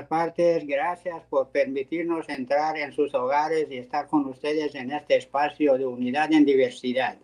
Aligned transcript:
todas 0.00 0.08
partes. 0.08 0.66
Gracias 0.66 1.22
por 1.28 1.48
permitirnos 1.48 2.28
entrar 2.28 2.76
en 2.78 2.92
sus 2.92 3.14
hogares 3.14 3.66
y 3.70 3.76
estar 3.76 4.06
con 4.06 4.26
ustedes 4.26 4.74
en 4.74 4.92
este 4.92 5.16
espacio 5.16 5.76
de 5.76 5.86
unidad 5.86 6.32
en 6.32 6.44
diversidad. 6.44 7.18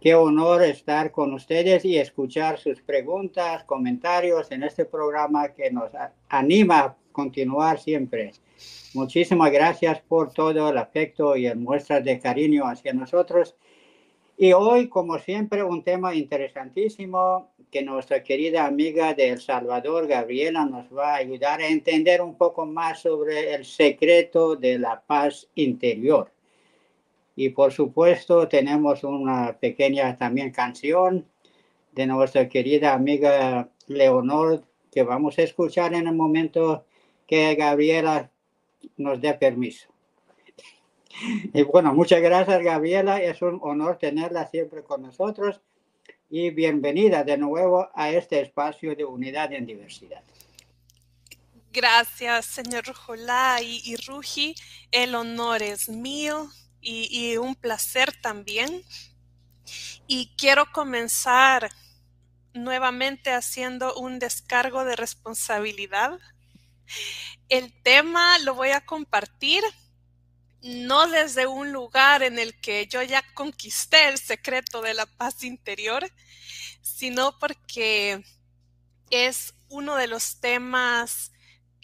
Qué 0.00 0.14
honor 0.14 0.62
estar 0.62 1.10
con 1.10 1.32
ustedes 1.32 1.84
y 1.84 1.96
escuchar 1.96 2.58
sus 2.58 2.82
preguntas, 2.82 3.64
comentarios 3.64 4.50
en 4.50 4.62
este 4.64 4.84
programa 4.84 5.48
que 5.54 5.70
nos 5.70 5.92
anima 6.28 6.78
a 6.80 6.96
continuar 7.12 7.78
siempre. 7.78 8.32
Muchísimas 8.92 9.50
gracias 9.50 10.00
por 10.00 10.32
todo 10.32 10.68
el 10.68 10.78
afecto 10.78 11.36
y 11.36 11.46
el 11.46 11.58
muestras 11.58 12.04
de 12.04 12.20
cariño 12.20 12.66
hacia 12.66 12.92
nosotros. 12.92 13.56
Y 14.36 14.52
hoy, 14.52 14.88
como 14.88 15.18
siempre, 15.18 15.62
un 15.62 15.82
tema 15.82 16.14
interesantísimo 16.14 17.53
que 17.74 17.82
nuestra 17.82 18.22
querida 18.22 18.66
amiga 18.66 19.14
de 19.14 19.30
El 19.30 19.40
Salvador, 19.40 20.06
Gabriela, 20.06 20.64
nos 20.64 20.86
va 20.96 21.14
a 21.14 21.16
ayudar 21.16 21.60
a 21.60 21.66
entender 21.66 22.22
un 22.22 22.36
poco 22.36 22.64
más 22.66 23.00
sobre 23.00 23.52
el 23.52 23.64
secreto 23.64 24.54
de 24.54 24.78
la 24.78 25.00
paz 25.00 25.48
interior. 25.56 26.30
Y 27.34 27.48
por 27.48 27.72
supuesto 27.72 28.46
tenemos 28.46 29.02
una 29.02 29.58
pequeña 29.58 30.16
también 30.16 30.52
canción 30.52 31.26
de 31.90 32.06
nuestra 32.06 32.48
querida 32.48 32.94
amiga 32.94 33.68
Leonor 33.88 34.62
que 34.92 35.02
vamos 35.02 35.36
a 35.40 35.42
escuchar 35.42 35.94
en 35.94 36.06
el 36.06 36.14
momento 36.14 36.84
que 37.26 37.56
Gabriela 37.56 38.30
nos 38.98 39.20
dé 39.20 39.34
permiso. 39.34 39.88
Y 41.52 41.64
bueno, 41.64 41.92
muchas 41.92 42.22
gracias 42.22 42.62
Gabriela, 42.62 43.20
es 43.20 43.42
un 43.42 43.58
honor 43.64 43.98
tenerla 43.98 44.46
siempre 44.46 44.84
con 44.84 45.02
nosotros 45.02 45.60
y 46.30 46.50
bienvenida 46.50 47.24
de 47.24 47.36
nuevo 47.36 47.88
a 47.94 48.10
este 48.10 48.40
espacio 48.40 48.94
de 48.94 49.04
unidad 49.04 49.52
en 49.52 49.66
diversidad. 49.66 50.22
Gracias, 51.72 52.46
señor 52.46 52.86
Rujolá 52.86 53.60
y, 53.62 53.82
y. 53.84 54.54
El 54.90 55.14
honor 55.14 55.62
es 55.62 55.88
mío 55.88 56.48
y 56.80 57.36
un 57.36 57.54
placer 57.54 58.12
también. 58.20 58.82
Y 60.06 60.32
quiero 60.36 60.66
comenzar 60.72 61.70
nuevamente 62.54 63.32
haciendo 63.32 63.94
un 63.96 64.18
descargo 64.18 64.84
de 64.84 64.96
responsabilidad. 64.96 66.18
El 67.48 67.72
tema 67.82 68.38
lo 68.40 68.54
voy 68.54 68.70
a 68.70 68.84
compartir 68.84 69.62
no 70.64 71.08
desde 71.08 71.46
un 71.46 71.72
lugar 71.72 72.22
en 72.22 72.38
el 72.38 72.58
que 72.58 72.86
yo 72.86 73.02
ya 73.02 73.22
conquisté 73.34 74.08
el 74.08 74.16
secreto 74.16 74.80
de 74.80 74.94
la 74.94 75.04
paz 75.04 75.44
interior, 75.44 76.10
sino 76.80 77.38
porque 77.38 78.24
es 79.10 79.52
uno 79.68 79.96
de 79.96 80.06
los 80.06 80.40
temas 80.40 81.32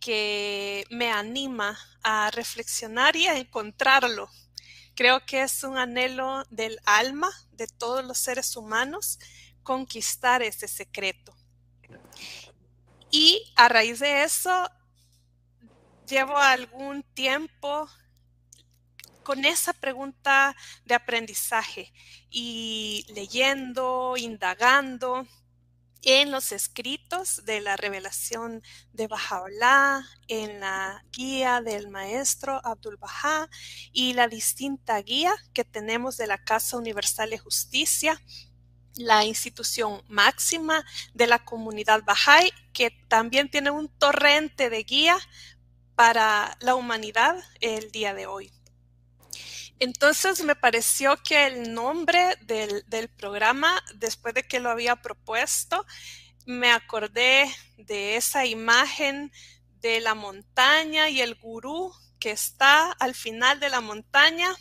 que 0.00 0.86
me 0.88 1.12
anima 1.12 1.78
a 2.02 2.30
reflexionar 2.30 3.16
y 3.16 3.26
a 3.26 3.36
encontrarlo. 3.36 4.30
Creo 4.94 5.26
que 5.26 5.42
es 5.42 5.62
un 5.62 5.76
anhelo 5.76 6.44
del 6.48 6.80
alma 6.86 7.30
de 7.52 7.66
todos 7.66 8.02
los 8.02 8.16
seres 8.16 8.56
humanos 8.56 9.18
conquistar 9.62 10.42
ese 10.42 10.66
secreto. 10.66 11.36
Y 13.10 13.52
a 13.56 13.68
raíz 13.68 13.98
de 13.98 14.24
eso, 14.24 14.70
llevo 16.06 16.38
algún 16.38 17.02
tiempo 17.02 17.90
con 19.22 19.44
esa 19.44 19.72
pregunta 19.72 20.56
de 20.84 20.94
aprendizaje 20.94 21.92
y 22.30 23.04
leyendo, 23.14 24.14
indagando 24.16 25.26
en 26.02 26.30
los 26.30 26.52
escritos 26.52 27.44
de 27.44 27.60
la 27.60 27.76
revelación 27.76 28.62
de 28.92 29.06
Baha'u'llah, 29.06 30.02
en 30.28 30.60
la 30.60 31.04
guía 31.12 31.60
del 31.60 31.88
maestro 31.88 32.60
Abdul 32.64 32.96
Baha 32.96 33.48
y 33.92 34.14
la 34.14 34.28
distinta 34.28 35.00
guía 35.02 35.34
que 35.52 35.64
tenemos 35.64 36.16
de 36.16 36.26
la 36.26 36.38
Casa 36.38 36.78
Universal 36.78 37.30
de 37.30 37.38
Justicia, 37.38 38.20
la 38.96 39.24
institución 39.24 40.02
máxima 40.08 40.84
de 41.14 41.26
la 41.26 41.44
comunidad 41.44 42.02
Baha'i, 42.04 42.52
que 42.72 42.90
también 43.08 43.50
tiene 43.50 43.70
un 43.70 43.88
torrente 43.88 44.70
de 44.70 44.82
guía 44.84 45.18
para 45.94 46.56
la 46.60 46.74
humanidad 46.74 47.36
el 47.60 47.90
día 47.90 48.14
de 48.14 48.26
hoy. 48.26 48.50
Entonces 49.80 50.44
me 50.44 50.54
pareció 50.54 51.16
que 51.22 51.46
el 51.46 51.72
nombre 51.72 52.36
del, 52.42 53.08
programa, 53.16 53.82
después 53.94 54.34
de 54.34 54.42
que 54.42 54.60
lo 54.60 54.68
había 54.68 54.96
propuesto, 54.96 55.86
me 56.44 56.70
acordé 56.70 57.50
de 57.78 58.16
esa 58.16 58.44
imagen 58.44 59.32
de 59.80 60.02
la 60.02 60.14
montaña 60.14 61.08
y 61.08 61.22
el 61.22 61.34
gurú 61.34 61.94
que 62.18 62.30
está 62.30 62.92
al 62.92 63.14
final 63.14 63.58
de 63.58 63.70
la 63.70 63.80
montaña 63.80 64.54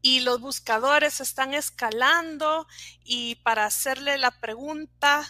y 0.00 0.20
los 0.20 0.40
buscadores 0.40 1.20
están 1.20 1.52
escalando 1.52 2.66
y 3.04 3.34
para 3.36 3.66
hacerle 3.66 4.16
la 4.16 4.30
pregunta 4.30 5.28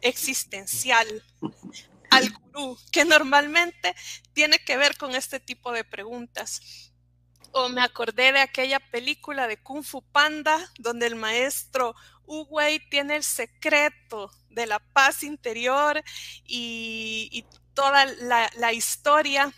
existencial 0.00 1.06
al 2.10 2.32
gurú, 2.32 2.76
que 2.90 3.04
normalmente 3.04 3.94
tiene 4.32 4.58
que 4.58 4.76
ver 4.76 4.96
con 4.96 5.14
este 5.14 5.38
tipo 5.38 5.70
de 5.70 5.84
preguntas 5.84 6.90
o 7.52 7.68
me 7.68 7.82
acordé 7.82 8.32
de 8.32 8.40
aquella 8.40 8.80
película 8.80 9.46
de 9.46 9.58
Kung 9.58 9.84
Fu 9.84 10.02
Panda 10.02 10.58
donde 10.78 11.06
el 11.06 11.16
maestro 11.16 11.94
Uwei 12.26 12.78
tiene 12.88 13.16
el 13.16 13.22
secreto 13.22 14.30
de 14.50 14.66
la 14.66 14.78
paz 14.78 15.22
interior 15.22 16.02
y, 16.46 17.44
toda 17.74 18.04
la, 18.04 18.50
la 18.58 18.74
historia 18.74 19.50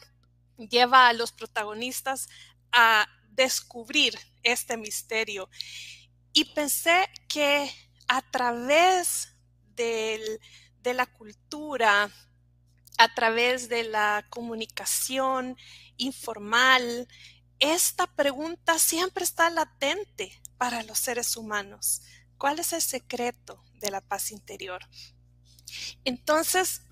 lleva 0.56 1.08
a 1.08 1.12
los 1.14 1.32
protagonistas 1.32 2.28
a 2.70 3.08
descubrir 3.32 4.16
este 4.44 4.76
misterio. 4.76 5.50
Y 6.32 6.44
pensé 6.54 7.10
que 7.28 7.68
a 8.06 8.22
través 8.22 9.34
del, 9.74 10.40
de 10.82 10.94
la 10.94 11.06
cultura, 11.06 12.10
a 12.98 13.14
través 13.14 13.68
de 13.68 13.84
la 13.84 14.24
comunicación 14.30 15.56
informal, 15.96 17.08
esta 17.60 18.06
pregunta 18.06 18.78
siempre 18.78 19.24
está 19.24 19.50
latente 19.50 20.40
para 20.58 20.82
los 20.82 20.98
seres 20.98 21.36
humanos. 21.36 22.02
¿Cuál 22.38 22.58
es 22.58 22.72
el 22.72 22.82
secreto 22.82 23.62
de 23.80 23.90
la 23.90 24.00
paz 24.00 24.30
interior? 24.30 24.82
Entonces, 26.04 26.82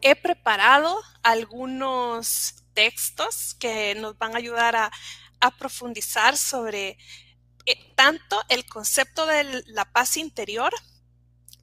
he 0.00 0.16
preparado 0.16 1.00
algunos 1.22 2.54
textos 2.74 3.54
que 3.54 3.94
nos 3.94 4.18
van 4.18 4.34
a 4.34 4.38
ayudar 4.38 4.76
a, 4.76 4.90
profundizar 5.58 6.36
sobre 6.36 6.96
eh, 7.66 7.92
tanto 7.96 8.40
el 8.48 8.64
concepto 8.64 9.26
de 9.26 9.64
la 9.66 9.84
paz 9.84 10.16
interior 10.16 10.72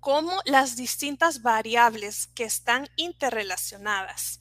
como 0.02 0.42
las 0.44 0.76
distintas 0.76 1.42
variables 1.42 2.28
que 2.28 2.44
están 2.44 2.90
interrelacionadas. 2.98 4.40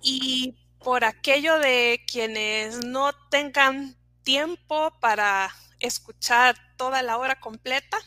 Y 0.00 0.54
por 0.82 1.04
aquello 1.04 1.58
de 1.58 2.04
quienes 2.06 2.84
no 2.84 3.12
tengan 3.30 3.96
tiempo 4.22 4.92
para 5.00 5.54
escuchar 5.80 6.56
toda 6.76 7.02
la 7.02 7.18
hora 7.18 7.40
completa, 7.40 7.98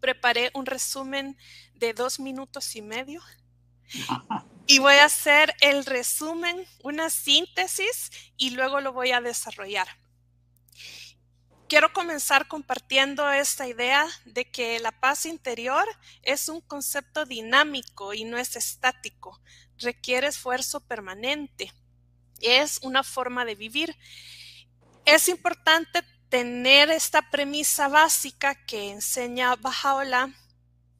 preparé 0.00 0.50
un 0.54 0.66
resumen 0.66 1.36
de 1.74 1.92
dos 1.92 2.18
minutos 2.18 2.76
y 2.76 2.82
medio 2.82 3.22
y 4.66 4.78
voy 4.78 4.94
a 4.94 5.04
hacer 5.04 5.54
el 5.60 5.84
resumen, 5.84 6.66
una 6.82 7.10
síntesis 7.10 8.10
y 8.36 8.50
luego 8.50 8.80
lo 8.80 8.92
voy 8.92 9.12
a 9.12 9.20
desarrollar. 9.20 9.88
Quiero 11.68 11.92
comenzar 11.92 12.46
compartiendo 12.46 13.28
esta 13.30 13.66
idea 13.66 14.06
de 14.24 14.44
que 14.44 14.78
la 14.78 14.92
paz 14.92 15.26
interior 15.26 15.84
es 16.22 16.48
un 16.48 16.60
concepto 16.60 17.24
dinámico 17.24 18.14
y 18.14 18.24
no 18.24 18.38
es 18.38 18.54
estático 18.54 19.40
requiere 19.78 20.28
esfuerzo 20.28 20.80
permanente. 20.80 21.72
Es 22.40 22.80
una 22.82 23.02
forma 23.02 23.44
de 23.44 23.54
vivir. 23.54 23.96
Es 25.04 25.28
importante 25.28 26.02
tener 26.28 26.90
esta 26.90 27.30
premisa 27.30 27.88
básica 27.88 28.54
que 28.66 28.90
enseña 28.90 29.56
Baha'u'llah 29.56 30.28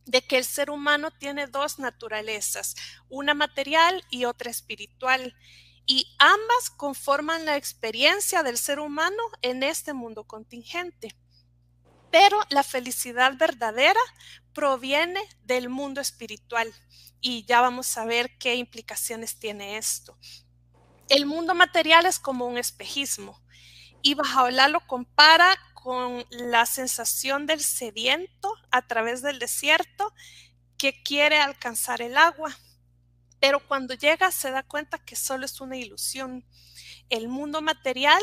de 0.05 0.23
que 0.23 0.39
el 0.39 0.45
ser 0.45 0.71
humano 0.71 1.11
tiene 1.11 1.49
dos 1.49 1.81
naturalezas, 1.81 2.77
una 3.09 3.35
material 3.35 4.05
y 4.09 4.25
otra 4.25 4.51
espiritual, 4.51 5.37
y 5.87 6.15
ambas 6.19 6.71
conforman 6.77 7.47
la 7.47 7.57
experiencia 7.57 8.43
del 8.43 8.59
ser 8.59 8.81
humano 8.81 9.23
en 9.43 9.63
este 9.63 9.93
mundo 9.95 10.25
contingente. 10.25 11.17
Pero 12.11 12.41
la 12.51 12.63
felicidad 12.63 13.37
verdadera 13.37 14.01
proviene 14.53 15.21
del 15.45 15.69
mundo 15.69 16.01
espiritual 16.01 16.73
y 17.21 17.45
ya 17.45 17.61
vamos 17.61 17.97
a 17.97 18.05
ver 18.05 18.37
qué 18.39 18.57
implicaciones 18.57 19.39
tiene 19.39 19.77
esto. 19.79 20.19
El 21.09 21.27
mundo 21.27 21.55
material 21.55 22.07
es 22.07 22.19
como 22.19 22.47
un 22.47 22.59
espejismo 22.59 23.41
y 24.03 24.15
Bajaola 24.15 24.69
lo 24.69 24.87
compara 24.87 25.57
con 25.75 26.27
la 26.31 26.67
sensación 26.67 27.47
del 27.47 27.61
sediento 27.61 28.53
a 28.71 28.87
través 28.87 29.23
del 29.23 29.39
desierto 29.39 30.13
que 30.79 31.03
quiere 31.03 31.39
alcanzar 31.39 32.03
el 32.03 32.17
agua. 32.17 32.57
Pero 33.41 33.61
cuando 33.67 33.95
llega 33.95 34.31
se 34.31 34.51
da 34.51 34.63
cuenta 34.63 34.99
que 34.99 35.17
solo 35.17 35.47
es 35.47 35.61
una 35.61 35.77
ilusión. 35.77 36.45
El 37.09 37.29
mundo 37.29 37.63
material 37.63 38.23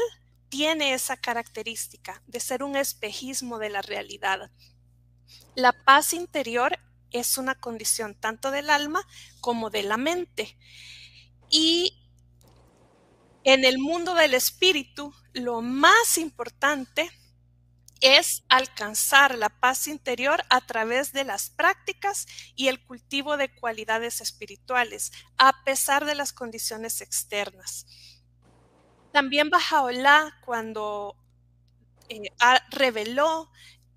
tiene 0.50 0.94
esa 0.94 1.18
característica 1.18 2.22
de 2.28 2.40
ser 2.40 2.64
un 2.64 2.76
espejismo 2.76 3.58
de 3.58 3.70
la 3.70 3.82
realidad. 3.82 4.52
La 5.56 5.74
paz 5.74 6.14
interior 6.14 6.80
es 7.12 7.38
una 7.38 7.56
condición 7.56 8.16
tanto 8.16 8.52
del 8.52 8.70
alma 8.70 9.08
como 9.40 9.70
de 9.70 9.84
la 9.84 9.98
mente. 9.98 10.58
Y 11.50 12.00
en 13.44 13.66
el 13.66 13.78
mundo 13.78 14.16
del 14.16 14.34
espíritu, 14.34 15.14
lo 15.34 15.62
más 15.62 16.18
importante 16.18 17.10
es 18.04 18.44
alcanzar 18.50 19.38
la 19.38 19.48
paz 19.48 19.88
interior 19.88 20.44
a 20.50 20.60
través 20.60 21.14
de 21.14 21.24
las 21.24 21.50
prácticas 21.50 22.28
y 22.54 22.68
el 22.68 22.84
cultivo 22.84 23.38
de 23.38 23.50
cualidades 23.56 24.20
espirituales, 24.20 25.14
a 25.38 25.64
pesar 25.64 26.04
de 26.04 26.14
las 26.14 26.34
condiciones 26.34 27.00
externas. 27.00 27.86
También 29.14 29.50
Bajaola, 29.50 30.38
cuando 30.44 31.16
eh, 32.10 32.30
reveló 32.72 33.50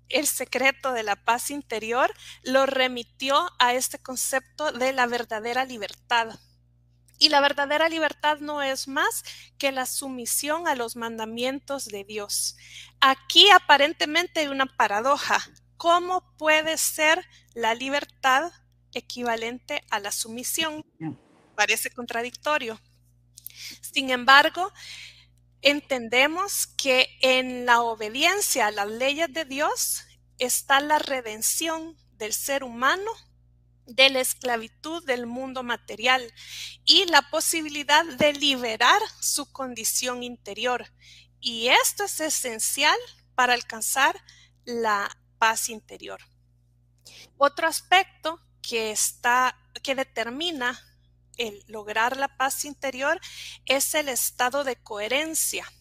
el 0.07 0.25
secreto 0.25 0.93
de 0.93 1.03
la 1.03 1.17
paz 1.17 1.51
interior, 1.51 2.13
lo 2.43 2.65
remitió 2.65 3.49
a 3.59 3.73
este 3.73 3.99
concepto 3.99 4.71
de 4.71 4.93
la 4.93 5.05
verdadera 5.07 5.65
libertad. 5.65 6.39
Y 7.19 7.29
la 7.29 7.41
verdadera 7.41 7.89
libertad 7.89 8.39
no 8.39 8.61
es 8.61 8.87
más 8.87 9.23
que 9.57 9.71
la 9.71 9.85
sumisión 9.85 10.67
a 10.67 10.75
los 10.75 10.95
mandamientos 10.95 11.85
de 11.85 12.03
Dios. 12.03 12.57
Aquí 12.99 13.49
aparentemente 13.49 14.41
hay 14.41 14.47
una 14.47 14.65
paradoja. 14.65 15.39
¿Cómo 15.77 16.35
puede 16.37 16.77
ser 16.77 17.25
la 17.53 17.73
libertad 17.73 18.51
equivalente 18.93 19.83
a 19.89 19.99
la 19.99 20.11
sumisión? 20.11 20.85
Parece 21.55 21.89
contradictorio. 21.89 22.79
Sin 23.81 24.11
embargo, 24.11 24.71
entendemos 25.61 26.67
que 26.67 27.17
en 27.21 27.65
la 27.65 27.81
obediencia 27.81 28.67
a 28.67 28.71
las 28.71 28.87
leyes 28.87 29.31
de 29.33 29.45
Dios 29.45 30.03
está 30.37 30.79
la 30.79 30.99
redención 30.99 31.97
del 32.17 32.33
ser 32.33 32.63
humano 32.63 33.11
de 33.87 34.09
la 34.09 34.19
esclavitud 34.19 35.03
del 35.05 35.25
mundo 35.25 35.63
material 35.63 36.33
y 36.85 37.05
la 37.05 37.29
posibilidad 37.29 38.05
de 38.05 38.33
liberar 38.33 39.01
su 39.21 39.51
condición 39.51 40.23
interior. 40.23 40.91
Y 41.39 41.69
esto 41.69 42.03
es 42.03 42.19
esencial 42.19 42.97
para 43.35 43.53
alcanzar 43.53 44.15
la 44.65 45.09
paz 45.39 45.69
interior. 45.69 46.19
Otro 47.37 47.67
aspecto 47.67 48.41
que 48.61 48.91
está 48.91 49.57
que 49.81 49.95
determina 49.95 50.79
el 51.37 51.63
lograr 51.67 52.17
la 52.17 52.35
paz 52.35 52.65
interior 52.65 53.19
es 53.65 53.93
el 53.93 54.09
estado 54.09 54.63
de 54.63 54.75
coherencia 54.75 55.71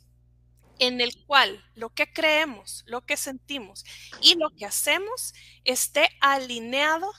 en 0.79 1.01
el 1.01 1.25
cual 1.25 1.65
lo 1.75 1.95
que 1.95 2.13
creemos, 2.13 2.85
lo 2.87 3.05
que 3.07 3.17
sentimos 3.17 3.85
y 4.21 4.35
lo 4.35 4.51
que 4.51 4.67
hacemos 4.67 5.33
esté 5.65 6.11
alineado 6.21 7.11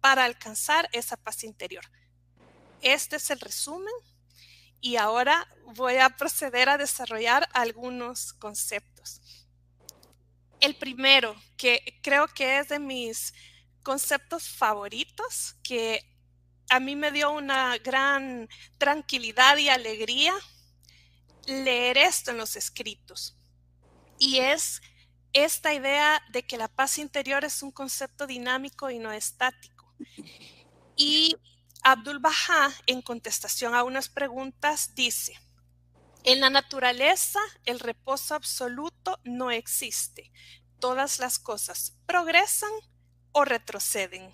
para 0.00 0.24
alcanzar 0.24 0.88
esa 0.92 1.16
paz 1.16 1.44
interior. 1.44 1.84
Este 2.82 3.16
es 3.16 3.30
el 3.30 3.40
resumen 3.40 3.92
y 4.80 4.96
ahora 4.96 5.46
voy 5.74 5.96
a 5.96 6.10
proceder 6.10 6.68
a 6.68 6.78
desarrollar 6.78 7.48
algunos 7.52 8.32
conceptos. 8.32 9.20
El 10.60 10.76
primero, 10.76 11.34
que 11.56 12.00
creo 12.02 12.28
que 12.28 12.58
es 12.58 12.68
de 12.68 12.78
mis 12.78 13.34
conceptos 13.82 14.48
favoritos, 14.48 15.56
que 15.62 16.04
a 16.70 16.80
mí 16.80 16.96
me 16.96 17.10
dio 17.10 17.32
una 17.32 17.76
gran 17.78 18.48
tranquilidad 18.78 19.56
y 19.56 19.68
alegría 19.68 20.34
leer 21.46 21.98
esto 21.98 22.30
en 22.30 22.38
los 22.38 22.56
escritos. 22.56 23.36
Y 24.18 24.38
es 24.38 24.80
esta 25.32 25.74
idea 25.74 26.22
de 26.30 26.44
que 26.44 26.56
la 26.56 26.68
paz 26.68 26.98
interior 26.98 27.44
es 27.44 27.62
un 27.62 27.70
concepto 27.70 28.26
dinámico 28.26 28.90
y 28.90 28.98
no 28.98 29.12
estático. 29.12 29.79
Y 30.96 31.36
Abdul 31.82 32.18
Baha, 32.18 32.72
en 32.86 33.02
contestación 33.02 33.74
a 33.74 33.84
unas 33.84 34.08
preguntas, 34.08 34.94
dice, 34.94 35.38
en 36.24 36.40
la 36.40 36.50
naturaleza 36.50 37.40
el 37.64 37.80
reposo 37.80 38.34
absoluto 38.34 39.18
no 39.24 39.50
existe. 39.50 40.30
Todas 40.78 41.18
las 41.18 41.38
cosas 41.38 41.96
progresan 42.06 42.70
o 43.32 43.44
retroceden. 43.44 44.32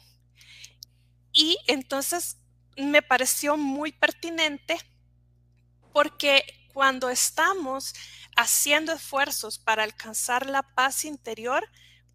Y 1.33 1.59
entonces 1.67 2.39
me 2.77 3.03
pareció 3.03 3.57
muy 3.57 3.93
pertinente 3.93 4.79
porque 5.93 6.45
cuando 6.73 7.09
estamos 7.09 7.95
haciendo 8.37 8.93
esfuerzos 8.93 9.59
para 9.59 9.83
alcanzar 9.83 10.47
la 10.47 10.63
paz 10.63 11.05
interior, 11.05 11.67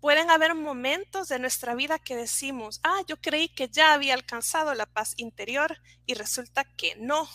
pueden 0.01 0.31
haber 0.31 0.55
momentos 0.55 1.29
de 1.29 1.39
nuestra 1.39 1.75
vida 1.75 1.99
que 1.99 2.15
decimos, 2.15 2.81
ah, 2.83 3.01
yo 3.07 3.21
creí 3.21 3.47
que 3.47 3.69
ya 3.69 3.93
había 3.93 4.15
alcanzado 4.15 4.73
la 4.73 4.87
paz 4.87 5.13
interior 5.17 5.77
y 6.07 6.15
resulta 6.15 6.65
que 6.75 6.95
no. 6.97 7.29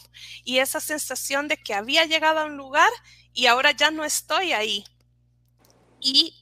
Y 0.45 0.59
esa 0.59 0.81
sensación 0.81 1.47
de 1.47 1.57
que 1.57 1.75
había 1.75 2.05
llegado 2.05 2.41
a 2.41 2.47
un 2.47 2.57
lugar 2.57 2.91
y 3.33 3.47
ahora 3.47 3.71
ya 3.71 3.93
no 3.93 4.05
estoy 4.05 4.53
ahí. 4.53 4.85
Y 6.01 6.35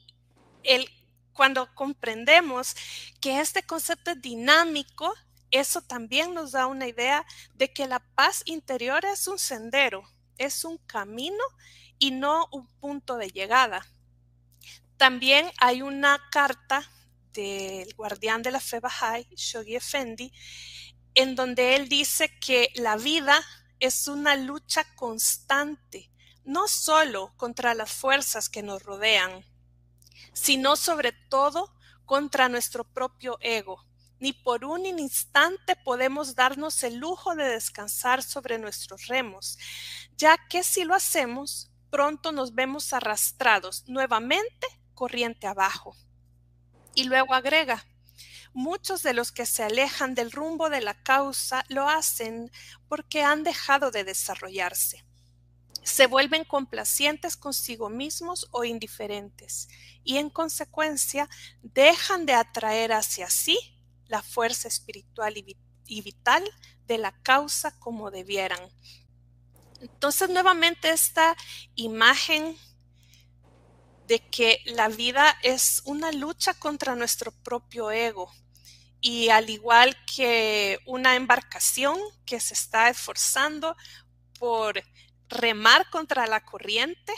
el, 0.63 0.89
cuando 1.35 1.73
comprendemos 1.75 2.75
que 3.21 3.41
este 3.41 3.63
concepto 3.63 4.13
es 4.13 4.23
dinámico, 4.23 5.13
eso 5.51 5.83
también 5.83 6.33
nos 6.33 6.53
da 6.53 6.67
una 6.67 6.89
idea 6.89 7.27
de 7.55 7.71
que 7.71 7.87
la 7.87 8.01
paz 8.15 8.43
interior 8.47 9.05
es 9.05 9.29
un 9.29 9.39
sendero, 9.39 10.03
es 10.39 10.65
un 10.65 10.79
camino 10.79 11.45
y 11.99 12.13
no 12.13 12.49
un 12.51 12.67
punto 12.81 13.19
de 13.19 13.29
llegada. 13.29 13.87
También 15.05 15.53
hay 15.59 15.83
una 15.83 16.19
carta 16.31 16.83
del 17.35 17.93
guardián 17.93 18.41
de 18.41 18.51
la 18.51 18.59
fe 18.59 18.81
Bahá'í, 18.81 19.27
Shoghi 19.37 19.77
Effendi, 19.77 20.33
en 21.15 21.37
donde 21.37 21.77
él 21.77 21.91
dice 21.91 22.31
que 22.41 22.71
la 22.77 22.97
vida 22.97 23.39
es 23.81 24.09
una 24.09 24.35
lucha 24.35 24.83
constante, 24.97 26.11
no 26.47 26.69
solo 26.69 27.35
contra 27.37 27.75
las 27.75 27.93
fuerzas 27.93 28.49
que 28.49 28.63
nos 28.63 28.83
rodean, 28.83 29.45
sino 30.33 30.75
sobre 30.75 31.13
todo 31.13 31.71
contra 32.07 32.49
nuestro 32.49 32.85
propio 32.85 33.37
ego. 33.43 33.85
Ni 34.21 34.33
por 34.33 34.65
un 34.65 34.87
instante 34.87 35.77
podemos 35.77 36.35
darnos 36.35 36.83
el 36.83 36.97
lujo 36.97 37.35
de 37.35 37.45
descansar 37.45 38.23
sobre 38.23 38.57
nuestros 38.57 39.09
remos, 39.09 39.59
ya 40.17 40.39
que 40.49 40.65
si 40.65 40.85
lo 40.85 40.95
hacemos, 40.95 41.71
pronto 41.91 42.33
nos 42.33 42.55
vemos 42.55 42.95
arrastrados 42.95 43.85
nuevamente 43.87 44.67
corriente 44.95 45.47
abajo. 45.47 45.97
Y 46.95 47.05
luego 47.05 47.35
agrega, 47.35 47.85
muchos 48.53 49.03
de 49.03 49.15
los 49.15 49.33
que 49.33 49.47
se 49.47 49.65
alejan 49.65 50.15
del 50.15 50.31
rumbo 50.31 50.71
de 50.71 50.81
la 50.81 50.95
causa 50.95 51.65
lo 51.69 51.89
hacen 51.89 52.51
porque 52.89 53.23
han 53.23 53.43
dejado 53.43 53.91
de 53.91 54.05
desarrollarse. 54.05 55.05
Se 55.83 56.07
vuelven 56.07 56.45
complacientes 56.45 57.37
consigo 57.37 57.91
mismos 57.91 58.49
o 58.53 58.65
indiferentes 58.65 59.69
y 60.03 60.17
en 60.17 60.31
consecuencia 60.31 61.29
dejan 61.63 62.25
de 62.25 62.35
atraer 62.35 62.93
hacia 62.93 63.29
sí 63.29 63.59
la 64.07 64.23
fuerza 64.23 64.69
espiritual 64.69 65.37
y, 65.37 66.03
vital 66.03 66.45
de 66.87 66.99
la 66.99 67.13
causa 67.23 67.79
como 67.79 68.11
debieran. 68.11 68.61
Entonces 69.81 70.31
nuevamente 70.31 70.91
esta 70.91 71.37
imagen 71.75 72.57
de 74.07 74.21
que 74.21 74.61
la 74.67 74.89
vida 74.89 75.37
es 75.43 75.83
una 75.85 76.13
lucha 76.13 76.55
contra 76.55 76.95
nuestro 76.95 77.33
propio 77.33 77.91
ego. 77.91 78.31
Y 79.01 79.29
al 79.29 79.51
igual 79.51 79.97
que 80.15 80.79
una 80.87 81.17
embarcación 81.17 81.99
que 82.25 82.41
se 82.41 82.55
está 82.55 82.89
esforzando 82.89 83.77
por 84.39 84.83
remar 85.29 85.89
contra 85.91 86.27
la 86.27 86.45
corriente, 86.45 87.13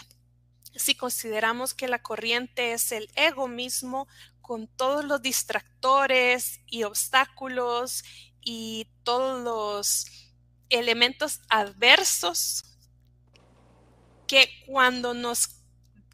si 0.75 0.95
consideramos 0.95 1.75
que 1.75 1.89
la 1.89 2.03
corriente 2.03 2.73
es 2.73 2.93
el 2.93 3.09
ego 3.15 3.49
mismo 3.49 4.09
con 4.41 4.69
todos 4.69 5.05
los 5.05 5.23
distractores 5.23 6.61
y 6.67 6.85
obstáculos 6.85 8.05
y 8.41 8.89
todos 9.03 9.43
los 9.43 10.07
elementos 10.69 11.41
adversos 11.49 12.65
que 14.27 14.49
cuando 14.67 15.15
nos 15.15 15.56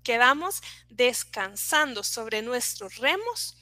quedamos 0.02 0.62
descansando 0.88 2.02
sobre 2.02 2.42
nuestros 2.42 2.96
remos, 2.96 3.56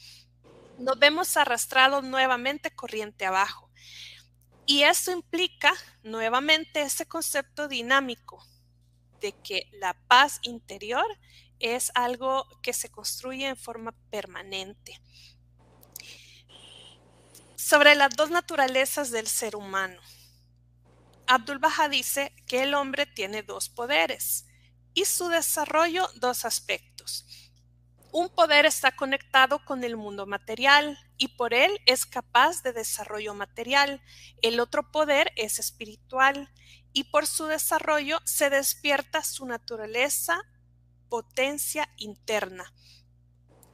nos 0.78 0.98
vemos 0.98 1.36
arrastrados 1.36 2.02
nuevamente 2.04 2.70
corriente 2.70 3.26
abajo. 3.26 3.70
Y 4.66 4.82
eso 4.84 5.10
implica 5.12 5.74
nuevamente 6.02 6.82
ese 6.82 7.06
concepto 7.06 7.68
dinámico 7.68 8.44
de 9.20 9.32
que 9.32 9.68
la 9.72 9.94
paz 10.06 10.38
interior 10.42 11.04
es 11.58 11.92
algo 11.94 12.46
que 12.62 12.72
se 12.72 12.90
construye 12.90 13.46
en 13.46 13.56
forma 13.56 13.92
permanente. 14.10 15.00
Sobre 17.56 17.94
las 17.94 18.16
dos 18.16 18.30
naturalezas 18.30 19.10
del 19.10 19.28
ser 19.28 19.56
humano. 19.56 20.00
Abdul 21.26 21.58
Baha 21.58 21.88
dice 21.88 22.32
que 22.46 22.62
el 22.62 22.74
hombre 22.74 23.06
tiene 23.06 23.42
dos 23.42 23.68
poderes 23.68 24.46
y 24.94 25.04
su 25.04 25.28
desarrollo 25.28 26.08
dos 26.16 26.44
aspectos. 26.44 27.26
Un 28.12 28.28
poder 28.28 28.66
está 28.66 28.96
conectado 28.96 29.64
con 29.64 29.84
el 29.84 29.96
mundo 29.96 30.26
material 30.26 30.98
y 31.16 31.28
por 31.28 31.54
él 31.54 31.78
es 31.86 32.06
capaz 32.06 32.62
de 32.62 32.72
desarrollo 32.72 33.34
material. 33.34 34.02
El 34.42 34.58
otro 34.58 34.90
poder 34.90 35.32
es 35.36 35.60
espiritual 35.60 36.52
y 36.92 37.04
por 37.04 37.28
su 37.28 37.46
desarrollo 37.46 38.18
se 38.24 38.50
despierta 38.50 39.22
su 39.22 39.46
naturaleza, 39.46 40.40
potencia 41.08 41.88
interna. 41.96 42.72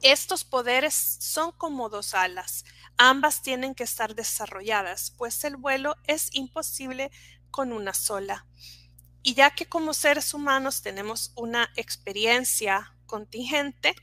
Estos 0.03 0.43
poderes 0.43 0.93
son 0.93 1.51
como 1.51 1.89
dos 1.89 2.13
alas. 2.13 2.63
Ambas 2.97 3.41
tienen 3.41 3.73
que 3.73 3.83
estar 3.83 4.13
desarrolladas, 4.13 5.11
pues 5.17 5.43
el 5.43 5.55
vuelo 5.55 5.95
es 6.05 6.29
imposible 6.33 7.11
con 7.49 7.73
una 7.73 7.95
sola. 7.95 8.45
Y 9.27 9.33
ya 9.33 9.49
que 9.49 9.65
como 9.65 9.93
seres 9.93 10.33
humanos 10.33 10.81
tenemos 10.81 11.33
una 11.35 11.69
experiencia 11.75 12.95
contingente, 13.05 13.93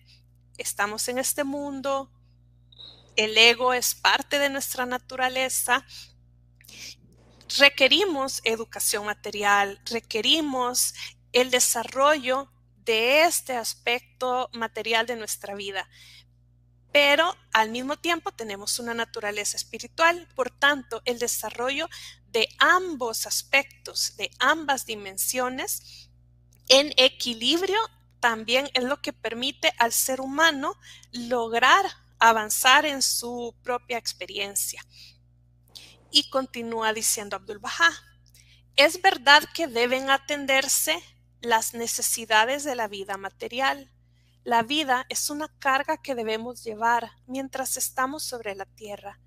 estamos 0.59 1.09
en 1.09 1.17
este 1.17 1.45
mundo, 1.45 2.11
el 3.17 3.35
ego 3.39 3.73
es 3.73 3.95
parte 3.95 4.39
de 4.39 4.51
nuestra 4.51 4.85
naturaleza, 4.85 5.87
requerimos 7.59 8.43
educación 8.45 9.07
material, 9.07 9.81
requerimos 9.87 10.93
el 11.33 11.51
desarrollo 11.51 12.53
de 12.85 13.23
este 13.23 13.57
aspecto 13.57 14.51
material 14.53 15.07
de 15.07 15.17
nuestra 15.17 15.55
vida. 15.55 15.89
Pero 16.95 17.37
al 17.53 17.71
mismo 17.71 17.97
tiempo 17.97 18.31
tenemos 18.31 18.79
una 18.79 18.95
naturaleza 18.95 19.57
espiritual, 19.57 20.29
por 20.37 20.53
tanto, 20.53 21.03
el 21.07 21.19
desarrollo 21.19 21.89
de 22.29 22.49
ambos 22.59 23.27
aspectos, 23.27 24.17
de 24.17 24.31
ambas 24.39 24.87
dimensiones, 24.87 26.09
en 26.69 26.95
equilibrio 26.97 27.81
también 28.21 28.71
es 28.75 28.85
lo 28.85 29.03
que 29.03 29.13
permite 29.13 29.73
al 29.79 29.93
ser 29.93 30.21
humano 30.21 30.79
lograr 31.11 31.85
avanzar 32.21 32.87
en 32.87 33.03
su 33.03 33.57
propia 33.65 33.99
experiencia. 33.99 34.81
Y 36.13 36.31
continúa 36.31 36.93
diciendo 36.93 37.35
Abdul 37.35 37.59
Baha, 37.59 37.91
es 38.77 39.03
verdad 39.03 39.43
que 39.53 39.67
deben 39.67 40.11
atenderse 40.11 41.03
las 41.41 41.75
necesidades 41.75 42.63
de 42.63 42.77
la 42.77 42.87
vida 42.87 43.17
material. 43.17 43.91
La 44.45 44.63
vida 44.63 45.07
es 45.09 45.31
una 45.31 45.49
carga 45.59 45.97
que 45.97 46.15
debemos 46.15 46.63
llevar 46.63 47.13
mientras 47.27 47.79
estamos 47.79 48.25
sobre 48.25 48.55
la 48.55 48.67
tierra, 48.67 49.19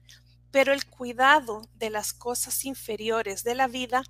pero 0.51 0.73
el 0.73 0.85
cuidado 0.85 1.63
de 1.73 1.89
las 1.89 2.13
cosas 2.13 2.65
inferiores 2.65 3.43
de 3.43 3.55
la 3.55 3.67
vida 3.67 4.03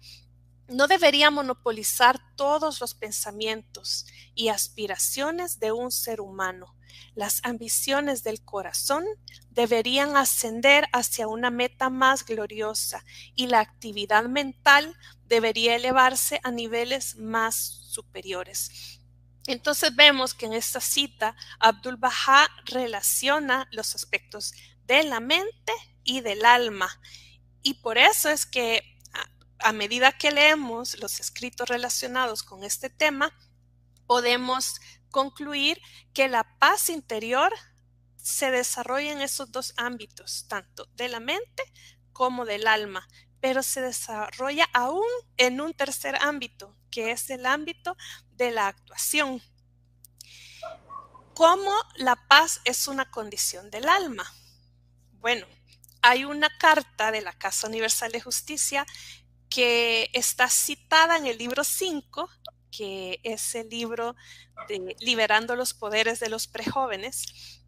no 0.68 0.88
debería 0.88 1.32
monopolizar 1.32 2.20
todos 2.36 2.82
los 2.82 2.94
pensamientos 2.94 4.06
y 4.36 4.50
aspiraciones 4.50 5.60
de 5.60 5.72
un 5.72 5.92
ser 5.92 6.20
humano. 6.20 6.76
Las 7.16 7.40
ambiciones 7.44 8.24
del 8.24 8.44
corazón 8.44 9.06
deberían 9.50 10.18
ascender 10.18 10.88
hacia 10.92 11.30
una 11.30 11.52
meta 11.52 11.90
más 11.90 12.26
gloriosa 12.26 13.06
y 13.34 13.48
la 13.48 13.62
actividad 13.62 14.26
mental 14.26 14.94
debería 15.26 15.78
elevarse 15.78 16.42
a 16.44 16.52
niveles 16.52 17.16
más 17.16 17.56
superiores. 17.56 18.97
Entonces 19.48 19.96
vemos 19.96 20.34
que 20.34 20.46
en 20.46 20.54
esta 20.54 20.82
cita 20.82 21.36
Abdul 21.60 21.98
Baha 21.98 22.48
relaciona 22.66 23.68
los 23.72 23.96
aspectos 23.96 24.54
de 24.86 25.04
la 25.04 25.20
mente 25.20 25.74
y 26.04 26.22
del 26.22 26.46
alma. 26.46 26.90
Y 27.64 27.76
por 27.76 27.98
eso 27.98 28.30
es 28.30 28.46
que 28.46 28.98
a 29.60 29.74
medida 29.74 30.12
que 30.12 30.32
leemos 30.32 31.00
los 31.00 31.20
escritos 31.20 31.68
relacionados 31.68 32.44
con 32.44 32.64
este 32.64 32.90
tema, 32.90 33.34
podemos 34.06 34.80
concluir 35.10 35.82
que 36.14 36.28
la 36.28 36.44
paz 36.60 36.90
interior 36.90 37.52
se 38.16 38.52
desarrolla 38.52 39.12
en 39.12 39.22
esos 39.22 39.52
dos 39.52 39.74
ámbitos, 39.78 40.46
tanto 40.48 40.88
de 40.96 41.10
la 41.10 41.20
mente 41.20 41.64
como 42.12 42.46
del 42.46 42.68
alma, 42.68 43.08
pero 43.40 43.64
se 43.64 43.82
desarrolla 43.82 44.68
aún 44.74 45.08
en 45.38 45.62
un 45.62 45.74
tercer 45.74 46.16
ámbito, 46.22 46.77
que 46.90 47.12
es 47.12 47.30
el 47.30 47.46
ámbito 47.46 47.96
de 48.32 48.52
la 48.52 48.68
actuación. 48.68 49.42
¿Cómo 51.34 51.72
la 51.96 52.16
paz 52.28 52.62
es 52.66 52.88
una 52.88 53.12
condición 53.12 53.70
del 53.70 53.88
alma? 53.88 54.26
Bueno, 55.20 55.46
hay 56.02 56.26
una 56.26 56.50
carta 56.58 57.12
de 57.12 57.22
la 57.22 57.34
Casa 57.34 57.68
Universal 57.68 58.12
de 58.12 58.22
Justicia 58.22 58.86
que 59.50 60.10
está 60.14 60.50
citada 60.50 61.18
en 61.18 61.26
el 61.26 61.38
libro 61.38 61.64
5, 61.64 62.30
que 62.72 63.20
es 63.24 63.56
el 63.56 63.70
libro 63.70 64.16
de 64.68 64.96
Liberando 65.00 65.56
los 65.56 65.74
Poderes 65.74 66.20
de 66.20 66.30
los 66.30 66.48
Prejóvenes, 66.48 67.62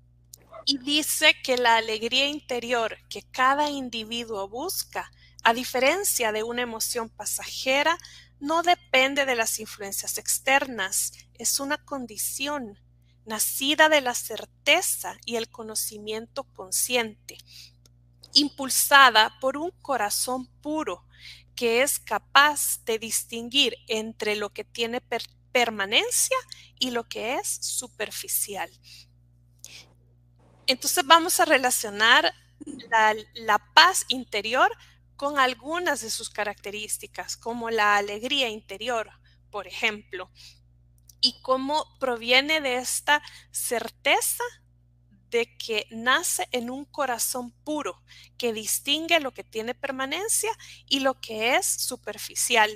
y 0.65 0.77
dice 0.77 1.35
que 1.43 1.57
la 1.57 1.77
alegría 1.77 2.27
interior 2.27 2.97
que 3.09 3.23
cada 3.23 3.69
individuo 3.69 4.47
busca, 4.47 5.11
a 5.43 5.53
diferencia 5.53 6.31
de 6.31 6.43
una 6.43 6.61
emoción 6.61 7.09
pasajera, 7.09 7.97
no 8.39 8.63
depende 8.63 9.25
de 9.25 9.35
las 9.35 9.59
influencias 9.59 10.17
externas, 10.17 11.13
es 11.33 11.59
una 11.59 11.77
condición 11.77 12.79
nacida 13.25 13.89
de 13.89 14.01
la 14.01 14.15
certeza 14.15 15.17
y 15.25 15.35
el 15.35 15.49
conocimiento 15.49 16.43
consciente, 16.43 17.37
impulsada 18.33 19.37
por 19.39 19.57
un 19.57 19.71
corazón 19.81 20.47
puro 20.61 21.05
que 21.55 21.81
es 21.81 21.99
capaz 21.99 22.83
de 22.85 22.99
distinguir 22.99 23.75
entre 23.87 24.35
lo 24.35 24.49
que 24.51 24.63
tiene 24.63 25.01
permanencia 25.51 26.37
y 26.79 26.91
lo 26.91 27.03
que 27.03 27.35
es 27.35 27.47
superficial. 27.47 28.69
Entonces 30.67 31.05
vamos 31.05 31.39
a 31.39 31.45
relacionar 31.45 32.33
la, 33.35 33.57
paz 33.73 34.05
interior 34.07 34.71
con 35.19 35.37
algunas 35.37 35.99
de 35.99 36.09
sus 36.09 36.29
características, 36.29 37.35
como 37.35 37.69
la 37.69 37.97
alegría 37.97 38.47
interior, 38.47 39.11
por 39.51 39.67
ejemplo, 39.67 40.31
y 41.19 41.41
cómo 41.41 41.85
proviene 41.99 42.61
de 42.61 42.77
esta 42.77 43.21
certeza 43.51 44.45
de 45.29 45.57
que 45.57 45.87
nace 45.91 46.47
en 46.53 46.69
un 46.69 46.85
corazón 46.85 47.51
puro, 47.65 48.01
que 48.37 48.53
distingue 48.53 49.19
lo 49.19 49.33
que 49.33 49.43
tiene 49.43 49.75
permanencia 49.75 50.51
y 50.87 51.01
lo 51.01 51.19
que 51.19 51.57
es 51.57 51.65
superficial. 51.65 52.73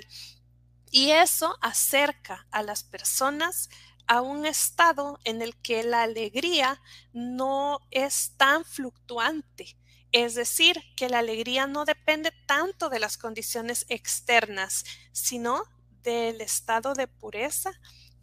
Y 0.90 1.12
eso 1.12 1.56
acerca 1.62 2.46
a 2.50 2.62
las 2.62 2.84
personas 2.84 3.70
a 4.06 4.20
un 4.20 4.44
estado 4.44 5.18
en 5.24 5.40
el 5.40 5.56
que 5.62 5.82
la 5.82 6.02
alegría 6.02 6.82
no 7.14 7.80
es 7.90 8.34
tan 8.36 8.66
fluctuante. 8.66 9.78
Es 10.14 10.36
decir, 10.36 10.80
que 10.94 11.08
la 11.08 11.18
alegría 11.18 11.66
no 11.66 11.84
depende 11.84 12.32
tanto 12.46 12.88
de 12.88 13.00
las 13.00 13.18
condiciones 13.18 13.84
externas, 13.88 14.84
sino 15.10 15.64
del 16.04 16.40
estado 16.40 16.94
de 16.94 17.08
pureza 17.08 17.72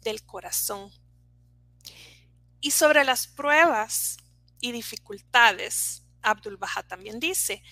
del 0.00 0.24
corazón. 0.24 0.90
Y 2.62 2.70
sobre 2.70 3.04
las 3.04 3.26
pruebas 3.26 4.16
y 4.58 4.72
dificultades, 4.72 6.04
Abdul 6.22 6.56
Baha 6.56 6.82
también 6.82 7.20
dice, 7.20 7.62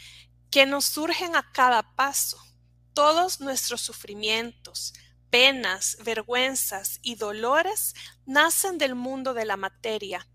que 0.50 0.66
nos 0.66 0.84
surgen 0.84 1.34
a 1.34 1.50
cada 1.52 1.96
paso. 1.96 2.38
Todos 2.92 3.40
nuestros 3.40 3.80
sufrimientos, 3.80 4.92
penas, 5.30 5.96
vergüenzas 6.04 6.98
y 7.00 7.14
dolores 7.14 7.94
nacen 8.26 8.76
del 8.76 8.94
mundo 8.94 9.32
de 9.32 9.46
la 9.46 9.56
materia, 9.56 10.28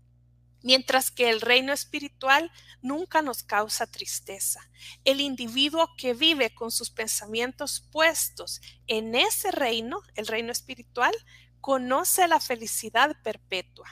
mientras 0.62 1.10
que 1.10 1.30
el 1.30 1.40
reino 1.40 1.72
espiritual 1.72 2.50
nunca 2.82 3.22
nos 3.22 3.42
causa 3.42 3.86
tristeza. 3.86 4.60
El 5.04 5.20
individuo 5.20 5.88
que 5.96 6.14
vive 6.14 6.54
con 6.54 6.70
sus 6.70 6.90
pensamientos 6.90 7.86
puestos 7.92 8.60
en 8.86 9.14
ese 9.14 9.50
reino, 9.50 10.00
el 10.14 10.26
reino 10.26 10.52
espiritual, 10.52 11.14
conoce 11.60 12.28
la 12.28 12.40
felicidad 12.40 13.16
perpetua. 13.22 13.88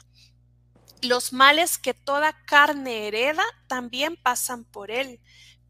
Los 1.02 1.32
males 1.32 1.76
que 1.76 1.92
toda 1.92 2.44
carne 2.46 3.06
hereda 3.06 3.44
también 3.66 4.16
pasan 4.16 4.64
por 4.64 4.90
él, 4.90 5.20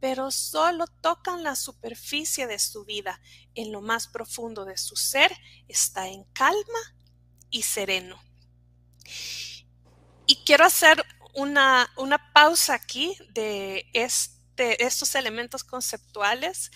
pero 0.01 0.31
solo 0.31 0.87
tocan 0.87 1.43
la 1.43 1.57
superficie 1.57 2.47
de 2.47 2.59
su 2.59 2.85
vida. 2.85 3.21
En 3.55 3.73
lo 3.73 3.81
más 3.81 4.07
profundo 4.07 4.65
de 4.65 4.77
su 4.77 4.97
ser 4.97 5.35
está 5.67 6.09
en 6.09 6.25
calma 6.35 6.95
y 7.51 7.63
sereno. 7.63 8.21
Y 10.26 10.37
quiero 10.45 10.64
hacer 10.64 11.04
una, 11.35 11.90
una 11.97 12.33
pausa 12.33 12.75
aquí 12.75 13.16
de 13.33 13.87
este, 13.93 14.85
estos 14.85 15.14
elementos 15.14 15.64
conceptuales 15.64 16.71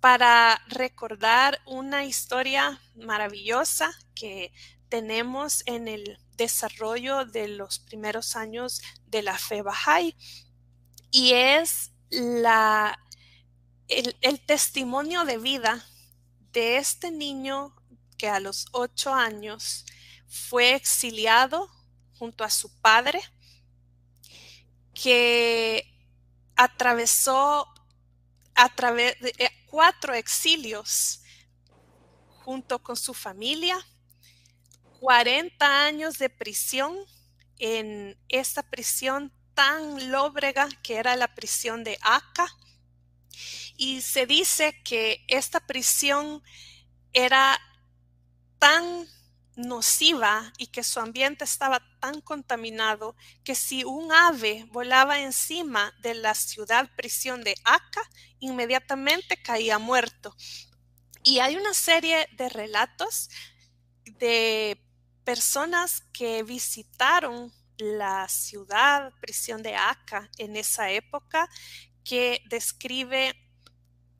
para 0.00 0.60
recordar 0.68 1.60
una 1.66 2.04
historia 2.04 2.80
maravillosa 2.94 3.90
que 4.14 4.52
tenemos 4.88 5.62
en 5.66 5.88
el 5.88 6.18
desarrollo 6.36 7.24
de 7.24 7.48
los 7.48 7.78
primeros 7.80 8.36
años 8.36 8.80
de 9.06 9.22
la 9.22 9.36
fe 9.36 9.62
Bahá'í 9.62 10.16
y 11.10 11.32
es 11.32 11.90
la, 12.10 12.98
el, 13.88 14.16
el 14.20 14.40
testimonio 14.40 15.24
de 15.24 15.38
vida 15.38 15.84
de 16.52 16.78
este 16.78 17.10
niño 17.10 17.74
que 18.16 18.28
a 18.28 18.40
los 18.40 18.66
ocho 18.72 19.12
años 19.12 19.84
fue 20.26 20.74
exiliado 20.74 21.68
junto 22.18 22.44
a 22.44 22.50
su 22.50 22.70
padre, 22.80 23.20
que 24.94 25.84
atravesó 26.56 27.66
eh, 28.56 29.50
cuatro 29.66 30.14
exilios 30.14 31.20
junto 32.44 32.82
con 32.82 32.96
su 32.96 33.14
familia 33.14 33.78
40 35.00 35.84
años 35.84 36.18
de 36.18 36.28
prisión 36.28 36.96
en 37.58 38.18
esta 38.28 38.62
prisión 38.62 39.32
tan 39.54 40.10
lóbrega 40.10 40.68
que 40.82 40.96
era 40.96 41.16
la 41.16 41.34
prisión 41.34 41.84
de 41.84 41.98
Aca. 42.00 42.46
Y 43.76 44.00
se 44.00 44.26
dice 44.26 44.80
que 44.84 45.24
esta 45.28 45.60
prisión 45.60 46.42
era 47.12 47.60
tan 48.58 49.06
nociva 49.58 50.52
y 50.56 50.68
que 50.68 50.84
su 50.84 51.00
ambiente 51.00 51.42
estaba 51.42 51.82
tan 51.98 52.20
contaminado 52.20 53.16
que 53.42 53.56
si 53.56 53.82
un 53.82 54.12
ave 54.12 54.64
volaba 54.70 55.18
encima 55.18 55.92
de 56.00 56.14
la 56.14 56.34
ciudad 56.34 56.88
prisión 56.96 57.42
de 57.42 57.56
Aca, 57.64 58.08
inmediatamente 58.38 59.36
caía 59.36 59.78
muerto. 59.78 60.34
Y 61.24 61.40
hay 61.40 61.56
una 61.56 61.74
serie 61.74 62.28
de 62.36 62.48
relatos 62.48 63.30
de 64.20 64.80
personas 65.24 66.02
que 66.12 66.44
visitaron 66.44 67.52
la 67.78 68.28
ciudad, 68.28 69.12
prisión 69.20 69.62
de 69.64 69.74
Aca 69.74 70.30
en 70.38 70.54
esa 70.54 70.90
época, 70.92 71.50
que 72.04 72.42
describe 72.48 73.34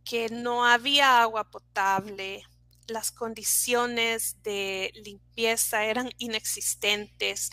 que 0.04 0.30
no 0.30 0.64
había 0.64 1.23
agua 1.23 1.49
potable, 1.49 2.42
las 2.88 3.11
condiciones 3.11 4.42
de 4.42 4.92
limpieza 5.04 5.85
eran 5.85 6.11
inexistentes. 6.18 7.50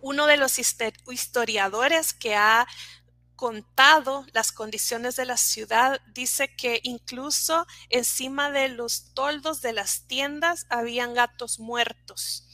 Uno 0.00 0.26
de 0.26 0.36
los 0.36 0.58
historiadores 0.58 2.12
que 2.12 2.36
ha 2.36 2.66
contado 3.34 4.26
las 4.32 4.50
condiciones 4.50 5.14
de 5.14 5.24
la 5.24 5.36
ciudad, 5.36 6.00
dice 6.12 6.54
que 6.56 6.80
incluso 6.82 7.66
encima 7.88 8.50
de 8.50 8.68
los 8.68 9.14
toldos 9.14 9.62
de 9.62 9.72
las 9.72 10.08
tiendas 10.08 10.66
habían 10.70 11.14
gatos 11.14 11.60
muertos 11.60 12.48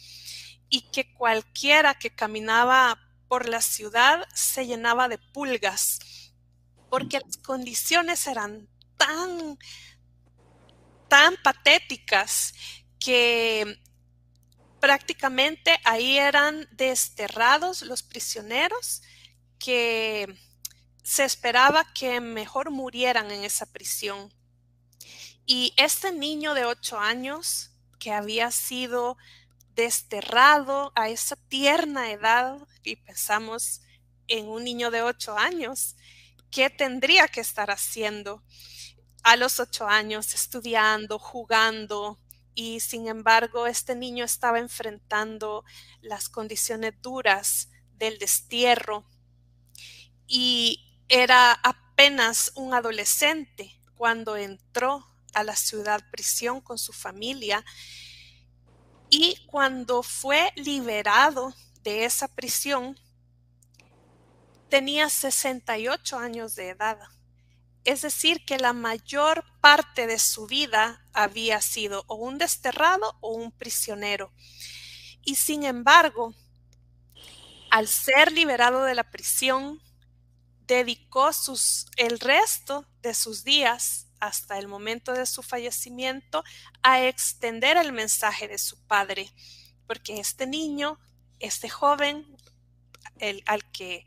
y 0.68 0.82
que 0.90 1.14
cualquiera 1.14 1.94
que 1.94 2.14
caminaba 2.14 3.00
por 3.28 3.48
la 3.48 3.62
ciudad 3.62 4.28
se 4.34 4.66
llenaba 4.66 5.08
de 5.08 5.16
pulgas 5.18 6.00
porque 6.90 7.18
las 7.18 7.38
condiciones 7.38 8.26
eran 8.28 8.68
tan 8.96 9.58
tan 11.14 11.36
patéticas 11.44 12.54
que 12.98 13.80
prácticamente 14.80 15.78
ahí 15.84 16.18
eran 16.18 16.66
desterrados 16.72 17.82
los 17.82 18.02
prisioneros 18.02 19.00
que 19.60 20.26
se 21.04 21.22
esperaba 21.22 21.86
que 21.94 22.20
mejor 22.20 22.72
murieran 22.72 23.30
en 23.30 23.44
esa 23.44 23.64
prisión. 23.66 24.34
Y 25.46 25.72
este 25.76 26.10
niño 26.10 26.52
de 26.52 26.64
ocho 26.64 26.98
años 26.98 27.70
que 28.00 28.10
había 28.10 28.50
sido 28.50 29.16
desterrado 29.76 30.90
a 30.96 31.10
esa 31.10 31.36
tierna 31.36 32.10
edad, 32.10 32.58
y 32.82 32.96
pensamos 32.96 33.82
en 34.26 34.48
un 34.48 34.64
niño 34.64 34.90
de 34.90 35.02
ocho 35.02 35.38
años, 35.38 35.94
¿qué 36.50 36.70
tendría 36.70 37.28
que 37.28 37.40
estar 37.40 37.70
haciendo 37.70 38.42
a 39.24 39.36
los 39.36 39.58
ocho 39.58 39.88
años, 39.88 40.34
estudiando, 40.34 41.18
jugando? 41.18 42.20
Y 42.54 42.80
sin 42.80 43.08
embargo, 43.08 43.66
este 43.66 43.96
niño 43.96 44.24
estaba 44.24 44.60
enfrentando 44.60 45.64
las 46.00 46.28
condiciones 46.28 46.94
duras 47.02 47.70
del 47.96 48.18
destierro. 48.18 49.04
Y 50.26 51.02
era 51.08 51.52
apenas 51.52 52.52
un 52.54 52.74
adolescente 52.74 53.80
cuando 53.96 54.36
entró 54.36 55.06
a 55.32 55.42
la 55.42 55.56
ciudad 55.56 56.00
prisión 56.10 56.60
con 56.60 56.78
su 56.78 56.92
familia 56.92 57.64
y 59.10 59.36
cuando 59.46 60.02
fue 60.02 60.52
liberado 60.56 61.54
de 61.82 62.04
esa 62.04 62.28
prisión 62.28 62.98
tenía 64.68 65.08
68 65.08 66.18
años 66.18 66.54
de 66.56 66.70
edad. 66.70 66.98
Es 67.84 68.02
decir, 68.02 68.44
que 68.44 68.58
la 68.58 68.72
mayor 68.72 69.44
parte 69.60 70.06
de 70.06 70.18
su 70.18 70.46
vida 70.46 71.06
había 71.12 71.60
sido 71.60 72.04
o 72.06 72.14
un 72.14 72.38
desterrado 72.38 73.16
o 73.20 73.34
un 73.34 73.52
prisionero. 73.52 74.32
Y 75.22 75.36
sin 75.36 75.64
embargo, 75.64 76.34
al 77.70 77.88
ser 77.88 78.32
liberado 78.32 78.84
de 78.84 78.94
la 78.94 79.10
prisión, 79.10 79.80
dedicó 80.66 81.30
el 81.96 82.20
resto 82.20 82.86
de 83.02 83.14
sus 83.14 83.44
días 83.44 84.06
hasta 84.20 84.58
el 84.58 84.68
momento 84.68 85.12
de 85.12 85.26
su 85.26 85.42
fallecimiento 85.42 86.42
a 86.82 87.04
extender 87.04 87.76
el 87.76 87.92
mensaje 87.92 88.48
de 88.48 88.58
su 88.58 88.78
padre, 88.86 89.30
porque 89.86 90.18
este 90.20 90.46
niño, 90.46 90.98
este 91.38 91.68
joven, 91.68 92.26
el, 93.18 93.42
al 93.46 93.70
que 93.70 94.06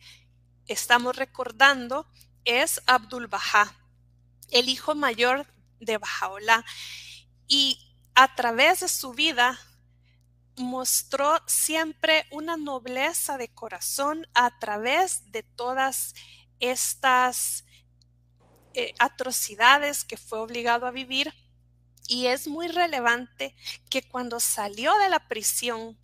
estamos 0.66 1.16
recordando, 1.16 2.08
es 2.48 2.82
Abdul 2.88 3.28
Baha, 3.28 3.76
el 4.50 4.70
hijo 4.70 4.96
mayor 4.96 5.46
de 5.80 5.98
Bajaola, 5.98 6.66
y 7.48 7.80
a 8.16 8.34
través 8.34 8.80
de 8.80 8.88
su 8.88 9.12
vida 9.12 9.60
mostró 10.56 11.40
siempre 11.46 12.26
una 12.32 12.58
nobleza 12.58 13.38
de 13.38 13.50
corazón 13.50 14.26
a 14.34 14.58
través 14.58 15.32
de 15.32 15.44
todas 15.44 16.16
estas 16.60 17.66
eh, 18.74 18.94
atrocidades 18.98 20.04
que 20.04 20.18
fue 20.18 20.40
obligado 20.40 20.88
a 20.88 20.92
vivir. 20.92 21.34
Y 22.08 22.28
es 22.28 22.48
muy 22.48 22.70
relevante 22.70 23.56
que 23.90 24.02
cuando 24.02 24.40
salió 24.40 24.98
de 24.98 25.10
la 25.10 25.28
prisión 25.28 26.00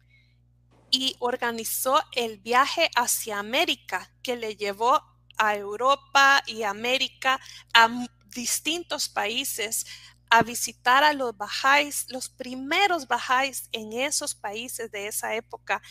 y 0.91 1.15
organizó 1.19 2.03
el 2.11 2.37
viaje 2.37 2.91
hacia 2.95 3.39
América, 3.39 4.11
que 4.21 4.35
le 4.35 4.55
llevó 4.55 5.01
a 5.37 5.55
Europa 5.55 6.43
y 6.47 6.63
América, 6.63 7.39
a 7.73 7.89
distintos 8.33 9.09
países, 9.09 9.85
a 10.29 10.41
visitar 10.41 11.03
a 11.03 11.13
los 11.13 11.37
bajáis, 11.37 12.05
los 12.09 12.29
primeros 12.29 13.07
bajáis 13.07 13.69
en 13.71 13.93
esos 13.93 14.33
países 14.33 14.91
de 14.91 15.07
esa 15.07 15.35
época 15.35 15.81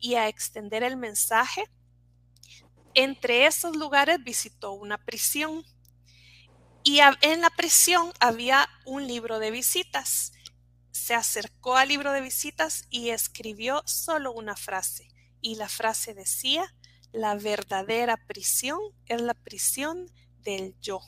y 0.00 0.14
a 0.16 0.28
extender 0.28 0.82
el 0.82 0.96
mensaje, 0.96 1.70
entre 2.94 3.46
esos 3.46 3.76
lugares 3.76 4.22
visitó 4.22 4.72
una 4.72 4.98
prisión 4.98 5.64
y 6.84 6.98
en 7.20 7.40
la 7.40 7.50
prisión 7.50 8.12
había 8.18 8.68
un 8.84 9.06
libro 9.06 9.38
de 9.38 9.50
visitas. 9.50 10.32
Se 10.90 11.14
acercó 11.14 11.76
al 11.76 11.88
libro 11.88 12.12
de 12.12 12.20
visitas 12.20 12.86
y 12.90 13.10
escribió 13.10 13.82
solo 13.86 14.32
una 14.32 14.56
frase. 14.56 15.08
Y 15.40 15.54
la 15.54 15.68
frase 15.68 16.12
decía, 16.12 16.74
la 17.12 17.34
verdadera 17.36 18.16
prisión 18.26 18.80
es 19.06 19.20
la 19.20 19.34
prisión 19.34 20.10
del 20.42 20.74
yo. 20.80 21.00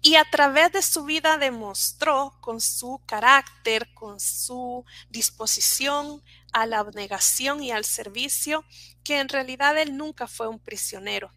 Y 0.00 0.14
a 0.14 0.24
través 0.30 0.72
de 0.72 0.82
su 0.82 1.04
vida 1.04 1.38
demostró 1.38 2.38
con 2.40 2.60
su 2.60 3.02
carácter, 3.04 3.92
con 3.94 4.20
su 4.20 4.84
disposición 5.10 6.22
a 6.52 6.66
la 6.66 6.78
abnegación 6.78 7.62
y 7.62 7.72
al 7.72 7.84
servicio, 7.84 8.64
que 9.02 9.18
en 9.18 9.28
realidad 9.28 9.76
él 9.76 9.96
nunca 9.96 10.28
fue 10.28 10.48
un 10.48 10.60
prisionero. 10.60 11.32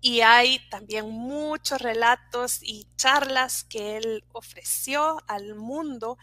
Y 0.00 0.20
hay 0.20 0.60
también 0.68 1.08
muchos 1.08 1.80
relatos 1.80 2.58
y 2.62 2.88
charlas 2.96 3.64
que 3.64 3.96
él 3.96 4.24
ofreció 4.32 5.22
al 5.28 5.54
mundo 5.54 6.18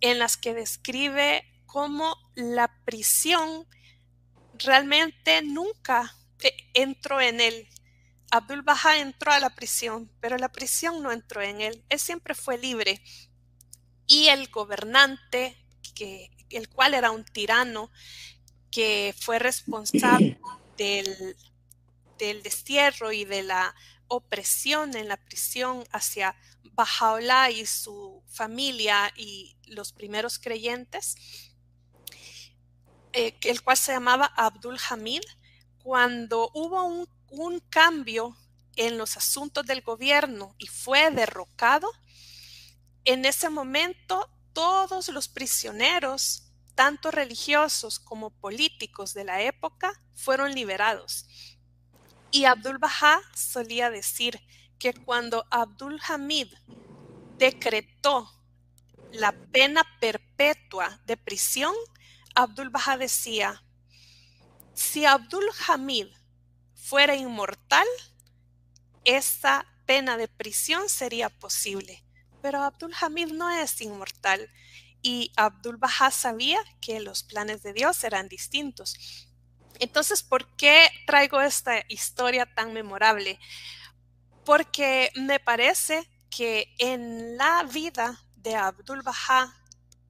en 0.00 0.18
las 0.18 0.36
que 0.36 0.54
describe 0.54 1.44
cómo 1.66 2.16
la 2.34 2.70
prisión 2.84 3.66
realmente 4.58 5.42
nunca 5.42 6.16
eh, 6.42 6.56
entró 6.74 7.20
en 7.20 7.40
él. 7.40 7.68
Abdul 8.30 8.62
Baha 8.62 8.98
entró 8.98 9.32
a 9.32 9.38
la 9.38 9.54
prisión, 9.54 10.10
pero 10.20 10.36
la 10.38 10.50
prisión 10.50 11.02
no 11.02 11.12
entró 11.12 11.42
en 11.42 11.60
él. 11.60 11.84
Él 11.88 11.98
siempre 11.98 12.34
fue 12.34 12.58
libre. 12.58 13.00
Y 14.06 14.28
el 14.28 14.48
gobernante, 14.48 15.56
que, 15.94 16.30
el 16.50 16.68
cual 16.68 16.94
era 16.94 17.10
un 17.10 17.24
tirano, 17.24 17.90
que 18.70 19.14
fue 19.18 19.38
responsable 19.38 20.38
del, 20.76 21.36
del 22.18 22.42
destierro 22.42 23.12
y 23.12 23.24
de 23.24 23.44
la 23.44 23.74
opresión 24.08 24.96
en 24.96 25.08
la 25.08 25.16
prisión 25.16 25.84
hacia 25.92 26.36
Bajaola 26.74 27.50
y 27.50 27.66
su 27.66 28.22
familia 28.28 29.12
y 29.16 29.56
los 29.66 29.92
primeros 29.92 30.38
creyentes, 30.38 31.16
eh, 33.14 33.38
el 33.42 33.62
cual 33.62 33.76
se 33.76 33.92
llamaba 33.92 34.26
Abdul 34.36 34.78
Hamid, 34.90 35.22
cuando 35.82 36.50
hubo 36.54 36.82
un, 36.84 37.08
un 37.30 37.60
cambio 37.60 38.36
en 38.76 38.98
los 38.98 39.16
asuntos 39.16 39.64
del 39.66 39.82
gobierno 39.82 40.54
y 40.58 40.66
fue 40.66 41.10
derrocado, 41.10 41.90
en 43.04 43.24
ese 43.24 43.50
momento 43.50 44.28
todos 44.52 45.08
los 45.08 45.28
prisioneros, 45.28 46.52
tanto 46.74 47.10
religiosos 47.10 47.98
como 47.98 48.30
políticos 48.30 49.14
de 49.14 49.24
la 49.24 49.42
época, 49.42 50.00
fueron 50.14 50.54
liberados. 50.54 51.26
Y 52.30 52.46
Abdul 52.46 52.78
Baha 52.78 53.20
solía 53.34 53.90
decir 53.90 54.40
que 54.78 54.92
cuando 54.92 55.46
Abdul 55.50 56.00
Hamid 56.08 56.52
decretó 57.38 58.30
la 59.12 59.32
pena 59.52 59.84
perpetua 60.00 61.00
de 61.06 61.16
prisión, 61.16 61.74
Abdul 62.34 62.70
Baha 62.70 62.96
decía, 62.96 63.62
si 64.74 65.04
Abdul 65.06 65.44
Hamid 65.68 66.08
fuera 66.74 67.14
inmortal, 67.14 67.86
esa 69.04 69.66
pena 69.86 70.16
de 70.16 70.28
prisión 70.28 70.88
sería 70.88 71.28
posible. 71.28 72.04
Pero 72.42 72.62
Abdul 72.62 72.92
Hamid 73.00 73.28
no 73.28 73.50
es 73.50 73.80
inmortal 73.80 74.50
y 75.00 75.32
Abdul 75.36 75.76
Baha 75.76 76.10
sabía 76.10 76.58
que 76.80 77.00
los 77.00 77.22
planes 77.22 77.62
de 77.62 77.72
Dios 77.72 78.02
eran 78.04 78.28
distintos. 78.28 79.28
Entonces, 79.78 80.22
¿por 80.22 80.56
qué 80.56 80.88
traigo 81.06 81.40
esta 81.40 81.84
historia 81.88 82.46
tan 82.46 82.72
memorable? 82.72 83.38
Porque 84.44 85.10
me 85.14 85.40
parece 85.40 86.08
que 86.30 86.74
en 86.78 87.36
la 87.36 87.62
vida 87.64 88.20
de 88.36 88.56
Abdul 88.56 89.02
Baha 89.02 89.54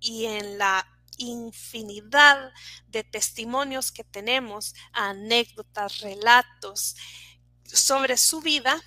y 0.01 0.27
en 0.27 0.59
la 0.59 0.87
infinidad 1.19 2.53
de 2.89 3.05
testimonios 3.05 3.93
que 3.93 4.05
tenemos, 4.05 4.75
anécdotas, 4.93 6.01
relatos 6.01 6.97
sobre 7.65 8.17
su 8.17 8.41
vida, 8.41 8.83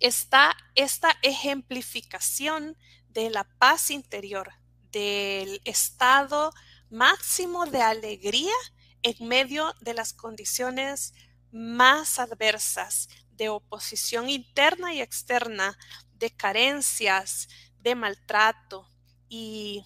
está 0.00 0.56
esta 0.74 1.16
ejemplificación 1.22 2.76
de 3.08 3.30
la 3.30 3.44
paz 3.44 3.90
interior, 3.90 4.52
del 4.92 5.60
estado 5.64 6.52
máximo 6.90 7.66
de 7.66 7.82
alegría 7.82 8.54
en 9.02 9.28
medio 9.28 9.74
de 9.80 9.94
las 9.94 10.12
condiciones 10.12 11.14
más 11.50 12.18
adversas 12.18 13.08
de 13.38 13.48
oposición 13.48 14.28
interna 14.28 14.92
y 14.92 15.00
externa, 15.00 15.78
de 16.14 16.30
carencias, 16.30 17.48
de 17.80 17.94
maltrato. 17.94 18.90
Y 19.28 19.84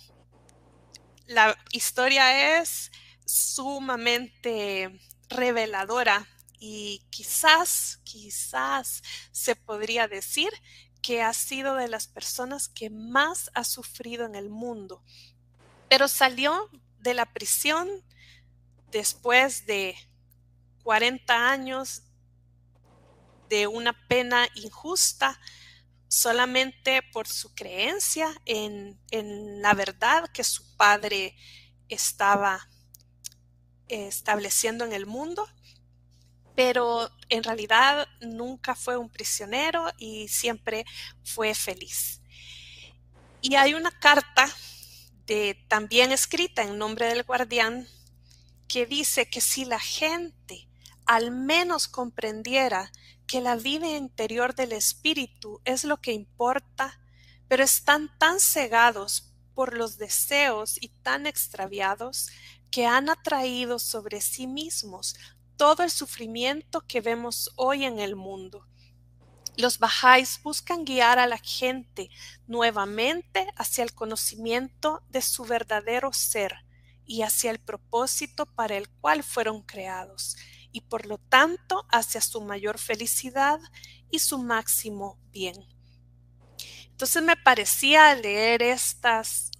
la 1.33 1.57
historia 1.73 2.61
es 2.61 2.91
sumamente 3.25 5.01
reveladora 5.29 6.27
y 6.59 7.03
quizás, 7.11 8.01
quizás 8.05 9.03
se 9.33 9.57
podría 9.57 10.07
decir 10.09 10.51
que 11.01 11.23
ha 11.23 11.33
sido 11.33 11.75
de 11.75 11.89
las 11.89 12.07
personas 12.07 12.69
que 12.69 12.91
más 12.91 13.51
ha 13.55 13.65
sufrido 13.65 14.27
en 14.27 14.35
el 14.35 14.51
mundo. 14.51 15.03
Pero 15.89 16.07
salió 16.07 16.71
de 17.01 17.15
la 17.15 17.27
prisión 17.27 17.89
después 18.91 19.67
de 19.67 19.97
40 20.85 21.51
años 21.51 22.03
de 23.49 23.67
una 23.67 23.93
pena 24.07 24.47
injusta 24.55 25.41
solamente 26.13 27.01
por 27.11 27.27
su 27.27 27.55
creencia 27.55 28.29
en, 28.45 29.01
la 29.63 29.73
verdad 29.73 30.29
que 30.31 30.45
su 30.45 30.77
padre 30.77 31.35
estaba 31.89 32.69
estableciendo 33.89 34.85
en 34.85 34.93
el 34.93 35.07
mundo, 35.07 35.49
pero 36.55 37.11
en 37.31 37.43
realidad 37.43 38.07
nunca 38.21 38.75
fue 38.75 38.99
un 38.99 39.09
prisionero 39.09 39.91
y 39.97 40.29
siempre 40.29 40.85
fue 41.25 41.55
feliz. 41.55 42.21
Y 43.41 43.55
hay 43.55 43.73
una 43.73 43.91
carta 43.91 44.55
de, 45.25 45.65
también 45.67 46.13
escrita 46.13 46.63
en 46.63 46.77
nombre 46.77 47.07
del 47.07 47.23
guardián 47.23 47.89
que 48.69 48.85
dice 48.85 49.31
que 49.31 49.41
si 49.41 49.65
la 49.65 49.81
gente 49.81 50.69
al 51.07 51.31
menos 51.31 51.89
comprendiera 51.89 52.93
que 53.33 53.41
la 53.41 53.57
vida 53.57 53.89
interior 53.97 54.55
del 54.55 54.73
espíritu 54.73 55.63
es 55.65 55.85
lo 55.85 55.97
que 56.03 56.13
importa, 56.13 57.01
pero 57.49 57.65
están 57.65 58.11
tan 58.19 58.39
cegados 58.41 59.33
por 59.55 59.75
los 59.75 59.97
deseos 59.97 60.77
y 60.79 60.89
tan 60.89 61.27
extraviados 61.27 62.29
que 62.71 62.85
han 62.85 63.09
atraído 63.09 63.79
sobre 63.79 64.21
sí 64.21 64.47
mismos 64.47 65.17
todo 65.57 65.83
el 65.83 65.91
sufrimiento 65.91 66.87
que 66.87 67.01
vemos 67.01 67.51
hoy 67.57 67.87
en 67.87 68.01
el 68.01 68.17
mundo. 68.17 68.67
Los 69.57 69.79
bajáis 69.79 70.39
buscan 70.43 70.85
guiar 70.85 71.19
a 71.19 71.27
la 71.27 71.39
gente 71.39 72.11
nuevamente 72.47 73.47
hacia 73.57 73.83
el 73.83 73.95
conocimiento 73.95 75.03
de 75.09 75.23
su 75.23 75.47
verdadero 75.47 76.13
ser, 76.13 76.67
y 77.07 77.23
hacia 77.23 77.51
el 77.51 77.59
propósito 77.59 78.47
para 78.47 78.77
el 78.77 78.89
cual 78.89 79.23
fueron 79.23 79.63
creados, 79.63 80.37
y 80.73 80.81
por 80.83 81.07
lo 81.07 81.19
tanto 81.19 81.87
hacia 81.91 82.21
su 82.21 82.41
mayor 82.41 82.79
felicidad 82.79 83.61
y 84.11 84.19
su 84.19 84.39
máximo 84.39 85.19
bien. 85.31 85.55
Entonces 86.87 87.23
me 87.23 87.37
parecía 87.37 88.15
leer 88.15 88.63
estas 88.63 89.51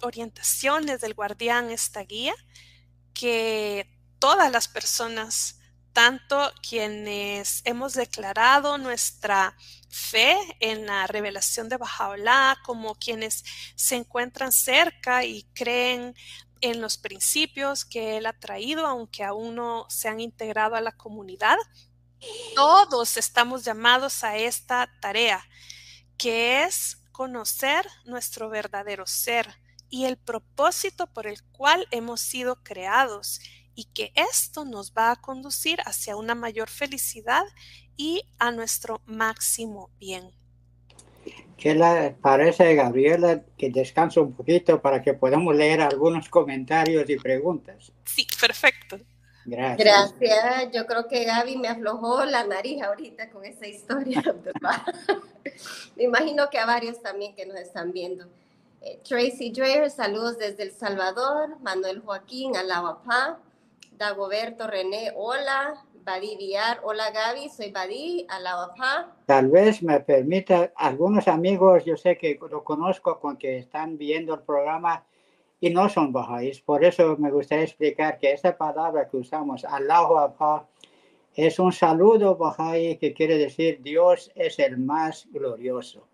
orientaciones 0.00 1.00
del 1.00 1.14
guardián, 1.14 1.70
esta 1.70 2.02
guía, 2.02 2.34
que 3.14 3.88
todas 4.18 4.50
las 4.50 4.68
personas, 4.68 5.60
tanto 5.92 6.52
quienes 6.68 7.62
hemos 7.64 7.94
declarado 7.94 8.78
nuestra 8.78 9.56
fe 9.88 10.36
en 10.60 10.86
la 10.86 11.06
revelación 11.06 11.68
de 11.68 11.76
Bajaola, 11.76 12.58
como 12.64 12.94
quienes 12.94 13.44
se 13.74 13.96
encuentran 13.96 14.52
cerca 14.52 15.24
y 15.24 15.44
creen 15.54 16.14
en 16.60 16.80
los 16.80 16.98
principios 16.98 17.84
que 17.84 18.16
Él 18.16 18.26
ha 18.26 18.38
traído, 18.38 18.86
aunque 18.86 19.24
aún 19.24 19.54
no 19.54 19.86
se 19.88 20.08
han 20.08 20.20
integrado 20.20 20.76
a 20.76 20.80
la 20.80 20.92
comunidad. 20.92 21.56
Todos 22.54 23.16
estamos 23.16 23.64
llamados 23.64 24.24
a 24.24 24.36
esta 24.36 24.90
tarea, 25.00 25.44
que 26.16 26.64
es 26.64 26.98
conocer 27.12 27.86
nuestro 28.04 28.48
verdadero 28.48 29.06
ser 29.06 29.54
y 29.90 30.04
el 30.04 30.16
propósito 30.16 31.06
por 31.06 31.26
el 31.26 31.42
cual 31.44 31.86
hemos 31.90 32.20
sido 32.20 32.62
creados 32.62 33.40
y 33.74 33.84
que 33.84 34.12
esto 34.14 34.64
nos 34.64 34.92
va 34.92 35.12
a 35.12 35.16
conducir 35.16 35.80
hacia 35.86 36.16
una 36.16 36.34
mayor 36.34 36.68
felicidad 36.68 37.44
y 37.96 38.22
a 38.38 38.50
nuestro 38.50 39.02
máximo 39.06 39.90
bien. 39.98 40.32
¿Qué 41.58 41.74
le 41.74 42.12
parece, 42.22 42.76
Gabriela, 42.76 43.42
que 43.56 43.68
descanso 43.70 44.22
un 44.22 44.32
poquito 44.32 44.80
para 44.80 45.02
que 45.02 45.12
podamos 45.12 45.56
leer 45.56 45.80
algunos 45.80 46.28
comentarios 46.28 47.10
y 47.10 47.16
preguntas? 47.16 47.92
Sí, 48.04 48.28
perfecto. 48.40 48.96
Gracias. 49.44 50.14
Gracias. 50.20 50.72
Yo 50.72 50.86
creo 50.86 51.08
que 51.08 51.24
Gaby 51.24 51.56
me 51.56 51.66
aflojó 51.66 52.24
la 52.24 52.44
nariz 52.44 52.80
ahorita 52.80 53.30
con 53.30 53.44
esa 53.44 53.66
historia. 53.66 54.22
me 55.96 56.04
imagino 56.04 56.48
que 56.48 56.58
a 56.58 56.66
varios 56.66 57.02
también 57.02 57.34
que 57.34 57.44
nos 57.44 57.58
están 57.58 57.92
viendo. 57.92 58.26
Eh, 58.80 59.00
Tracy 59.02 59.50
Dreyer, 59.50 59.90
saludos 59.90 60.38
desde 60.38 60.62
El 60.62 60.70
Salvador. 60.70 61.58
Manuel 61.60 62.00
Joaquín, 62.00 62.56
Alabapá. 62.56 63.40
Dagoberto 63.96 64.68
René, 64.68 65.12
hola. 65.16 65.82
Badí 66.08 66.36
Villar. 66.36 66.80
Hola 66.84 67.10
Gaby, 67.10 67.50
soy 67.50 67.70
Badí, 67.70 68.24
Alabapá. 68.30 69.14
Tal 69.26 69.50
vez 69.50 69.82
me 69.82 70.00
permita, 70.00 70.72
algunos 70.74 71.28
amigos, 71.28 71.84
yo 71.84 71.98
sé 71.98 72.16
que 72.16 72.38
lo 72.50 72.64
conozco 72.64 73.20
con 73.20 73.36
que 73.36 73.58
están 73.58 73.98
viendo 73.98 74.32
el 74.32 74.40
programa 74.40 75.04
y 75.60 75.68
no 75.68 75.90
son 75.90 76.10
bajáis. 76.10 76.62
Por 76.62 76.82
eso 76.82 77.14
me 77.18 77.30
gustaría 77.30 77.64
explicar 77.64 78.16
que 78.16 78.32
esta 78.32 78.56
palabra 78.56 79.06
que 79.06 79.18
usamos, 79.18 79.66
Allahu 79.66 80.62
es 81.34 81.58
un 81.58 81.72
saludo 81.72 82.36
bajáis 82.36 82.98
que 82.98 83.12
quiere 83.12 83.36
decir 83.36 83.82
Dios 83.82 84.32
es 84.34 84.58
el 84.60 84.78
más 84.78 85.28
glorioso. 85.30 86.08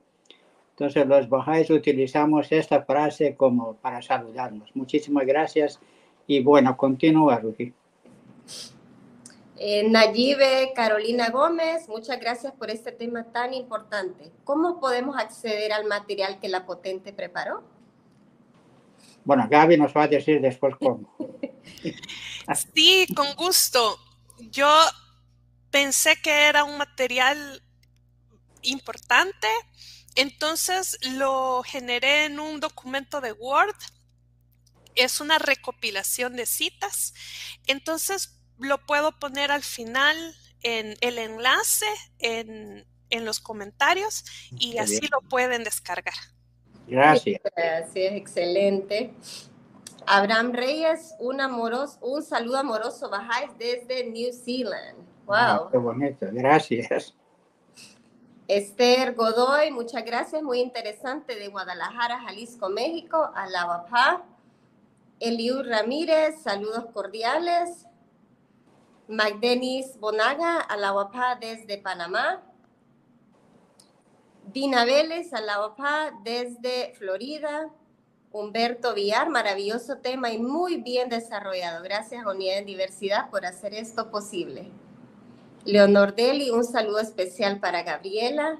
Entonces 0.70 1.07
los 1.07 1.28
bajáis 1.28 1.70
utilizamos 1.70 2.50
esta 2.50 2.83
frase 2.83 3.37
como 3.37 3.74
para 3.74 4.02
saludarnos. 4.02 4.74
Muchísimas 4.74 5.24
gracias 5.24 5.78
y 6.26 6.42
bueno, 6.42 6.76
continúa, 6.76 7.38
Ruki. 7.38 7.72
Eh, 9.56 9.88
Nayibe 9.88 10.72
Carolina 10.74 11.30
Gómez, 11.30 11.88
muchas 11.88 12.18
gracias 12.18 12.52
por 12.54 12.70
este 12.70 12.90
tema 12.90 13.30
tan 13.32 13.54
importante. 13.54 14.32
¿Cómo 14.42 14.80
podemos 14.80 15.16
acceder 15.16 15.72
al 15.72 15.86
material 15.86 16.40
que 16.40 16.48
la 16.48 16.66
potente 16.66 17.12
preparó? 17.12 17.62
Bueno, 19.24 19.46
Gaby 19.48 19.76
nos 19.76 19.94
va 19.96 20.04
a 20.04 20.08
decir 20.08 20.40
después 20.40 20.74
cómo. 20.76 21.16
sí, 22.74 23.06
con 23.14 23.32
gusto. 23.36 23.96
Yo 24.50 24.68
pensé 25.70 26.20
que 26.20 26.46
era 26.46 26.64
un 26.64 26.76
material 26.76 27.62
importante, 28.62 29.48
entonces 30.16 30.98
lo 31.12 31.62
generé 31.62 32.24
en 32.24 32.40
un 32.40 32.58
documento 32.58 33.20
de 33.20 33.32
Word. 33.32 33.76
Es 34.96 35.20
una 35.20 35.38
recopilación 35.38 36.34
de 36.34 36.44
citas. 36.44 37.14
Entonces 37.66 38.34
lo 38.58 38.78
puedo 38.78 39.12
poner 39.18 39.50
al 39.50 39.62
final 39.62 40.16
en 40.62 40.96
el 41.00 41.18
enlace 41.18 41.86
en, 42.18 42.84
los 43.24 43.38
comentarios 43.38 44.24
y 44.58 44.78
así 44.78 45.00
lo 45.06 45.20
pueden 45.28 45.62
descargar. 45.62 46.14
Gracias. 46.88 47.40
Gracias, 47.54 48.12
excelente. 48.12 49.14
Abraham 50.04 50.52
Reyes, 50.52 51.14
un, 51.20 51.40
amoroso, 51.40 51.96
un 52.00 52.24
saludo 52.24 52.58
amoroso 52.58 53.08
bajáis 53.08 53.50
desde 53.56 54.10
New 54.10 54.32
Zealand. 54.32 54.98
Wow. 55.26 55.36
Ah, 55.36 55.68
qué 55.70 55.78
bonito, 55.78 56.26
gracias. 56.32 57.14
Esther 58.48 59.14
Godoy, 59.14 59.70
muchas 59.70 60.04
gracias, 60.04 60.42
muy 60.42 60.60
interesante, 60.60 61.34
de 61.36 61.48
Guadalajara, 61.48 62.20
Jalisco, 62.20 62.68
México, 62.68 63.30
Alabapá. 63.34 64.24
Eliu 65.20 65.62
Ramírez, 65.62 66.42
saludos 66.42 66.86
cordiales. 66.92 67.86
Magdenis 69.08 69.98
Bonaga, 69.98 70.60
Alabapá 70.60 71.36
desde 71.40 71.78
Panamá. 71.78 72.42
Dina 74.52 74.84
Vélez, 74.84 75.32
Alabapá 75.32 76.12
desde 76.22 76.94
Florida. 76.94 77.70
Humberto 78.32 78.94
Villar, 78.94 79.30
maravilloso 79.30 79.98
tema 79.98 80.32
y 80.32 80.38
muy 80.38 80.78
bien 80.82 81.08
desarrollado. 81.08 81.84
Gracias, 81.84 82.26
Unidad 82.26 82.58
en 82.58 82.66
Diversidad, 82.66 83.30
por 83.30 83.46
hacer 83.46 83.74
esto 83.74 84.10
posible. 84.10 84.72
Leonor 85.64 86.16
Deli, 86.16 86.50
un 86.50 86.64
saludo 86.64 86.98
especial 86.98 87.60
para 87.60 87.84
Gabriela. 87.84 88.58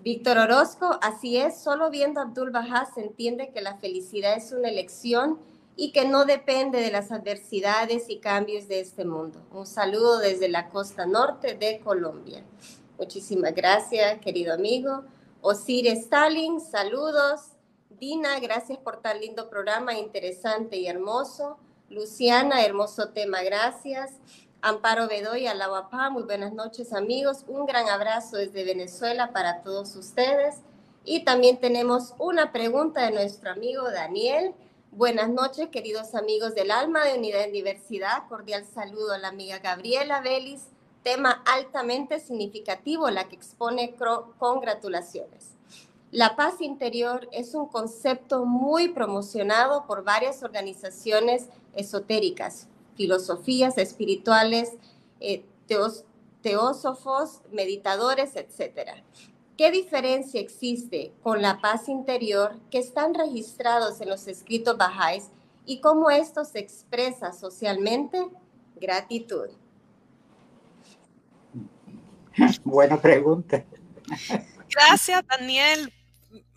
Víctor 0.00 0.38
Orozco, 0.38 0.98
así 1.02 1.36
es, 1.36 1.62
solo 1.62 1.88
viendo 1.90 2.20
a 2.20 2.24
Abdul 2.24 2.50
Bahá 2.50 2.86
se 2.92 3.00
entiende 3.00 3.52
que 3.52 3.60
la 3.60 3.76
felicidad 3.76 4.36
es 4.36 4.52
una 4.52 4.68
elección 4.68 5.38
y 5.76 5.92
que 5.92 6.06
no 6.06 6.24
depende 6.24 6.80
de 6.80 6.90
las 6.90 7.12
adversidades 7.12 8.08
y 8.08 8.18
cambios 8.18 8.66
de 8.66 8.80
este 8.80 9.04
mundo. 9.04 9.38
Un 9.52 9.66
saludo 9.66 10.18
desde 10.18 10.48
la 10.48 10.70
costa 10.70 11.04
norte 11.04 11.54
de 11.54 11.80
Colombia. 11.80 12.42
Muchísimas 12.98 13.54
gracias, 13.54 14.18
querido 14.20 14.54
amigo. 14.54 15.04
Osir 15.42 15.86
Stalin, 15.88 16.60
saludos. 16.60 17.52
Dina, 17.90 18.40
gracias 18.40 18.78
por 18.78 19.02
tan 19.02 19.20
lindo 19.20 19.50
programa, 19.50 19.94
interesante 19.94 20.76
y 20.76 20.86
hermoso. 20.86 21.58
Luciana, 21.90 22.64
hermoso 22.64 23.10
tema, 23.10 23.42
gracias. 23.42 24.12
Amparo 24.62 25.06
Bedoya, 25.08 25.52
Alabapá, 25.52 26.10
muy 26.10 26.22
buenas 26.22 26.52
noches 26.52 26.92
amigos. 26.92 27.44
Un 27.46 27.66
gran 27.66 27.88
abrazo 27.88 28.38
desde 28.38 28.64
Venezuela 28.64 29.30
para 29.30 29.62
todos 29.62 29.94
ustedes. 29.94 30.56
Y 31.04 31.20
también 31.24 31.58
tenemos 31.58 32.14
una 32.18 32.50
pregunta 32.50 33.02
de 33.02 33.12
nuestro 33.12 33.50
amigo 33.50 33.90
Daniel. 33.90 34.54
Buenas 34.96 35.28
noches, 35.28 35.68
queridos 35.68 36.14
amigos 36.14 36.54
del 36.54 36.70
alma 36.70 37.04
de 37.04 37.18
Unidad 37.18 37.44
en 37.44 37.52
Diversidad. 37.52 38.26
Cordial 38.30 38.64
saludo 38.64 39.12
a 39.12 39.18
la 39.18 39.28
amiga 39.28 39.58
Gabriela 39.58 40.22
Vélez. 40.22 40.68
Tema 41.02 41.42
altamente 41.44 42.18
significativo, 42.18 43.10
la 43.10 43.28
que 43.28 43.36
expone 43.36 43.94
congratulaciones. 44.38 45.50
La 46.12 46.34
paz 46.34 46.62
interior 46.62 47.28
es 47.30 47.54
un 47.54 47.66
concepto 47.66 48.46
muy 48.46 48.88
promocionado 48.88 49.84
por 49.86 50.02
varias 50.02 50.42
organizaciones 50.42 51.50
esotéricas, 51.74 52.66
filosofías 52.96 53.76
espirituales, 53.76 54.78
eh, 55.20 55.44
teósofos, 56.40 57.42
meditadores, 57.52 58.34
etc. 58.34 59.02
¿Qué 59.56 59.70
diferencia 59.70 60.38
existe 60.38 61.14
con 61.22 61.40
la 61.40 61.60
paz 61.60 61.88
interior 61.88 62.60
que 62.70 62.78
están 62.78 63.14
registrados 63.14 64.00
en 64.02 64.10
los 64.10 64.26
escritos 64.26 64.76
bajáis 64.76 65.30
y 65.64 65.80
cómo 65.80 66.10
esto 66.10 66.44
se 66.44 66.58
expresa 66.58 67.32
socialmente? 67.32 68.26
Gratitud. 68.78 69.48
Buena 72.64 73.00
pregunta. 73.00 73.64
Gracias, 74.68 75.24
Daniel. 75.26 75.90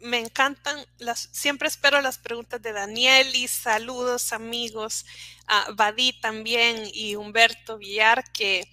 Me 0.02 0.20
encantan 0.20 0.78
las, 0.98 1.30
siempre 1.32 1.70
espero 1.70 2.02
las 2.02 2.18
preguntas 2.18 2.62
de 2.62 2.74
Daniel 2.74 3.34
y 3.34 3.48
saludos 3.48 4.34
amigos, 4.34 5.06
a 5.48 5.72
Badí 5.74 6.20
también 6.20 6.84
y 6.94 7.16
Humberto 7.16 7.78
Villar 7.78 8.24
que 8.34 8.70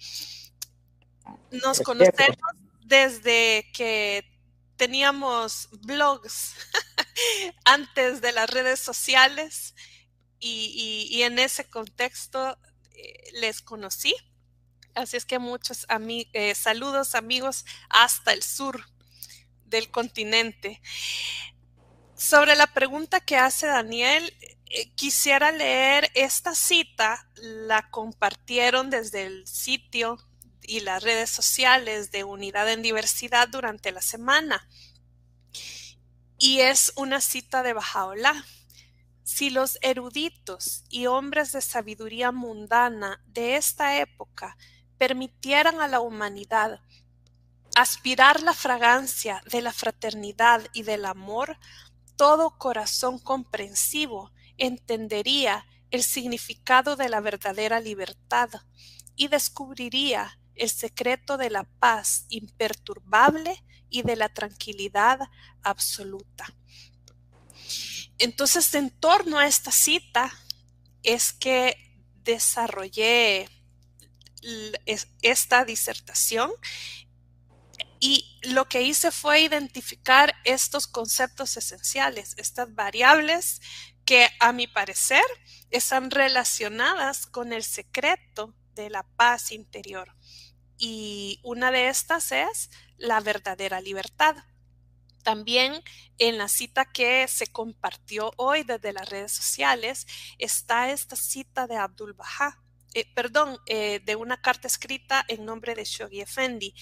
nos 1.51 1.79
conocemos 1.79 2.37
desde 2.87 3.69
que 3.73 4.23
teníamos 4.77 5.69
blogs 5.81 6.53
antes 7.65 8.21
de 8.21 8.31
las 8.31 8.49
redes 8.49 8.79
sociales 8.79 9.75
y, 10.39 11.21
en 11.23 11.39
ese 11.39 11.69
contexto 11.69 12.57
eh, 12.93 13.31
les 13.33 13.61
conocí. 13.61 14.15
Así 14.93 15.17
es 15.17 15.25
que 15.25 15.39
muchos 15.39 15.85
eh, 16.33 16.55
saludos 16.55 17.15
amigos 17.15 17.65
hasta 17.89 18.33
el 18.33 18.41
sur 18.43 18.83
del 19.65 19.91
continente. 19.91 20.81
Sobre 22.15 22.55
la 22.55 22.67
pregunta 22.67 23.19
que 23.19 23.37
hace 23.37 23.67
Daniel, 23.67 24.33
eh, 24.69 24.91
quisiera 24.95 25.51
leer 25.51 26.09
esta 26.13 26.55
cita, 26.55 27.29
la 27.35 27.89
compartieron 27.89 28.89
desde 28.89 29.23
el 29.23 29.47
sitio 29.47 30.17
y 30.67 30.81
las 30.81 31.01
redes 31.01 31.31
sociales 31.31 32.11
de 32.11 32.23
Unidad 32.23 32.69
en 32.71 32.83
Diversidad 32.83 33.47
durante 33.47 33.91
la 33.91 34.01
semana. 34.01 34.69
Y 36.37 36.59
es 36.59 36.93
una 36.95 37.21
cita 37.21 37.63
de 37.63 37.73
Bajaola. 37.73 38.45
Si 39.23 39.49
los 39.49 39.79
eruditos 39.81 40.83
y 40.89 41.07
hombres 41.07 41.53
de 41.53 41.61
sabiduría 41.61 42.31
mundana 42.31 43.23
de 43.25 43.55
esta 43.55 43.97
época 43.99 44.57
permitieran 44.99 45.81
a 45.81 45.87
la 45.87 46.01
humanidad 46.01 46.81
aspirar 47.75 48.41
la 48.41 48.53
fragancia 48.53 49.41
de 49.51 49.61
la 49.61 49.71
fraternidad 49.71 50.67
y 50.73 50.83
del 50.83 51.05
amor, 51.05 51.57
todo 52.15 52.57
corazón 52.57 53.19
comprensivo 53.19 54.31
entendería 54.57 55.65
el 55.91 56.03
significado 56.03 56.95
de 56.95 57.09
la 57.09 57.21
verdadera 57.21 57.79
libertad 57.79 58.49
y 59.15 59.27
descubriría 59.27 60.39
el 60.57 60.69
secreto 60.69 61.37
de 61.37 61.49
la 61.49 61.63
paz 61.63 62.25
imperturbable 62.29 63.63
y 63.89 64.01
de 64.01 64.15
la 64.15 64.29
tranquilidad 64.29 65.19
absoluta. 65.63 66.53
Entonces, 68.19 68.73
en 68.73 68.89
torno 68.89 69.37
a 69.37 69.47
esta 69.47 69.71
cita 69.71 70.31
es 71.03 71.33
que 71.33 71.75
desarrollé 72.23 73.49
esta 75.21 75.65
disertación 75.65 76.51
y 77.99 78.39
lo 78.43 78.67
que 78.67 78.83
hice 78.83 79.11
fue 79.11 79.41
identificar 79.41 80.35
estos 80.43 80.87
conceptos 80.87 81.57
esenciales, 81.57 82.35
estas 82.37 82.73
variables 82.75 83.61
que 84.05 84.29
a 84.39 84.53
mi 84.53 84.67
parecer 84.67 85.23
están 85.69 86.11
relacionadas 86.11 87.25
con 87.25 87.53
el 87.53 87.63
secreto 87.63 88.53
de 88.75 88.89
la 88.89 89.03
paz 89.03 89.51
interior. 89.51 90.16
Y 90.77 91.39
una 91.43 91.71
de 91.71 91.87
estas 91.87 92.31
es 92.31 92.69
la 92.97 93.19
verdadera 93.19 93.81
libertad. 93.81 94.35
También 95.23 95.83
en 96.19 96.37
la 96.37 96.47
cita 96.47 96.85
que 96.85 97.27
se 97.27 97.47
compartió 97.47 98.31
hoy 98.37 98.63
desde 98.63 98.93
las 98.93 99.09
redes 99.09 99.33
sociales 99.33 100.07
está 100.37 100.91
esta 100.91 101.15
cita 101.15 101.67
de 101.67 101.75
Abdul 101.75 102.13
Baha, 102.13 102.61
eh, 102.93 103.05
perdón, 103.13 103.59
eh, 103.65 103.99
de 104.05 104.15
una 104.15 104.41
carta 104.41 104.67
escrita 104.67 105.25
en 105.27 105.45
nombre 105.45 105.75
de 105.75 105.83
Shoghi 105.83 106.21
Effendi, 106.21 106.73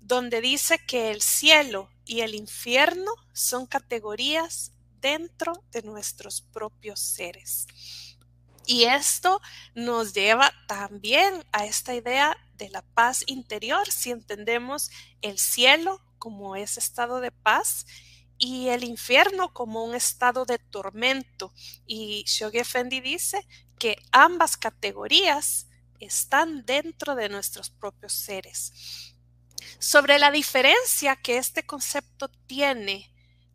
donde 0.00 0.40
dice 0.40 0.78
que 0.86 1.10
el 1.10 1.20
cielo 1.20 1.90
y 2.04 2.20
el 2.20 2.34
infierno 2.34 3.12
son 3.32 3.66
categorías 3.66 4.72
dentro 5.00 5.64
de 5.72 5.82
nuestros 5.82 6.40
propios 6.40 7.00
seres. 7.00 7.66
Y 8.64 8.84
esto 8.84 9.40
nos 9.74 10.12
lleva 10.14 10.52
también 10.66 11.44
a 11.52 11.64
esta 11.64 11.94
idea 11.94 12.36
de 12.58 12.68
la 12.68 12.82
paz 12.82 13.24
interior, 13.26 13.90
si 13.90 14.10
entendemos 14.10 14.90
el 15.22 15.38
cielo 15.38 16.02
como 16.18 16.56
ese 16.56 16.80
estado 16.80 17.20
de 17.20 17.30
paz 17.30 17.86
y 18.36 18.68
el 18.68 18.84
infierno 18.84 19.52
como 19.52 19.84
un 19.84 19.94
estado 19.94 20.44
de 20.44 20.58
tormento. 20.58 21.52
Y 21.86 22.24
Shoghi 22.26 22.64
Fendi 22.64 23.00
dice 23.00 23.46
que 23.78 23.96
ambas 24.12 24.56
categorías 24.56 25.66
están 26.00 26.64
dentro 26.64 27.14
de 27.14 27.28
nuestros 27.28 27.70
propios 27.70 28.12
seres. 28.12 29.14
Sobre 29.78 30.18
la 30.18 30.30
diferencia 30.30 31.16
que 31.16 31.38
este 31.38 31.64
concepto 31.64 32.28
tiene 32.46 33.12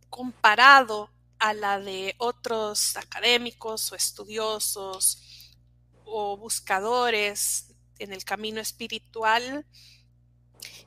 comparado 0.10 1.10
a 1.40 1.54
la 1.54 1.80
de 1.80 2.16
otros 2.20 2.96
académicos 2.98 3.92
o 3.92 3.96
estudiosos 3.96 5.52
o 6.06 6.38
buscadores 6.38 7.73
en 8.04 8.14
el 8.14 8.24
camino 8.24 8.62
espiritual, 8.62 9.66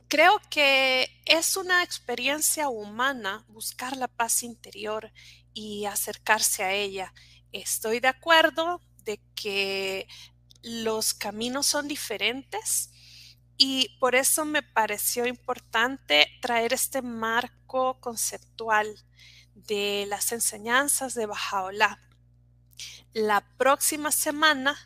creo 0.08 0.40
que 0.50 1.10
es 1.24 1.56
una 1.56 1.82
experiencia 1.82 2.68
humana 2.68 3.44
buscar 3.48 3.96
la 3.96 4.08
paz 4.08 4.42
interior 4.42 5.12
y 5.52 5.86
acercarse 5.86 6.62
a 6.62 6.72
ella. 6.72 7.12
Estoy 7.52 8.00
de 8.00 8.08
acuerdo 8.08 8.80
de 9.04 9.20
que 9.34 10.06
los 10.62 11.14
caminos 11.14 11.66
son 11.66 11.88
diferentes 11.88 12.90
y 13.56 13.96
por 14.00 14.14
eso 14.14 14.44
me 14.44 14.62
pareció 14.62 15.26
importante 15.26 16.28
traer 16.42 16.72
este 16.72 17.00
marco 17.02 17.98
conceptual 18.00 18.94
de 19.54 20.06
las 20.08 20.32
enseñanzas 20.32 21.14
de 21.14 21.26
Bajaola. 21.26 21.98
La 23.12 23.40
próxima 23.56 24.12
semana 24.12 24.76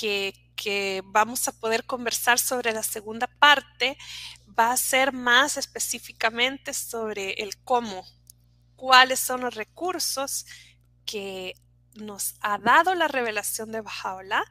que, 0.00 1.02
vamos 1.06 1.48
a 1.48 1.52
poder 1.52 1.84
conversar 1.84 2.38
sobre 2.38 2.72
la 2.72 2.82
segunda 2.82 3.26
parte 3.26 3.96
va 4.58 4.72
a 4.72 4.76
ser 4.76 5.12
más 5.12 5.56
específicamente 5.56 6.74
sobre 6.74 7.32
el 7.42 7.56
cómo, 7.64 8.04
cuáles 8.76 9.20
son 9.20 9.40
los 9.40 9.54
recursos 9.54 10.44
que 11.06 11.54
nos 11.94 12.34
ha 12.40 12.58
dado 12.58 12.94
la 12.94 13.08
revelación 13.08 13.72
de 13.72 13.80
Bajaola 13.80 14.44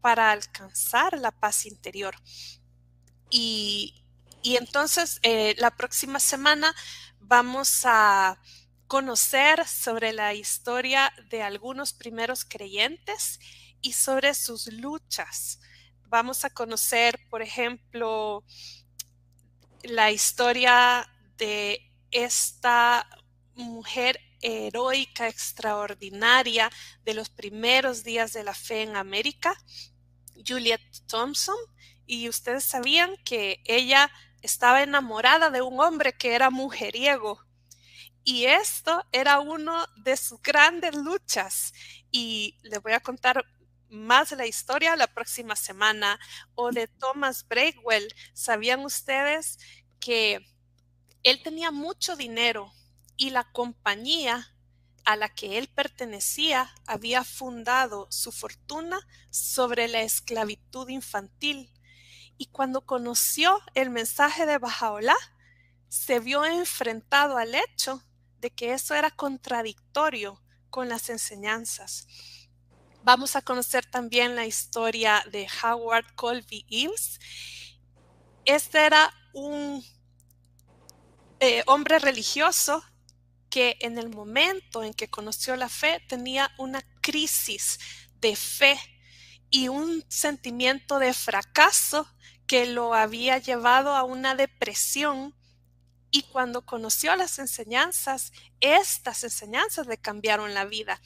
para 0.00 0.32
alcanzar 0.32 1.18
la 1.18 1.30
paz 1.30 1.64
interior. 1.64 2.14
Y, 3.30 3.94
entonces 4.42 5.18
eh, 5.22 5.54
la 5.58 5.70
próxima 5.70 6.20
semana 6.20 6.74
vamos 7.20 7.82
a 7.84 8.38
conocer 8.86 9.66
sobre 9.66 10.12
la 10.12 10.34
historia 10.34 11.10
de 11.30 11.42
algunos 11.42 11.94
primeros 11.94 12.44
creyentes 12.44 13.40
y 13.84 13.92
sobre 13.92 14.34
sus 14.34 14.66
luchas. 14.72 15.60
Vamos 16.08 16.44
a 16.44 16.50
conocer, 16.50 17.20
por 17.28 17.42
ejemplo, 17.42 18.42
la 19.82 20.10
historia 20.10 21.06
de 21.36 21.80
esta 22.10 23.06
mujer 23.54 24.18
heroica, 24.40 25.28
extraordinaria 25.28 26.70
de 27.04 27.12
los 27.12 27.28
primeros 27.28 28.04
días 28.04 28.32
de 28.32 28.42
la 28.42 28.54
fe 28.54 28.82
en 28.82 28.96
América, 28.96 29.54
Juliet 30.46 30.80
Thompson, 31.06 31.56
y 32.06 32.30
ustedes 32.30 32.64
sabían 32.64 33.14
que 33.24 33.62
ella 33.66 34.10
estaba 34.40 34.82
enamorada 34.82 35.50
de 35.50 35.60
un 35.60 35.78
hombre 35.78 36.14
que 36.14 36.34
era 36.34 36.48
mujeriego. 36.48 37.38
Y 38.24 38.46
esto 38.46 39.04
era 39.12 39.40
uno 39.40 39.86
de 39.96 40.16
sus 40.16 40.40
grandes 40.40 40.94
luchas. 40.94 41.74
Y 42.10 42.58
les 42.62 42.80
voy 42.80 42.92
a 42.92 43.00
contar 43.00 43.44
más 43.94 44.32
la 44.32 44.46
historia 44.46 44.96
la 44.96 45.06
próxima 45.06 45.56
semana. 45.56 46.18
O 46.54 46.70
de 46.70 46.88
Thomas 46.88 47.46
Breakwell. 47.48 48.14
¿Sabían 48.34 48.84
ustedes 48.84 49.58
que 50.00 50.44
él 51.22 51.42
tenía 51.42 51.70
mucho 51.70 52.16
dinero 52.16 52.72
y 53.16 53.30
la 53.30 53.44
compañía 53.52 54.54
a 55.04 55.16
la 55.16 55.28
que 55.28 55.58
él 55.58 55.68
pertenecía 55.68 56.74
había 56.86 57.24
fundado 57.24 58.06
su 58.10 58.32
fortuna 58.32 58.98
sobre 59.30 59.88
la 59.88 60.02
esclavitud 60.02 60.88
infantil. 60.88 61.70
Y 62.36 62.46
cuando 62.46 62.84
conoció 62.84 63.60
el 63.74 63.90
mensaje 63.90 64.46
de 64.46 64.58
Bajaola, 64.58 65.14
se 65.88 66.20
vio 66.20 66.44
enfrentado 66.44 67.36
al 67.36 67.54
hecho 67.54 68.02
de 68.40 68.50
que 68.50 68.72
eso 68.72 68.94
era 68.94 69.10
contradictorio 69.10 70.42
con 70.70 70.88
las 70.88 71.08
enseñanzas. 71.08 72.06
Vamos 73.04 73.36
a 73.36 73.42
conocer 73.42 73.84
también 73.84 74.34
la 74.34 74.46
historia 74.46 75.22
de 75.30 75.46
Howard 75.62 76.06
Colby 76.14 76.64
Eames. 76.70 77.20
Este 78.46 78.86
era 78.86 79.12
un 79.34 79.84
eh, 81.38 81.62
hombre 81.66 81.98
religioso 81.98 82.82
que 83.50 83.76
en 83.80 83.98
el 83.98 84.08
momento 84.08 84.82
en 84.82 84.94
que 84.94 85.10
conoció 85.10 85.54
la 85.54 85.68
fe 85.68 86.02
tenía 86.08 86.50
una 86.56 86.80
crisis 87.02 87.78
de 88.22 88.36
fe 88.36 88.80
y 89.50 89.68
un 89.68 90.02
sentimiento 90.08 90.98
de 90.98 91.12
fracaso 91.12 92.08
que 92.46 92.64
lo 92.64 92.94
había 92.94 93.36
llevado 93.36 93.94
a 93.94 94.04
una 94.04 94.34
depresión 94.34 95.34
y 96.10 96.22
cuando 96.22 96.64
conoció 96.64 97.14
las 97.16 97.38
enseñanzas, 97.38 98.32
estas 98.60 99.24
enseñanzas 99.24 99.88
le 99.88 99.98
cambiaron 99.98 100.54
la 100.54 100.64
vida. 100.64 101.02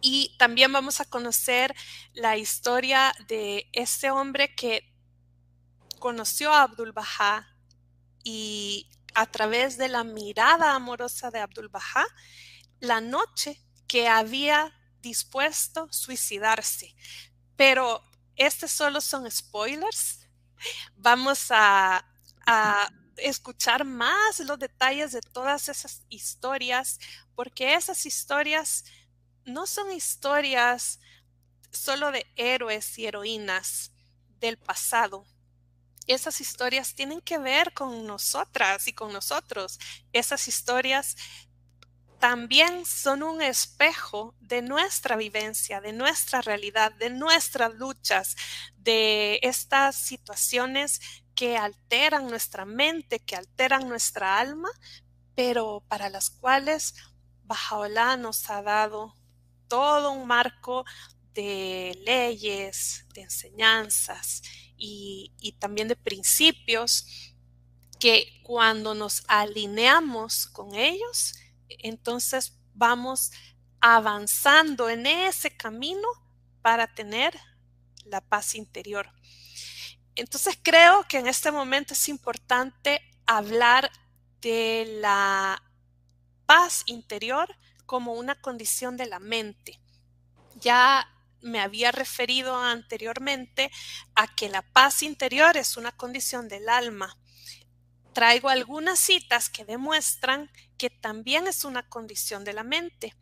Y 0.00 0.36
también 0.38 0.72
vamos 0.72 1.00
a 1.00 1.04
conocer 1.04 1.74
la 2.14 2.36
historia 2.36 3.12
de 3.28 3.68
ese 3.72 4.10
hombre 4.10 4.54
que 4.54 4.90
conoció 5.98 6.52
a 6.52 6.62
Abdul 6.62 6.92
Baha 6.92 7.46
y 8.24 8.88
a 9.14 9.26
través 9.26 9.76
de 9.76 9.88
la 9.88 10.04
mirada 10.04 10.74
amorosa 10.74 11.30
de 11.30 11.40
Abdul 11.40 11.68
Baha 11.68 12.06
la 12.78 13.00
noche 13.00 13.62
que 13.86 14.08
había 14.08 14.72
dispuesto 15.02 15.88
suicidarse. 15.92 16.94
Pero 17.56 18.02
estos 18.36 18.70
solo 18.70 19.00
son 19.00 19.30
spoilers. 19.30 20.26
Vamos 20.96 21.46
a 21.50 22.04
escuchar 23.16 23.84
más 23.84 24.40
los 24.40 24.58
detalles 24.58 25.12
de 25.12 25.20
todas 25.20 25.68
esas 25.68 26.02
historias, 26.08 26.98
porque 27.34 27.74
esas 27.74 28.06
historias 28.06 28.84
no 29.52 29.66
son 29.66 29.92
historias 29.92 31.00
solo 31.70 32.10
de 32.12 32.26
héroes 32.36 32.98
y 32.98 33.06
heroínas 33.06 33.92
del 34.40 34.56
pasado, 34.56 35.26
esas 36.06 36.40
historias 36.40 36.94
tienen 36.94 37.20
que 37.20 37.38
ver 37.38 37.72
con 37.72 38.06
nosotras 38.06 38.88
y 38.88 38.92
con 38.92 39.12
nosotros. 39.12 39.78
Esas 40.12 40.48
historias 40.48 41.16
también 42.18 42.84
son 42.84 43.22
un 43.22 43.40
espejo 43.40 44.34
de 44.40 44.60
nuestra 44.60 45.16
vivencia, 45.16 45.80
de 45.80 45.92
nuestra 45.92 46.42
realidad, 46.42 46.92
de 46.92 47.10
nuestras 47.10 47.74
luchas, 47.74 48.36
de 48.76 49.38
estas 49.42 49.96
situaciones 49.96 51.00
que 51.34 51.56
alteran 51.56 52.28
nuestra 52.28 52.64
mente, 52.64 53.20
que 53.20 53.36
alteran 53.36 53.88
nuestra 53.88 54.38
alma, 54.38 54.70
pero 55.34 55.84
para 55.88 56.10
las 56.10 56.28
cuales 56.28 56.94
Bajaola 57.44 58.16
nos 58.16 58.50
ha 58.50 58.62
dado 58.62 59.14
todo 59.70 60.10
un 60.10 60.26
marco 60.26 60.84
de 61.32 61.98
leyes, 62.04 63.06
de 63.14 63.22
enseñanzas 63.22 64.42
y, 64.76 65.32
también 65.58 65.88
de 65.88 65.96
principios 65.96 67.06
que 67.98 68.40
cuando 68.42 68.94
nos 68.94 69.22
alineamos 69.28 70.46
con 70.46 70.74
ellos, 70.74 71.34
entonces 71.68 72.58
vamos 72.74 73.30
avanzando 73.80 74.90
en 74.90 75.06
ese 75.06 75.56
camino 75.56 76.08
para 76.62 76.92
tener 76.92 77.38
la 78.04 78.20
paz 78.20 78.54
interior. 78.54 79.08
Entonces 80.16 80.58
creo 80.60 81.06
que 81.08 81.18
en 81.18 81.28
este 81.28 81.52
momento 81.52 81.94
es 81.94 82.08
importante 82.08 83.00
hablar 83.24 83.90
de 84.40 84.98
la 85.00 85.62
paz 86.46 86.82
interior 86.86 87.54
como 87.90 88.12
una 88.12 88.40
condición 88.40 88.96
de 88.96 89.06
la 89.06 89.18
mente. 89.18 89.80
Ya 90.60 91.12
me 91.40 91.58
había 91.58 91.90
referido 91.90 92.54
anteriormente 92.54 93.68
a 94.14 94.32
que 94.32 94.48
la 94.48 94.62
paz 94.62 95.02
interior 95.02 95.56
es 95.56 95.76
una 95.76 95.90
condición 95.90 96.46
del 96.46 96.68
alma. 96.68 97.18
Traigo 98.12 98.48
algunas 98.48 99.00
citas 99.00 99.50
que 99.50 99.64
demuestran 99.64 100.52
que 100.78 100.88
también 100.88 101.48
es 101.48 101.64
una 101.64 101.88
condición 101.88 102.44
de 102.44 102.52
la 102.52 102.62
mente. 102.62 103.16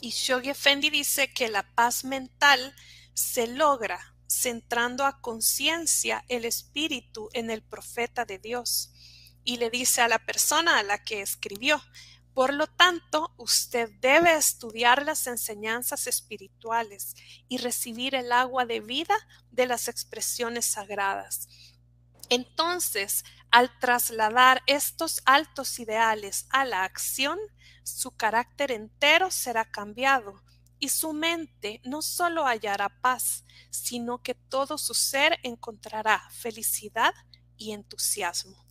Y 0.00 0.10
Shoghi 0.10 0.50
Effendi 0.50 0.90
dice 0.90 1.32
que 1.32 1.48
la 1.48 1.62
paz 1.76 2.02
mental 2.02 2.74
se 3.14 3.46
logra 3.46 4.16
centrando 4.26 5.06
a 5.06 5.20
conciencia 5.20 6.24
el 6.26 6.44
espíritu 6.44 7.28
en 7.34 7.50
el 7.52 7.62
profeta 7.62 8.24
de 8.24 8.40
Dios. 8.40 8.90
Y 9.44 9.58
le 9.58 9.70
dice 9.70 10.00
a 10.00 10.08
la 10.08 10.18
persona 10.18 10.80
a 10.80 10.82
la 10.82 11.04
que 11.04 11.22
escribió, 11.22 11.80
por 12.36 12.52
lo 12.52 12.66
tanto, 12.66 13.32
usted 13.38 13.88
debe 14.02 14.36
estudiar 14.36 15.02
las 15.02 15.26
enseñanzas 15.26 16.06
espirituales 16.06 17.14
y 17.48 17.56
recibir 17.56 18.14
el 18.14 18.30
agua 18.30 18.66
de 18.66 18.80
vida 18.80 19.16
de 19.52 19.64
las 19.64 19.88
expresiones 19.88 20.66
sagradas. 20.66 21.48
Entonces, 22.28 23.24
al 23.50 23.70
trasladar 23.78 24.62
estos 24.66 25.22
altos 25.24 25.78
ideales 25.78 26.46
a 26.50 26.66
la 26.66 26.84
acción, 26.84 27.38
su 27.84 28.10
carácter 28.10 28.70
entero 28.70 29.30
será 29.30 29.64
cambiado 29.64 30.42
y 30.78 30.90
su 30.90 31.14
mente 31.14 31.80
no 31.84 32.02
solo 32.02 32.44
hallará 32.44 32.90
paz, 33.00 33.46
sino 33.70 34.22
que 34.22 34.34
todo 34.34 34.76
su 34.76 34.92
ser 34.92 35.38
encontrará 35.42 36.28
felicidad 36.28 37.14
y 37.56 37.72
entusiasmo. 37.72 38.65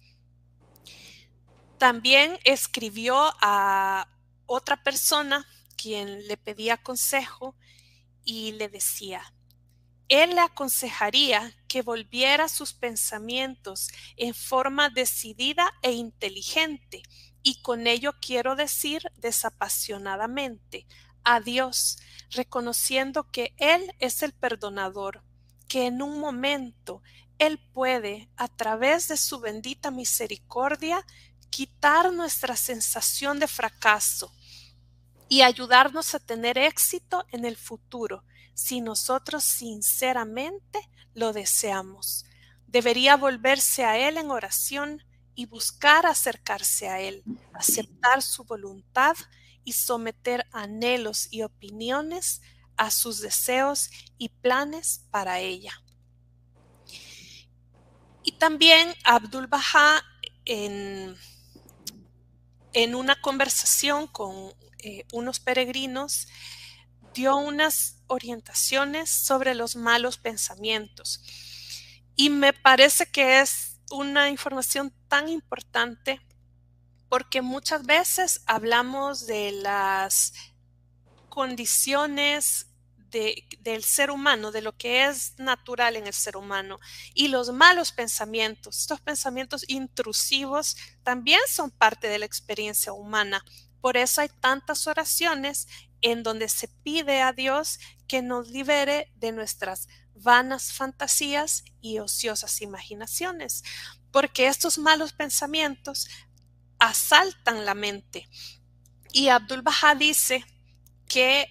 También 1.77 2.39
escribió 2.43 3.15
a 3.41 4.07
otra 4.45 4.83
persona 4.83 5.45
quien 5.75 6.27
le 6.27 6.37
pedía 6.37 6.77
consejo 6.77 7.55
y 8.23 8.53
le 8.53 8.69
decía, 8.69 9.33
él 10.07 10.35
le 10.35 10.41
aconsejaría 10.41 11.51
que 11.67 11.81
volviera 11.81 12.47
sus 12.47 12.73
pensamientos 12.73 13.89
en 14.17 14.35
forma 14.35 14.89
decidida 14.89 15.73
e 15.81 15.93
inteligente, 15.93 17.01
y 17.41 17.61
con 17.61 17.87
ello 17.87 18.13
quiero 18.21 18.55
decir 18.55 19.11
desapasionadamente, 19.17 20.85
a 21.23 21.39
Dios, 21.39 21.97
reconociendo 22.29 23.31
que 23.31 23.55
Él 23.57 23.95
es 23.97 24.21
el 24.21 24.33
perdonador, 24.33 25.23
que 25.67 25.87
en 25.87 26.03
un 26.03 26.19
momento 26.19 27.01
Él 27.39 27.59
puede, 27.73 28.29
a 28.37 28.47
través 28.47 29.07
de 29.07 29.17
su 29.17 29.39
bendita 29.39 29.89
misericordia, 29.89 31.03
quitar 31.55 32.11
nuestra 32.11 32.57
sensación 32.57 33.39
de 33.39 33.47
fracaso 33.47 34.29
y 35.29 35.41
ayudarnos 35.41 36.13
a 36.13 36.19
tener 36.19 36.57
éxito 36.57 37.25
en 37.31 37.45
el 37.45 37.55
futuro 37.55 38.25
si 38.53 38.81
nosotros 38.81 39.45
sinceramente 39.45 40.81
lo 41.13 41.31
deseamos. 41.31 42.25
Debería 42.67 43.15
volverse 43.15 43.85
a 43.85 43.97
Él 43.97 44.17
en 44.17 44.31
oración 44.31 45.01
y 45.33 45.45
buscar 45.45 46.05
acercarse 46.05 46.89
a 46.89 46.99
Él, 46.99 47.23
aceptar 47.53 48.21
su 48.21 48.43
voluntad 48.43 49.15
y 49.63 49.71
someter 49.71 50.45
anhelos 50.51 51.29
y 51.31 51.43
opiniones 51.43 52.41
a 52.75 52.91
sus 52.91 53.21
deseos 53.21 53.91
y 54.17 54.27
planes 54.27 55.05
para 55.09 55.39
ella. 55.39 55.81
Y 58.23 58.33
también 58.33 58.93
Abdul 59.05 59.47
Baha 59.47 60.03
en, 60.43 61.15
en 62.75 62.93
una 62.93 63.15
conversación 63.15 64.05
con 64.05 64.53
eh, 64.79 65.05
unos 65.13 65.39
peregrinos 65.39 66.27
dio 67.13 67.37
unas 67.37 68.03
orientaciones 68.07 69.09
sobre 69.09 69.55
los 69.55 69.77
malos 69.77 70.17
pensamientos. 70.17 71.23
Y 72.17 72.29
me 72.29 72.51
parece 72.51 73.05
que 73.05 73.39
es 73.39 73.79
una 73.89 74.29
información 74.29 74.93
tan 75.07 75.29
importante 75.29 76.19
porque 77.07 77.41
muchas 77.41 77.85
veces 77.85 78.41
hablamos 78.45 79.25
de 79.25 79.53
las 79.53 80.33
condiciones 81.29 82.67
del 83.59 83.83
ser 83.83 84.11
humano, 84.11 84.51
de 84.51 84.61
lo 84.61 84.75
que 84.75 85.05
es 85.05 85.37
natural 85.37 85.95
en 85.95 86.07
el 86.07 86.13
ser 86.13 86.37
humano. 86.37 86.79
Y 87.13 87.29
los 87.29 87.51
malos 87.51 87.91
pensamientos, 87.91 88.79
estos 88.79 89.01
pensamientos 89.01 89.63
intrusivos, 89.67 90.75
también 91.03 91.41
son 91.47 91.71
parte 91.71 92.07
de 92.07 92.19
la 92.19 92.25
experiencia 92.25 92.93
humana. 92.93 93.43
Por 93.81 93.97
eso 93.97 94.21
hay 94.21 94.29
tantas 94.41 94.87
oraciones 94.87 95.67
en 96.01 96.23
donde 96.23 96.49
se 96.49 96.67
pide 96.67 97.21
a 97.21 97.33
Dios 97.33 97.79
que 98.07 98.21
nos 98.21 98.49
libere 98.49 99.11
de 99.15 99.31
nuestras 99.31 99.87
vanas 100.13 100.73
fantasías 100.73 101.63
y 101.81 101.99
ociosas 101.99 102.61
imaginaciones, 102.61 103.63
porque 104.11 104.47
estos 104.47 104.77
malos 104.77 105.13
pensamientos 105.13 106.07
asaltan 106.79 107.65
la 107.65 107.73
mente. 107.73 108.27
Y 109.11 109.29
Abdul 109.29 109.61
Baha 109.61 109.95
dice 109.95 110.45
que 111.07 111.47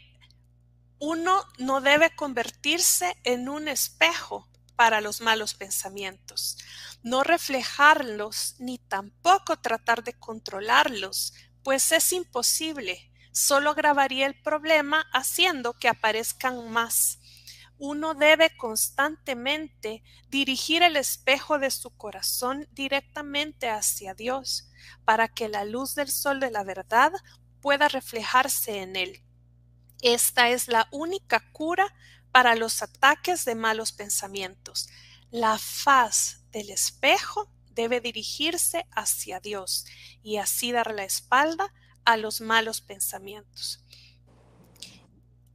uno 0.98 1.44
no 1.58 1.80
debe 1.80 2.14
convertirse 2.14 3.16
en 3.24 3.48
un 3.48 3.68
espejo 3.68 4.48
para 4.76 5.00
los 5.00 5.20
malos 5.20 5.54
pensamientos, 5.54 6.58
no 7.02 7.22
reflejarlos 7.22 8.56
ni 8.58 8.78
tampoco 8.78 9.56
tratar 9.58 10.02
de 10.02 10.14
controlarlos, 10.14 11.34
pues 11.62 11.92
es 11.92 12.12
imposible, 12.12 13.10
solo 13.32 13.70
agravaría 13.70 14.26
el 14.26 14.40
problema 14.40 15.06
haciendo 15.12 15.74
que 15.74 15.88
aparezcan 15.88 16.70
más. 16.70 17.18
Uno 17.78 18.14
debe 18.14 18.56
constantemente 18.56 20.02
dirigir 20.28 20.82
el 20.82 20.96
espejo 20.96 21.58
de 21.58 21.70
su 21.70 21.90
corazón 21.90 22.68
directamente 22.72 23.68
hacia 23.68 24.14
Dios, 24.14 24.70
para 25.04 25.28
que 25.28 25.48
la 25.48 25.64
luz 25.64 25.94
del 25.94 26.10
sol 26.10 26.38
de 26.40 26.50
la 26.50 26.62
verdad 26.62 27.12
pueda 27.60 27.88
reflejarse 27.88 28.82
en 28.82 28.96
él. 28.96 29.24
Esta 30.04 30.50
es 30.50 30.68
la 30.68 30.86
única 30.90 31.50
cura 31.52 31.94
para 32.30 32.56
los 32.56 32.82
ataques 32.82 33.46
de 33.46 33.54
malos 33.54 33.90
pensamientos. 33.90 34.90
La 35.30 35.56
faz 35.56 36.42
del 36.52 36.68
espejo 36.68 37.50
debe 37.70 38.02
dirigirse 38.02 38.86
hacia 38.90 39.40
Dios 39.40 39.86
y 40.22 40.36
así 40.36 40.72
dar 40.72 40.92
la 40.92 41.04
espalda 41.04 41.72
a 42.04 42.18
los 42.18 42.42
malos 42.42 42.82
pensamientos. 42.82 43.82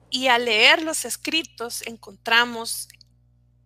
Y 0.10 0.30
al 0.30 0.46
leer 0.46 0.82
los 0.82 1.06
escritos 1.06 1.84
encontramos, 1.86 2.88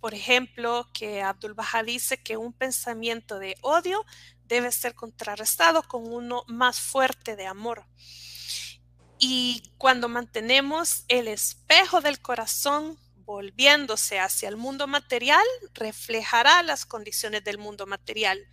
por 0.02 0.14
ejemplo, 0.14 0.90
que 0.94 1.22
Abdul 1.22 1.54
Baha 1.54 1.84
dice 1.84 2.22
que 2.22 2.36
un 2.36 2.52
pensamiento 2.52 3.40
de 3.40 3.56
odio 3.62 4.06
debe 4.48 4.70
ser 4.74 4.96
contrarrestado 4.96 5.84
con 5.84 6.12
uno 6.12 6.44
más 6.48 6.82
fuerte 6.82 7.38
de 7.38 7.48
amor. 7.48 7.86
Y 9.26 9.64
cuando 9.78 10.10
mantenemos 10.10 11.06
el 11.08 11.30
espejo 11.30 12.02
del 12.02 12.20
corazón 12.20 12.98
volviéndose 13.24 14.20
hacia 14.20 14.50
el 14.50 14.58
mundo 14.58 14.86
material, 14.86 15.46
reflejará 15.74 16.62
las 16.62 16.86
condiciones 16.86 17.42
del 17.46 17.58
mundo 17.58 17.86
material. 17.86 18.46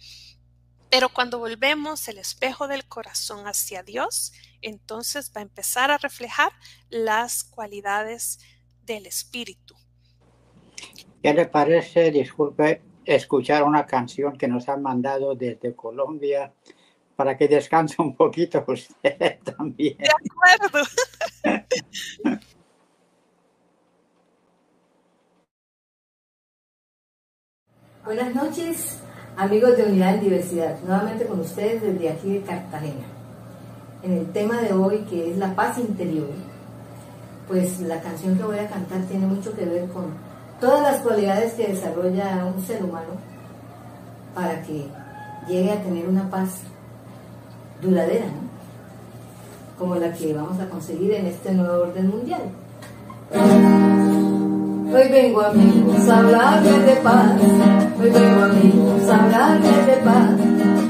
Pero 0.89 1.09
cuando 1.09 1.41
volvemos 1.41 2.07
el 2.07 2.19
espejo 2.19 2.69
del 2.69 2.87
corazón 2.87 3.49
hacia 3.49 3.83
Dios, 3.83 4.33
entonces 4.63 5.33
va 5.37 5.41
a 5.41 5.43
empezar 5.43 5.91
a 5.91 5.99
reflejar 5.99 6.53
las 6.89 7.43
cualidades 7.43 8.39
del 8.85 9.07
espíritu. 9.07 9.75
¿Qué 11.21 11.35
le 11.35 11.47
parece, 11.47 12.13
disculpe, 12.13 12.81
escuchar 13.05 13.65
una 13.65 13.87
canción 13.87 14.39
que 14.39 14.47
nos 14.47 14.69
han 14.69 14.83
mandado 14.83 15.35
desde 15.35 15.75
Colombia 15.75 16.55
para 17.21 17.37
que 17.37 17.47
descanse 17.47 18.01
un 18.01 18.17
poquito 18.17 18.65
usted 18.69 19.41
también. 19.45 19.95
De 19.99 20.09
acuerdo. 20.09 20.89
Buenas 28.07 28.35
noches, 28.35 29.01
amigos 29.37 29.77
de 29.77 29.83
Unidad 29.85 30.15
en 30.15 30.21
Diversidad. 30.23 30.81
Nuevamente 30.81 31.27
con 31.27 31.41
ustedes 31.41 31.83
desde 31.83 32.09
aquí 32.09 32.39
de 32.39 32.41
Cartagena. 32.41 33.05
En 34.03 34.13
el 34.17 34.33
tema 34.33 34.63
de 34.63 34.73
hoy, 34.73 35.01
que 35.01 35.31
es 35.31 35.37
la 35.37 35.55
paz 35.55 35.77
interior, 35.77 36.31
pues 37.47 37.81
la 37.81 38.01
canción 38.01 38.39
que 38.39 38.45
voy 38.45 38.61
a 38.61 38.67
cantar 38.67 39.03
tiene 39.03 39.27
mucho 39.27 39.55
que 39.55 39.67
ver 39.67 39.87
con 39.91 40.15
todas 40.59 40.81
las 40.81 41.03
cualidades 41.03 41.53
que 41.53 41.69
desarrolla 41.69 42.47
un 42.47 42.63
ser 42.63 42.83
humano 42.83 43.11
para 44.35 44.63
que 44.63 44.87
llegue 45.47 45.71
a 45.71 45.83
tener 45.83 46.09
una 46.09 46.31
paz 46.31 46.63
duradera, 47.81 48.27
como 49.79 49.97
la 49.97 50.13
que 50.13 50.33
vamos 50.35 50.61
a 50.61 50.69
conseguir 50.69 51.13
en 51.13 51.27
este 51.27 51.53
nuevo 51.53 51.83
orden 51.83 52.11
mundial. 52.11 52.43
Hoy 54.93 55.09
vengo 55.09 55.41
amigos 55.41 56.09
a 56.09 56.19
hablarles 56.19 56.87
de 56.87 56.97
paz, 56.97 57.33
hoy 58.01 58.11
vengo 58.11 58.43
amigos 58.43 59.09
a 59.09 59.25
hablarles 59.25 59.87
de 59.87 59.97
paz, 60.05 60.31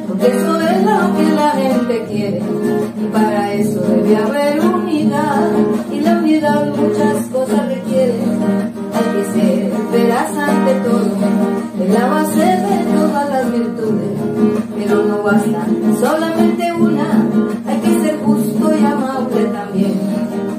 porque 0.09 0.27
eso 0.27 0.61
es 0.61 0.85
lo 0.85 1.17
que 1.17 1.33
la 1.35 1.51
gente 1.51 2.05
quiere. 2.07 2.43
Y 2.99 3.05
para 3.13 3.53
eso 3.53 3.81
debe 3.81 4.17
haber 4.17 4.61
unidad. 4.61 5.51
Y 5.93 6.01
la 6.01 6.19
unidad 6.19 6.75
muchas 6.75 7.27
cosas 7.27 7.69
requiere 7.69 8.15
hay 9.01 9.05
que 9.15 9.25
ser 9.33 9.73
veraz 9.93 10.37
ante 10.37 10.75
todo, 10.81 11.17
es 11.81 11.91
la 11.91 12.07
base 12.07 12.41
de 12.41 12.95
todas 12.95 13.31
las 13.31 13.53
virtudes, 13.53 14.20
no 14.97 15.23
basta 15.23 15.67
solamente 16.01 16.73
una, 16.73 17.25
hay 17.67 17.79
que 17.81 18.01
ser 18.01 18.19
justo 18.25 18.71
y 18.75 18.85
amable 18.85 19.45
también. 19.45 19.95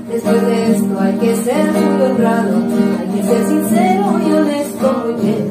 Después 0.10 0.42
de 0.46 0.72
esto 0.72 1.00
hay 1.00 1.14
que 1.18 1.36
ser 1.36 1.72
muy 1.72 2.02
honrado, 2.02 2.58
hay 3.00 3.08
que 3.20 3.24
ser 3.28 3.48
sincero 3.48 4.20
y 4.26 4.32
honesto 4.32 5.04
muy 5.04 5.14
bien. 5.22 5.50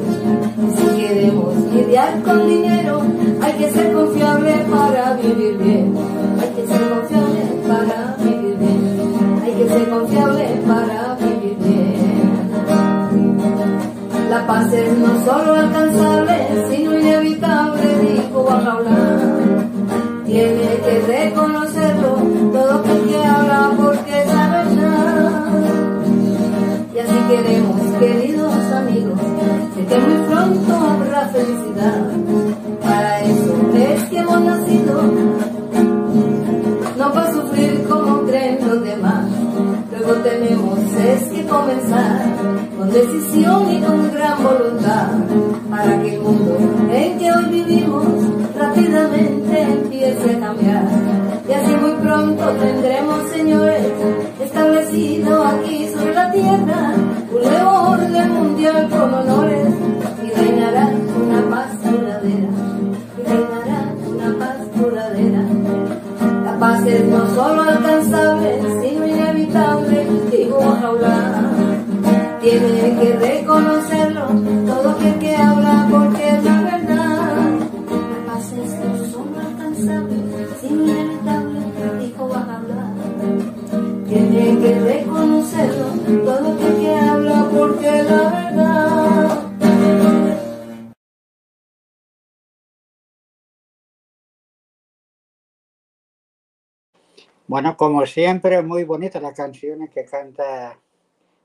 Si 0.75 0.99
queremos 0.99 1.55
lidiar 1.73 2.21
con 2.23 2.47
dinero, 2.47 3.01
hay 3.41 3.53
que 3.53 3.69
ser 3.71 3.93
confiable 3.93 4.65
para 4.71 5.13
vivir 5.13 5.57
bien. 5.57 5.95
Hay 6.41 6.49
que 6.49 6.67
ser 6.67 6.89
confiable 6.89 7.41
para 7.67 8.15
vivir 8.19 8.57
bien. 8.57 9.41
Hay 9.43 9.53
que 9.53 9.69
ser 9.69 9.89
confiable 9.89 10.61
para 10.67 11.15
vivir 11.15 11.57
bien. 11.59 11.81
La 14.29 14.47
paz 14.47 14.71
es 14.73 14.97
no 14.97 15.25
solo 15.25 15.53
alcanzable, 15.55 16.47
sino 16.69 16.91
tiene 20.25 20.77
que 20.83 21.03
reconocerlo 21.07 22.17
todo 22.51 22.79
aquel 22.79 23.07
que 23.07 23.23
habla 23.23 23.71
porque 23.77 24.21
es 24.21 24.27
la. 24.27 24.65
Y 26.93 26.99
así 26.99 27.17
queremos, 27.29 27.81
queridos 27.97 28.53
amigos, 28.73 29.19
de 29.75 29.85
que 29.85 29.97
muy 29.97 30.27
pronto 30.27 30.75
habrá 30.75 31.29
felicidad. 31.29 32.11
Para 32.81 33.21
eso 33.21 33.55
es 33.73 34.03
que 34.09 34.17
hemos 34.17 34.41
nacido, 34.41 35.01
no 36.97 37.13
para 37.13 37.33
sufrir 37.33 37.87
como 37.87 38.23
creen 38.23 38.67
los 38.67 38.83
demás. 38.83 39.25
Luego 39.91 40.13
tenemos 40.23 40.79
es 40.79 41.23
que 41.29 41.45
comenzar 41.45 42.25
con 42.77 42.91
decisión 42.91 43.71
y 43.71 43.79
con 43.81 44.11
gran 44.11 44.43
voluntad 44.43 45.07
para 45.69 46.01
que 46.01 46.15
el 46.15 46.21
mundo 46.21 46.57
en 46.91 47.17
que 47.17 47.31
hoy 47.31 47.45
vivimos 47.45 48.40
rápidamente 48.61 49.61
empiece 49.61 50.35
a 50.35 50.39
cambiar. 50.39 50.83
Y 51.47 51.53
así 51.53 51.75
muy 51.75 51.93
pronto 51.95 52.43
tendremos, 52.51 53.29
señores, 53.29 53.87
establecido 54.43 55.40
Bueno, 97.51 97.75
como 97.75 98.05
siempre, 98.05 98.61
muy 98.61 98.85
bonita 98.85 99.19
la 99.19 99.33
canción 99.33 99.85
que 99.89 100.05
canta 100.05 100.79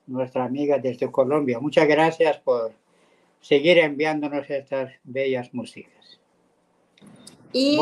nuestra 0.07 0.45
amiga 0.45 0.79
desde 0.79 1.11
Colombia. 1.11 1.59
Muchas 1.59 1.89
gracias 1.89 2.39
por 2.39 2.71
seguir 3.41 3.79
enviándonos 3.79 4.49
estas 4.49 4.93
bellas 5.03 5.53
músicas. 5.53 6.21
Y 7.53 7.79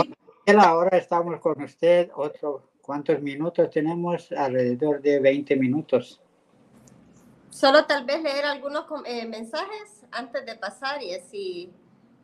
Bueno, 0.47 0.63
ahora 0.63 0.97
estamos 0.97 1.39
con 1.39 1.61
usted. 1.61 2.09
Otro, 2.15 2.63
¿Cuántos 2.81 3.21
minutos 3.21 3.69
tenemos? 3.71 4.33
Alrededor 4.33 5.03
de 5.03 5.21
20 5.21 5.57
minutos. 5.57 6.19
solo 7.51 7.85
tal 7.85 8.07
vez 8.07 8.23
leer 8.23 8.47
algunos 8.47 8.87
eh, 9.05 9.27
mensajes 9.27 10.03
antes 10.11 10.47
de 10.47 10.57
pasar 10.57 11.03
y 11.03 11.13
así. 11.13 11.71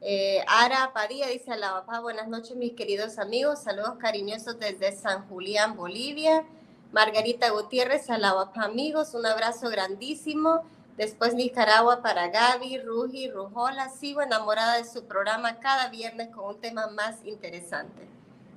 Eh, 0.02 0.42
Ara 0.46 0.92
Padilla 0.94 1.26
dice 1.28 1.54
la 1.58 1.72
papá, 1.72 2.00
buenas 2.00 2.26
noches 2.26 2.56
mis 2.56 2.72
queridos 2.72 3.18
amigos, 3.18 3.58
saludos 3.58 3.96
cariñosos 3.98 4.58
desde 4.58 4.92
San 4.92 5.28
Julián, 5.28 5.76
Bolivia. 5.76 6.44
Margarita 6.90 7.50
Gutiérrez, 7.50 8.08
a 8.08 8.16
la 8.16 8.32
papá 8.32 8.64
amigos, 8.64 9.12
un 9.12 9.26
abrazo 9.26 9.68
grandísimo. 9.68 10.62
Después 10.96 11.34
Nicaragua 11.34 12.00
para 12.02 12.28
Gaby, 12.28 12.78
Ruji, 12.78 13.30
Rujola, 13.30 13.90
sigo 13.90 14.22
enamorada 14.22 14.78
de 14.78 14.84
su 14.84 15.04
programa 15.04 15.60
cada 15.60 15.88
viernes 15.88 16.30
con 16.30 16.54
un 16.54 16.60
tema 16.60 16.86
más 16.88 17.22
interesante. 17.24 18.08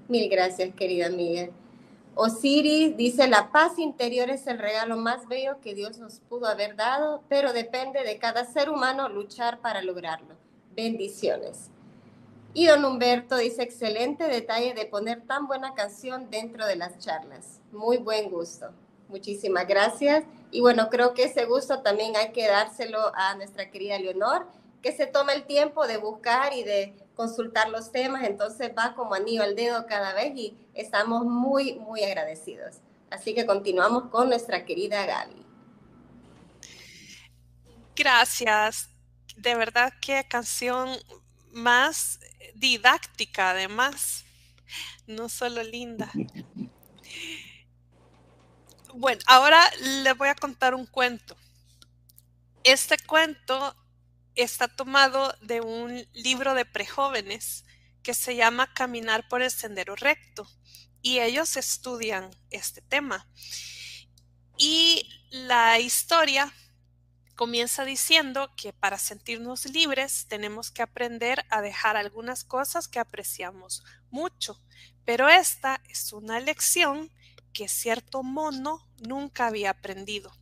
Mil 0.08 0.30
gracias, 0.30 0.74
querida 0.76 1.08
amiga. 1.08 1.50
Osiris 2.16 2.96
dice, 2.96 3.28
la 3.28 3.52
paz 3.52 3.78
interior 3.80 4.30
es 4.30 4.48
el 4.48 4.60
regalo 4.60 4.96
más 4.96 5.28
bello 5.28 5.60
que 5.62 5.76
Dios 5.76 5.98
nos 5.98 6.20
pudo 6.22 6.48
haber 6.48 6.78
dado, 6.78 7.22
pero 7.28 7.52
depende 7.52 8.04
de 8.04 8.18
cada 8.18 8.46
ser 8.46 8.70
humano 8.70 9.10
luchar 9.10 9.60
para 9.60 9.82
lograrlo. 9.82 10.43
Bendiciones. 10.76 11.70
Y 12.54 12.68
don 12.68 12.86
Humberto 12.86 13.38
dice, 13.38 13.64
excelente 13.64 14.26
detalle 14.26 14.74
de 14.74 14.86
poner 14.86 15.22
tan 15.22 15.48
buena 15.48 15.74
canción 15.74 16.30
dentro 16.30 16.66
de 16.68 16.76
las 16.76 17.00
charlas. 17.00 17.60
Muy 17.72 17.98
buen 17.98 18.30
gusto. 18.30 18.70
Muchísimas 19.10 19.68
gracias. 19.68 20.24
Y 20.52 20.62
bueno, 20.62 20.90
creo 20.90 21.14
que 21.14 21.24
ese 21.24 21.46
gusto 21.46 21.82
también 21.82 22.16
hay 22.16 22.32
que 22.32 22.48
dárselo 22.48 23.12
a 23.16 23.36
nuestra 23.36 23.72
querida 23.72 23.98
Leonor, 23.98 24.48
que 24.84 24.92
se 24.92 25.08
toma 25.08 25.34
el 25.34 25.46
tiempo 25.46 25.88
de 25.88 25.98
buscar 25.98 26.54
y 26.54 26.64
de 26.64 26.96
consultar 27.16 27.70
los 27.70 27.92
temas, 27.92 28.24
entonces 28.24 28.72
va 28.78 28.96
como 28.96 29.14
anillo 29.14 29.44
al 29.44 29.56
dedo 29.56 29.86
cada 29.88 30.14
vez 30.14 30.34
y 30.36 30.58
estamos 30.74 31.26
muy, 31.26 31.76
muy 31.76 32.04
agradecidos. 32.04 32.78
Así 33.10 33.34
que 33.34 33.46
continuamos 33.46 34.06
con 34.10 34.30
nuestra 34.30 34.66
querida 34.66 35.06
Gaby. 35.06 35.46
Gracias. 37.96 38.93
De 39.38 39.56
verdad, 39.56 39.94
qué 40.02 40.26
canción 40.28 40.98
más 41.52 42.20
didáctica, 42.56 43.52
además. 43.52 44.26
No 45.08 45.30
solo 45.30 45.62
linda. 45.64 46.12
Bueno, 48.94 49.22
ahora 49.26 49.62
les 49.82 50.18
voy 50.18 50.30
a 50.30 50.36
contar 50.36 50.76
un 50.76 50.86
cuento. 50.86 51.36
Este 52.64 52.98
cuento 52.98 53.76
está 54.36 54.68
tomado 54.68 55.36
de 55.42 55.62
un 55.62 56.08
libro 56.14 56.54
de 56.54 56.66
prejóvenes 56.66 57.66
que 58.02 58.14
se 58.14 58.36
llama 58.36 58.74
Caminar 58.74 59.28
por 59.28 59.42
el 59.42 59.52
Sendero 59.52 59.96
Recto 59.96 60.48
y 61.02 61.20
ellos 61.20 61.58
estudian 61.58 62.32
este 62.50 62.82
tema. 62.82 63.28
Y 64.58 65.10
la 65.30 65.80
historia 65.80 66.54
comienza 67.36 67.86
diciendo 67.86 68.52
que 68.56 68.74
para 68.74 68.98
sentirnos 68.98 69.66
libres 69.66 70.26
tenemos 70.28 70.72
que 70.72 70.82
aprender 70.82 71.46
a 71.50 71.62
dejar 71.62 71.98
algunas 71.98 72.44
cosas 72.44 72.88
que 72.88 73.00
apreciamos 73.00 73.84
mucho, 74.12 74.60
pero 75.06 75.30
esta 75.30 75.82
es 75.90 76.14
una 76.14 76.40
lección 76.40 77.12
que 77.54 77.68
cierto 77.68 78.24
mono 78.24 78.88
nunca 79.00 79.48
había 79.48 79.72
aprendido. 79.72 80.36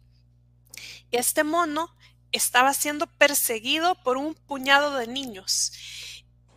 Este 1.11 1.43
mono 1.43 1.95
estaba 2.31 2.73
siendo 2.73 3.07
perseguido 3.07 3.95
por 4.03 4.17
un 4.17 4.33
puñado 4.33 4.95
de 4.97 5.07
niños 5.07 5.73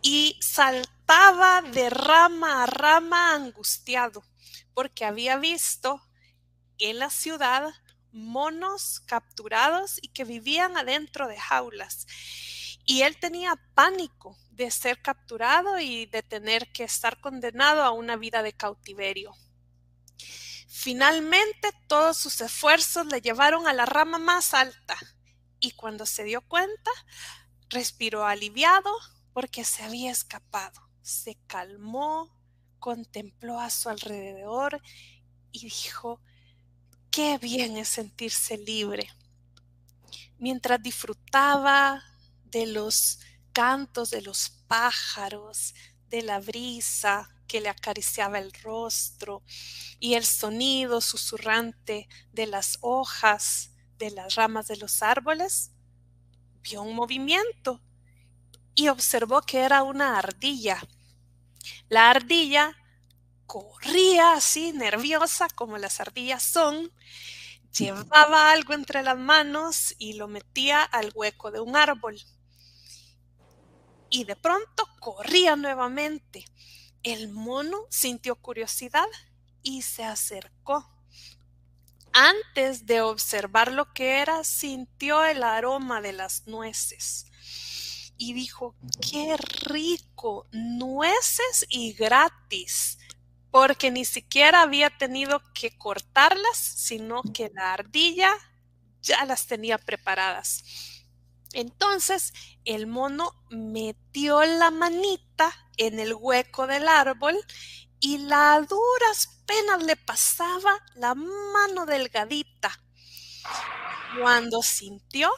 y 0.01 0.37
saltaba 0.41 1.61
de 1.61 1.89
rama 1.89 2.63
a 2.63 2.65
rama 2.67 3.33
angustiado 3.33 4.23
porque 4.73 5.05
había 5.05 5.37
visto 5.37 6.01
en 6.77 6.99
la 6.99 7.09
ciudad 7.09 7.73
monos 8.15 9.01
capturados 9.01 9.99
y 10.01 10.07
que 10.07 10.23
vivían 10.23 10.77
adentro 10.77 11.27
de 11.27 11.37
jaulas. 11.37 12.07
Y 12.85 13.01
él 13.01 13.17
tenía 13.17 13.55
pánico 13.73 14.37
de 14.51 14.71
ser 14.71 15.01
capturado 15.01 15.79
y 15.79 16.05
de 16.05 16.23
tener 16.23 16.71
que 16.71 16.83
estar 16.83 17.19
condenado 17.19 17.83
a 17.83 17.91
una 17.91 18.15
vida 18.15 18.41
de 18.41 18.53
cautiverio. 18.53 19.33
Finalmente 20.67 21.71
todos 21.87 22.17
sus 22.17 22.41
esfuerzos 22.41 23.07
le 23.07 23.21
llevaron 23.21 23.67
a 23.67 23.73
la 23.73 23.85
rama 23.85 24.17
más 24.17 24.53
alta 24.53 24.97
y 25.59 25.71
cuando 25.71 26.05
se 26.05 26.23
dio 26.23 26.41
cuenta, 26.41 26.91
respiró 27.69 28.25
aliviado 28.25 28.91
porque 29.33 29.65
se 29.65 29.83
había 29.83 30.11
escapado. 30.11 30.81
Se 31.01 31.37
calmó, 31.47 32.29
contempló 32.79 33.59
a 33.59 33.69
su 33.69 33.89
alrededor 33.89 34.81
y 35.51 35.65
dijo, 35.65 36.21
qué 37.15 37.37
bien 37.37 37.77
es 37.77 37.87
sentirse 37.87 38.57
libre. 38.57 39.09
Mientras 40.37 40.83
disfrutaba 40.83 42.03
de 42.43 42.65
los 42.65 43.19
cantos 43.53 44.09
de 44.09 44.21
los 44.21 44.49
pájaros, 44.67 45.73
de 46.09 46.23
la 46.23 46.41
brisa 46.41 47.29
que 47.47 47.61
le 47.61 47.69
acariciaba 47.69 48.39
el 48.39 48.51
rostro 48.51 49.43
y 49.97 50.15
el 50.15 50.25
sonido 50.25 50.99
susurrante 50.99 52.09
de 52.33 52.47
las 52.47 52.79
hojas 52.81 53.71
de 53.97 54.11
las 54.11 54.35
ramas 54.35 54.67
de 54.67 54.75
los 54.75 55.01
árboles, 55.01 55.71
vio 56.63 56.81
un 56.81 56.95
movimiento 56.97 57.81
y 58.73 58.89
observó 58.89 59.41
que 59.41 59.59
era 59.59 59.83
una 59.83 60.19
ardilla. 60.19 60.85
La 61.87 62.09
ardilla 62.09 62.75
corría 63.45 64.33
así, 64.33 64.71
nerviosa 64.73 65.47
como 65.55 65.77
las 65.77 65.99
ardillas 65.99 66.43
son, 66.43 66.91
llevaba 67.77 68.51
algo 68.51 68.73
entre 68.73 69.03
las 69.03 69.17
manos 69.17 69.93
y 69.97 70.13
lo 70.13 70.27
metía 70.27 70.83
al 70.83 71.11
hueco 71.13 71.51
de 71.51 71.59
un 71.59 71.75
árbol. 71.75 72.19
Y 74.09 74.23
de 74.23 74.35
pronto 74.35 74.87
corría 74.99 75.55
nuevamente. 75.55 76.45
El 77.03 77.29
mono 77.29 77.85
sintió 77.89 78.35
curiosidad 78.35 79.07
y 79.61 79.81
se 79.81 80.03
acercó. 80.03 80.89
Antes 82.13 82.85
de 82.85 83.01
observar 83.01 83.71
lo 83.71 83.91
que 83.93 84.19
era, 84.19 84.43
sintió 84.43 85.25
el 85.25 85.43
aroma 85.43 86.01
de 86.01 86.13
las 86.13 86.47
nueces 86.47 87.25
y 88.17 88.33
dijo, 88.33 88.75
qué 89.01 89.35
rico, 89.37 90.47
nueces 90.51 91.65
y 91.69 91.93
gratis, 91.93 92.97
porque 93.55 93.89
ni 93.89 94.03
siquiera 94.03 94.63
había 94.63 94.89
tenido 94.89 95.41
que 95.53 95.77
cortarlas, 95.77 96.57
sino 96.57 97.21
que 97.33 97.49
la 97.53 97.71
ardilla 97.71 98.29
ya 99.01 99.23
las 99.23 99.47
tenía 99.47 99.77
preparadas. 99.77 100.65
Entonces 101.53 102.33
el 102.65 102.85
mono 102.85 103.31
metió 103.49 104.43
la 104.43 104.71
manita 104.71 105.53
en 105.77 106.01
el 106.01 106.13
hueco 106.15 106.67
del 106.67 106.89
árbol 106.89 107.37
y 108.01 108.17
la 108.17 108.59
duras 108.59 109.29
penas 109.45 109.81
le 109.83 109.95
pasaba 109.95 110.83
la 110.95 111.15
mano 111.15 111.85
delgadita. 111.85 112.77
Cuando 114.19 114.63
sintió, 114.63 115.31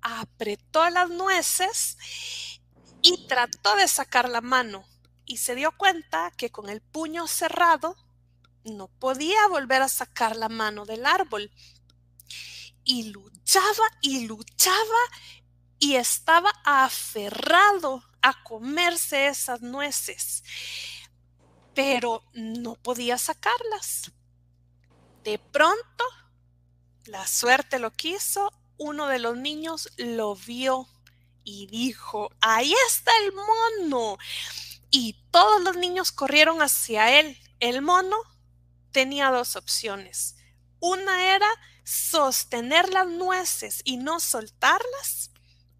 apretó 0.00 0.88
las 0.90 1.10
nueces 1.10 1.98
y 3.02 3.26
trató 3.26 3.74
de 3.74 3.88
sacar 3.88 4.28
la 4.28 4.42
mano 4.42 4.86
y 5.26 5.38
se 5.38 5.54
dio 5.54 5.72
cuenta 5.76 6.32
que 6.36 6.50
con 6.50 6.68
el 6.68 6.80
puño 6.80 7.26
cerrado 7.26 7.96
no 8.64 8.88
podía 8.88 9.46
volver 9.48 9.82
a 9.82 9.88
sacar 9.88 10.36
la 10.36 10.48
mano 10.48 10.84
del 10.84 11.06
árbol. 11.06 11.50
Y 12.84 13.04
luchaba 13.04 13.86
y 14.00 14.26
luchaba 14.26 15.00
y 15.78 15.96
estaba 15.96 16.50
aferrado 16.64 18.02
a 18.22 18.42
comerse 18.42 19.26
esas 19.26 19.60
nueces, 19.60 20.42
pero 21.74 22.24
no 22.32 22.74
podía 22.76 23.18
sacarlas. 23.18 24.12
De 25.22 25.38
pronto, 25.38 26.04
la 27.06 27.26
suerte 27.26 27.78
lo 27.78 27.90
quiso, 27.90 28.50
uno 28.78 29.06
de 29.08 29.18
los 29.18 29.36
niños 29.36 29.90
lo 29.96 30.34
vio 30.36 30.88
y 31.44 31.66
dijo, 31.66 32.30
ahí 32.40 32.74
está 32.88 33.12
el 33.24 33.32
mono. 33.32 34.18
Y 34.96 35.14
todos 35.32 35.60
los 35.60 35.76
niños 35.76 36.12
corrieron 36.12 36.62
hacia 36.62 37.18
él. 37.18 37.36
El 37.58 37.82
mono 37.82 38.16
tenía 38.92 39.32
dos 39.32 39.56
opciones. 39.56 40.36
Una 40.78 41.34
era 41.34 41.48
sostener 41.82 42.90
las 42.90 43.08
nueces 43.08 43.80
y 43.82 43.96
no 43.96 44.20
soltarlas. 44.20 45.32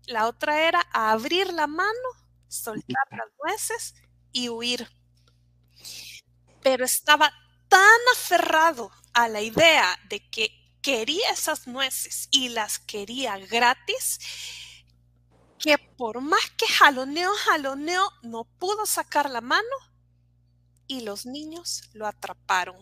La 0.06 0.26
otra 0.26 0.66
era 0.66 0.80
abrir 0.92 1.52
la 1.52 1.68
mano, 1.68 2.08
soltar 2.48 3.06
las 3.12 3.28
nueces 3.40 3.94
y 4.32 4.48
huir. 4.48 4.90
Pero 6.60 6.84
estaba 6.84 7.32
tan 7.68 8.00
aferrado 8.14 8.90
a 9.12 9.28
la 9.28 9.42
idea 9.42 9.96
de 10.08 10.28
que 10.28 10.50
quería 10.82 11.30
esas 11.30 11.68
nueces 11.68 12.26
y 12.32 12.48
las 12.48 12.80
quería 12.80 13.38
gratis, 13.38 14.18
que 15.64 15.78
por 15.78 16.20
más 16.20 16.50
que 16.58 16.66
jaloneó, 16.66 17.30
jaloneó, 17.46 18.02
no 18.22 18.44
pudo 18.44 18.84
sacar 18.84 19.30
la 19.30 19.40
mano 19.40 19.76
y 20.86 21.00
los 21.00 21.24
niños 21.24 21.88
lo 21.94 22.06
atraparon. 22.06 22.76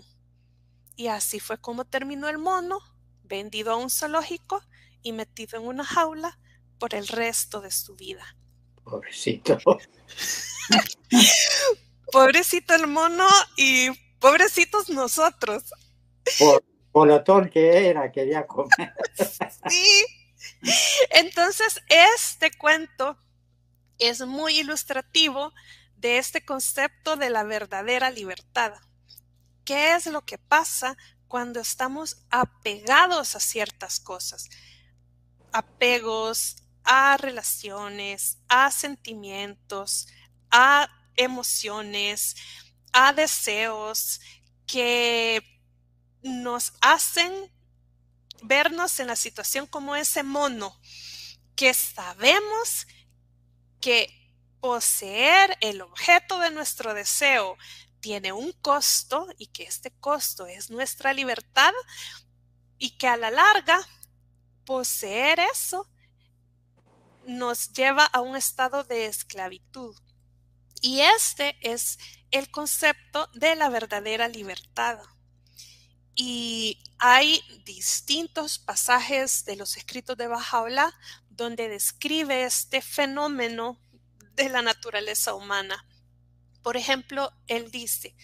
Y 0.96 1.06
así 1.06 1.38
fue 1.38 1.58
como 1.58 1.84
terminó 1.84 2.28
el 2.28 2.38
mono, 2.38 2.80
vendido 3.22 3.70
a 3.70 3.76
un 3.76 3.88
zoológico 3.88 4.64
y 5.00 5.12
metido 5.12 5.60
en 5.60 5.68
una 5.68 5.84
jaula 5.84 6.40
por 6.80 6.96
el 6.96 7.06
resto 7.06 7.60
de 7.60 7.70
su 7.70 7.94
vida. 7.94 8.36
Pobrecito. 8.82 9.58
Pobrecito 12.10 12.74
el 12.74 12.88
mono 12.88 13.28
y 13.56 13.90
pobrecitos 14.18 14.90
nosotros. 14.90 15.72
Por, 16.36 16.64
polotón 16.90 17.48
que 17.48 17.86
era, 17.86 18.10
quería 18.10 18.44
comer. 18.44 18.92
Sí. 19.70 20.04
Entonces, 21.10 21.82
este 21.88 22.50
cuento 22.52 23.18
es 23.98 24.20
muy 24.26 24.58
ilustrativo 24.58 25.52
de 25.96 26.18
este 26.18 26.44
concepto 26.44 27.16
de 27.16 27.30
la 27.30 27.44
verdadera 27.44 28.10
libertad. 28.10 28.72
¿Qué 29.64 29.94
es 29.94 30.06
lo 30.06 30.24
que 30.24 30.38
pasa 30.38 30.96
cuando 31.28 31.60
estamos 31.60 32.24
apegados 32.30 33.36
a 33.36 33.40
ciertas 33.40 34.00
cosas? 34.00 34.48
Apegos 35.52 36.56
a 36.84 37.16
relaciones, 37.16 38.38
a 38.48 38.70
sentimientos, 38.70 40.08
a 40.50 40.88
emociones, 41.16 42.34
a 42.92 43.12
deseos 43.12 44.20
que 44.66 45.42
nos 46.22 46.72
hacen 46.80 47.51
vernos 48.42 49.00
en 49.00 49.06
la 49.08 49.16
situación 49.16 49.66
como 49.66 49.96
ese 49.96 50.22
mono, 50.22 50.78
que 51.56 51.74
sabemos 51.74 52.86
que 53.80 54.08
poseer 54.60 55.56
el 55.60 55.80
objeto 55.80 56.38
de 56.38 56.50
nuestro 56.50 56.94
deseo 56.94 57.56
tiene 58.00 58.32
un 58.32 58.52
costo 58.52 59.28
y 59.38 59.48
que 59.48 59.64
este 59.64 59.90
costo 59.90 60.46
es 60.46 60.70
nuestra 60.70 61.12
libertad 61.12 61.72
y 62.78 62.96
que 62.98 63.06
a 63.06 63.16
la 63.16 63.30
larga 63.30 63.80
poseer 64.64 65.40
eso 65.40 65.88
nos 67.26 67.72
lleva 67.72 68.04
a 68.04 68.20
un 68.20 68.36
estado 68.36 68.84
de 68.84 69.06
esclavitud. 69.06 69.96
Y 70.80 71.00
este 71.00 71.56
es 71.60 71.98
el 72.32 72.50
concepto 72.50 73.28
de 73.34 73.54
la 73.54 73.68
verdadera 73.68 74.26
libertad. 74.26 74.98
Y 76.14 76.82
hay 76.98 77.40
distintos 77.64 78.58
pasajes 78.58 79.44
de 79.44 79.56
los 79.56 79.76
escritos 79.76 80.16
de 80.16 80.28
Bajaola 80.28 80.92
donde 81.30 81.68
describe 81.68 82.44
este 82.44 82.82
fenómeno 82.82 83.78
de 84.34 84.48
la 84.48 84.62
naturaleza 84.62 85.34
humana. 85.34 85.86
Por 86.62 86.76
ejemplo, 86.76 87.32
él 87.46 87.70
dice, 87.70 88.14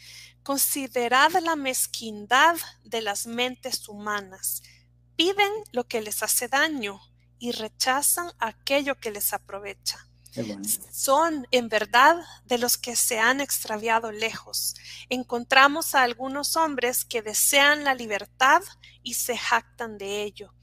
considerad 0.43 1.31
la 1.43 1.57
mezquindad 1.57 2.57
de 2.85 3.03
las 3.03 3.27
mentes 3.27 3.89
humanas. 3.89 4.63
Piden 5.17 5.53
lo 5.73 5.89
que 5.89 6.01
les 6.01 6.23
hace 6.23 6.49
daño 6.49 7.01
y 7.39 7.53
rechazan 7.53 8.31
aquello 8.39 8.97
que 8.97 9.11
les 9.11 9.33
aprovecha. 9.33 10.08
Son 10.93 11.47
en 11.51 11.69
verdad 11.69 12.17
de 12.45 12.59
los 12.59 12.77
que 12.77 12.97
se 12.97 13.19
han 13.19 13.41
extraviado 13.41 14.13
lejos. 14.13 14.75
Encontramos 15.09 15.95
a 15.95 16.03
algunos 16.03 16.57
hombres 16.57 17.05
que 17.05 17.23
desean 17.23 17.85
la 17.85 17.95
libertad 17.95 18.63
y 19.03 19.15
se 19.15 19.37
jactan 19.37 19.99
de 19.99 20.23
ello. 20.23 20.55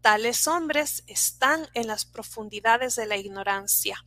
Tales 0.00 0.46
hombres 0.46 1.02
están 1.06 1.68
en 1.74 1.86
las 1.86 2.04
profundidades 2.04 2.94
de 2.96 3.06
la 3.06 3.16
ignorancia. 3.16 4.04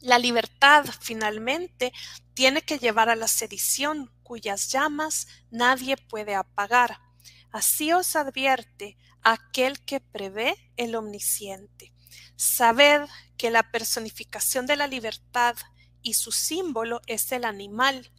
La 0.00 0.18
libertad, 0.18 0.86
finalmente, 1.00 1.92
tiene 2.34 2.62
que 2.62 2.78
llevar 2.78 3.10
a 3.10 3.16
la 3.16 3.28
sedición, 3.28 4.10
cuyas 4.22 4.72
llamas 4.72 5.28
nadie 5.50 5.96
puede 5.96 6.34
apagar. 6.34 7.00
Así 7.52 7.92
os 7.92 8.16
advierte 8.16 8.96
aquel 9.22 9.80
que 9.84 10.00
prevé 10.00 10.56
el 10.76 10.94
omnisciente. 10.94 11.92
Sabed 12.36 13.02
que 13.40 13.50
la 13.50 13.62
personificación 13.62 14.66
de 14.66 14.76
la 14.76 14.86
libertad 14.86 15.56
y 16.02 16.12
su 16.12 16.30
símbolo 16.30 17.00
es 17.06 17.32
el 17.32 17.46
animal. 17.46 18.12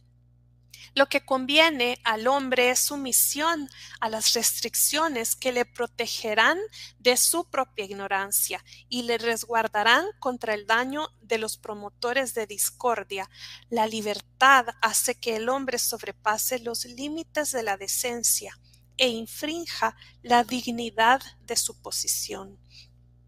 Lo 0.96 1.08
que 1.08 1.24
conviene 1.24 2.00
al 2.02 2.26
hombre 2.26 2.70
es 2.70 2.80
sumisión 2.80 3.68
a 4.00 4.08
las 4.08 4.32
restricciones 4.32 5.36
que 5.36 5.52
le 5.52 5.64
protegerán 5.64 6.58
de 6.98 7.16
su 7.16 7.48
propia 7.48 7.84
ignorancia 7.84 8.64
y 8.88 9.04
le 9.04 9.16
resguardarán 9.16 10.06
contra 10.18 10.54
el 10.54 10.66
daño 10.66 11.06
de 11.20 11.38
los 11.38 11.56
promotores 11.56 12.34
de 12.34 12.48
discordia. 12.48 13.30
La 13.70 13.86
libertad 13.86 14.74
hace 14.80 15.14
que 15.14 15.36
el 15.36 15.48
hombre 15.48 15.78
sobrepase 15.78 16.58
los 16.58 16.84
límites 16.84 17.52
de 17.52 17.62
la 17.62 17.76
decencia 17.76 18.58
e 18.96 19.06
infrinja 19.06 19.96
la 20.24 20.42
dignidad 20.42 21.22
de 21.46 21.54
su 21.54 21.80
posición 21.80 22.58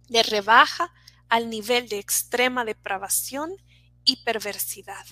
le 0.08 0.22
rebaja 0.22 0.92
al 1.34 1.50
nivel 1.50 1.88
de 1.88 1.98
extrema 1.98 2.64
depravación 2.64 3.50
y 4.04 4.22
perversidad. 4.22 5.04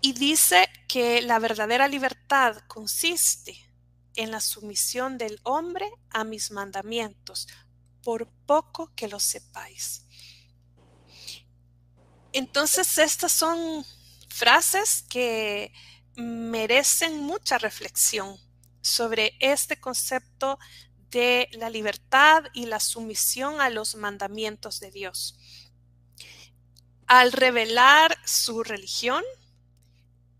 Y 0.00 0.14
dice 0.14 0.66
que 0.88 1.20
la 1.20 1.38
verdadera 1.38 1.88
libertad 1.88 2.56
consiste 2.68 3.54
en 4.16 4.30
la 4.30 4.40
sumisión 4.40 5.18
del 5.18 5.38
hombre 5.42 5.90
a 6.08 6.24
mis 6.24 6.50
mandamientos, 6.50 7.48
por 8.02 8.30
poco 8.46 8.90
que 8.96 9.08
lo 9.08 9.20
sepáis. 9.20 10.06
Entonces, 12.32 12.96
estas 12.96 13.32
son 13.32 13.84
frases 14.30 15.02
que 15.02 15.70
merecen 16.16 17.18
mucha 17.18 17.58
reflexión 17.58 18.38
sobre 18.80 19.36
este 19.38 19.78
concepto 19.78 20.58
de 21.12 21.48
la 21.52 21.70
libertad 21.70 22.44
y 22.54 22.66
la 22.66 22.80
sumisión 22.80 23.60
a 23.60 23.70
los 23.70 23.94
mandamientos 23.94 24.80
de 24.80 24.90
Dios. 24.90 25.38
Al 27.06 27.32
revelar 27.32 28.18
su 28.24 28.64
religión, 28.64 29.22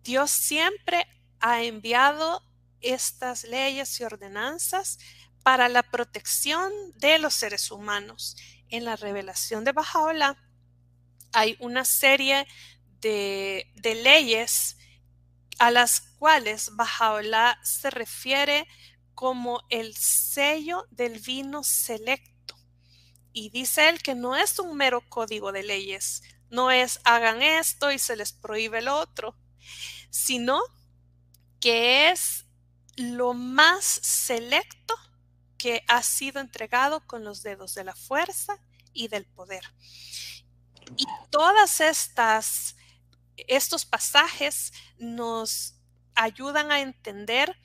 Dios 0.03 0.31
siempre 0.31 1.07
ha 1.41 1.63
enviado 1.63 2.43
estas 2.81 3.45
leyes 3.45 4.01
y 4.01 4.05
ordenanzas 4.05 4.99
para 5.43 5.69
la 5.69 5.83
protección 5.83 6.73
de 6.97 7.19
los 7.19 7.35
seres 7.35 7.71
humanos. 7.71 8.37
En 8.69 8.85
la 8.87 8.97
revelación 8.97 9.65
de 9.65 9.73
Bajaola 9.73 10.43
hay 11.33 11.57
una 11.61 11.85
serie 11.85 12.47
de, 13.01 13.71
de 13.77 13.95
leyes 13.97 14.79
a 15.59 15.71
las 15.71 16.01
cuales 16.01 16.75
Bajaola 16.75 17.61
se 17.63 17.91
refiere 17.91 18.67
como 19.15 19.63
el 19.69 19.95
sello 19.97 20.87
del 20.91 21.19
vino 21.19 21.63
selecto. 21.63 22.57
Y 23.33 23.51
dice 23.51 23.89
él 23.89 24.03
que 24.03 24.15
no 24.15 24.37
es 24.37 24.59
un 24.59 24.77
mero 24.77 25.03
código 25.09 25.53
de 25.53 25.63
leyes, 25.63 26.23
no 26.51 26.71
es 26.71 27.01
hagan 27.05 27.43
esto 27.43 27.91
y 27.91 27.99
se 27.99 28.17
les 28.17 28.33
prohíbe 28.33 28.79
el 28.79 28.89
otro, 28.89 29.37
sino 30.11 30.61
que 31.61 32.11
es 32.11 32.47
lo 32.97 33.33
más 33.33 33.85
selecto 33.85 34.95
que 35.57 35.83
ha 35.89 36.03
sido 36.03 36.41
entregado 36.41 37.07
con 37.07 37.25
los 37.25 37.43
dedos 37.43 37.75
de 37.75 37.85
la 37.85 37.95
fuerza 37.95 38.59
y 38.93 39.09
del 39.09 39.25
poder. 39.25 39.63
Y 40.97 41.07
todas 41.31 41.81
estas 41.81 42.77
estos 43.37 43.85
pasajes 43.85 44.73
nos 44.99 45.75
ayudan 46.15 46.71
a 46.71 46.81
entender 46.81 47.57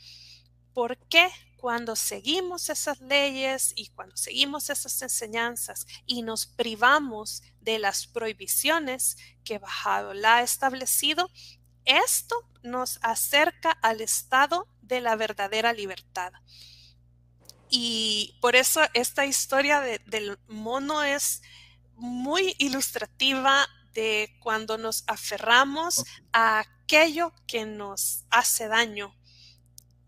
por 0.78 0.96
qué 1.10 1.28
cuando 1.56 1.96
seguimos 1.96 2.70
esas 2.70 3.00
leyes 3.00 3.74
y 3.76 3.88
cuando 3.88 4.16
seguimos 4.16 4.70
esas 4.70 5.02
enseñanzas 5.02 5.88
y 6.06 6.22
nos 6.22 6.46
privamos 6.46 7.42
de 7.62 7.80
las 7.80 8.06
prohibiciones 8.06 9.18
que 9.44 9.60
la 10.14 10.36
ha 10.36 10.44
establecido, 10.44 11.32
esto 11.84 12.36
nos 12.62 13.00
acerca 13.02 13.72
al 13.72 14.02
estado 14.02 14.68
de 14.84 15.02
la 15.02 15.16
verdadera 15.16 15.74
libertad. 15.74 16.32
Y 17.72 18.38
por 18.40 18.56
eso 18.56 18.82
esta 18.94 19.26
historia 19.26 19.82
del 19.82 20.38
mono 20.48 21.02
es 21.02 21.42
muy 21.96 22.56
ilustrativa 22.60 23.68
de 23.96 24.38
cuando 24.44 24.78
nos 24.78 25.06
aferramos 25.08 26.06
a 26.32 26.60
aquello 26.60 27.34
que 27.48 27.66
nos 27.66 28.26
hace 28.30 28.68
daño, 28.68 29.17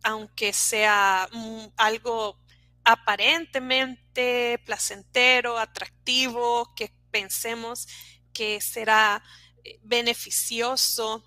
aunque 0.04 0.54
sea 0.54 1.28
mm, 1.32 1.66
algo 1.78 2.38
aparentemente 2.84 4.60
placentero, 4.66 5.58
atractivo, 5.58 6.74
que 6.76 6.91
pensemos 7.12 7.88
que 8.34 8.62
será 8.62 9.24
eh, 9.64 9.80
beneficioso 9.84 11.24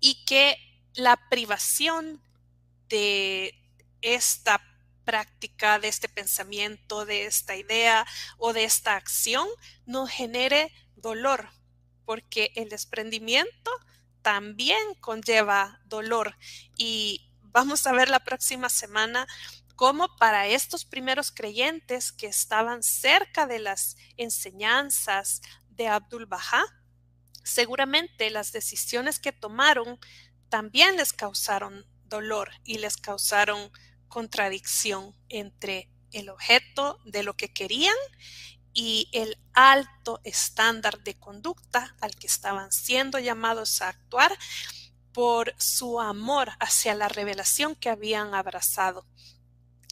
y 0.00 0.24
que 0.24 0.56
la 0.94 1.16
privación 1.28 2.22
de 2.88 3.54
esta 4.00 4.62
práctica, 5.04 5.78
de 5.78 5.88
este 5.88 6.08
pensamiento, 6.08 7.06
de 7.06 7.26
esta 7.26 7.56
idea 7.56 8.06
o 8.36 8.52
de 8.52 8.64
esta 8.64 8.96
acción 8.96 9.48
no 9.86 10.06
genere 10.06 10.72
dolor, 10.96 11.50
porque 12.04 12.52
el 12.56 12.68
desprendimiento 12.68 13.70
también 14.22 14.94
conlleva 15.00 15.80
dolor 15.86 16.36
y 16.76 17.27
vamos 17.52 17.86
a 17.86 17.92
ver 17.92 18.08
la 18.08 18.20
próxima 18.20 18.68
semana 18.68 19.26
cómo 19.76 20.16
para 20.16 20.48
estos 20.48 20.84
primeros 20.84 21.30
creyentes 21.30 22.12
que 22.12 22.26
estaban 22.26 22.82
cerca 22.82 23.46
de 23.46 23.60
las 23.60 23.96
enseñanzas 24.16 25.40
de 25.70 25.88
Abdul 25.88 26.26
Bahá, 26.26 26.64
seguramente 27.44 28.30
las 28.30 28.52
decisiones 28.52 29.20
que 29.20 29.32
tomaron 29.32 29.98
también 30.48 30.96
les 30.96 31.12
causaron 31.12 31.86
dolor 32.04 32.50
y 32.64 32.78
les 32.78 32.96
causaron 32.96 33.70
contradicción 34.08 35.14
entre 35.28 35.90
el 36.12 36.30
objeto 36.30 36.98
de 37.04 37.22
lo 37.22 37.36
que 37.36 37.52
querían 37.52 37.96
y 38.72 39.08
el 39.12 39.38
alto 39.52 40.20
estándar 40.24 41.02
de 41.02 41.18
conducta 41.18 41.96
al 42.00 42.16
que 42.16 42.26
estaban 42.26 42.72
siendo 42.72 43.18
llamados 43.18 43.82
a 43.82 43.88
actuar 43.88 44.36
por 45.18 45.52
su 45.58 45.98
amor 45.98 46.52
hacia 46.60 46.94
la 46.94 47.08
revelación 47.08 47.74
que 47.74 47.88
habían 47.88 48.36
abrazado. 48.36 49.04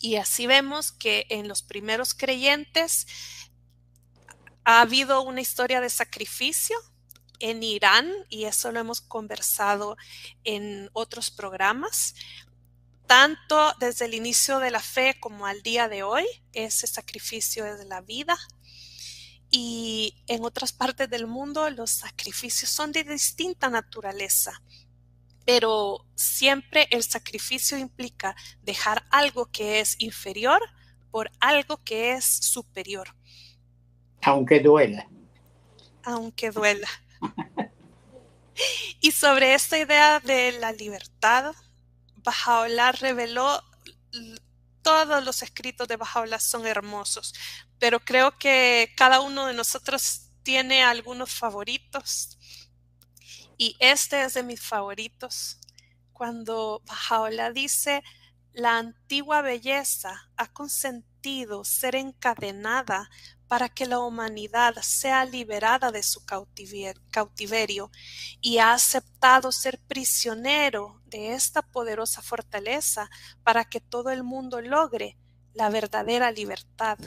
Y 0.00 0.14
así 0.18 0.46
vemos 0.46 0.92
que 0.92 1.26
en 1.30 1.48
los 1.48 1.62
primeros 1.62 2.14
creyentes 2.14 3.08
ha 4.62 4.82
habido 4.82 5.22
una 5.22 5.40
historia 5.40 5.80
de 5.80 5.90
sacrificio 5.90 6.76
en 7.40 7.64
Irán, 7.64 8.08
y 8.28 8.44
eso 8.44 8.70
lo 8.70 8.78
hemos 8.78 9.00
conversado 9.00 9.96
en 10.44 10.90
otros 10.92 11.32
programas, 11.32 12.14
tanto 13.08 13.74
desde 13.80 14.04
el 14.04 14.14
inicio 14.14 14.60
de 14.60 14.70
la 14.70 14.80
fe 14.80 15.18
como 15.18 15.46
al 15.46 15.60
día 15.64 15.88
de 15.88 16.04
hoy, 16.04 16.24
ese 16.52 16.86
sacrificio 16.86 17.66
es 17.66 17.84
la 17.86 18.00
vida. 18.00 18.38
Y 19.50 20.22
en 20.28 20.44
otras 20.44 20.72
partes 20.72 21.10
del 21.10 21.26
mundo 21.26 21.68
los 21.70 21.90
sacrificios 21.90 22.70
son 22.70 22.92
de 22.92 23.02
distinta 23.02 23.68
naturaleza, 23.70 24.62
pero 25.46 26.04
siempre 26.16 26.88
el 26.90 27.04
sacrificio 27.04 27.78
implica 27.78 28.34
dejar 28.62 29.06
algo 29.10 29.46
que 29.46 29.80
es 29.80 29.94
inferior 30.00 30.60
por 31.10 31.30
algo 31.40 31.82
que 31.84 32.12
es 32.12 32.24
superior. 32.26 33.14
Aunque 34.22 34.60
duela. 34.60 35.08
Aunque 36.02 36.50
duela. 36.50 36.88
y 39.00 39.12
sobre 39.12 39.54
esta 39.54 39.78
idea 39.78 40.20
de 40.20 40.52
la 40.52 40.72
libertad, 40.72 41.54
Bajaola 42.16 42.90
reveló 42.92 43.62
todos 44.82 45.24
los 45.24 45.42
escritos 45.42 45.86
de 45.88 45.96
Bajaola 45.96 46.40
son 46.40 46.66
hermosos, 46.66 47.34
pero 47.78 48.00
creo 48.00 48.36
que 48.38 48.92
cada 48.96 49.20
uno 49.20 49.46
de 49.46 49.54
nosotros 49.54 50.30
tiene 50.42 50.82
algunos 50.82 51.30
favoritos. 51.32 52.35
Y 53.56 53.76
este 53.80 54.22
es 54.22 54.34
de 54.34 54.42
mis 54.42 54.60
favoritos. 54.60 55.58
Cuando 56.12 56.82
Bajaola 56.86 57.52
dice, 57.52 58.02
la 58.52 58.78
antigua 58.78 59.42
belleza 59.42 60.30
ha 60.36 60.52
consentido 60.52 61.64
ser 61.64 61.94
encadenada 61.94 63.10
para 63.48 63.68
que 63.68 63.86
la 63.86 64.00
humanidad 64.00 64.74
sea 64.82 65.24
liberada 65.24 65.92
de 65.92 66.02
su 66.02 66.24
cautiverio 66.24 67.90
y 68.40 68.58
ha 68.58 68.72
aceptado 68.72 69.52
ser 69.52 69.78
prisionero 69.86 71.00
de 71.06 71.32
esta 71.32 71.62
poderosa 71.62 72.22
fortaleza 72.22 73.08
para 73.44 73.64
que 73.64 73.80
todo 73.80 74.10
el 74.10 74.24
mundo 74.24 74.60
logre 74.60 75.16
la 75.54 75.70
verdadera 75.70 76.30
libertad. 76.32 76.98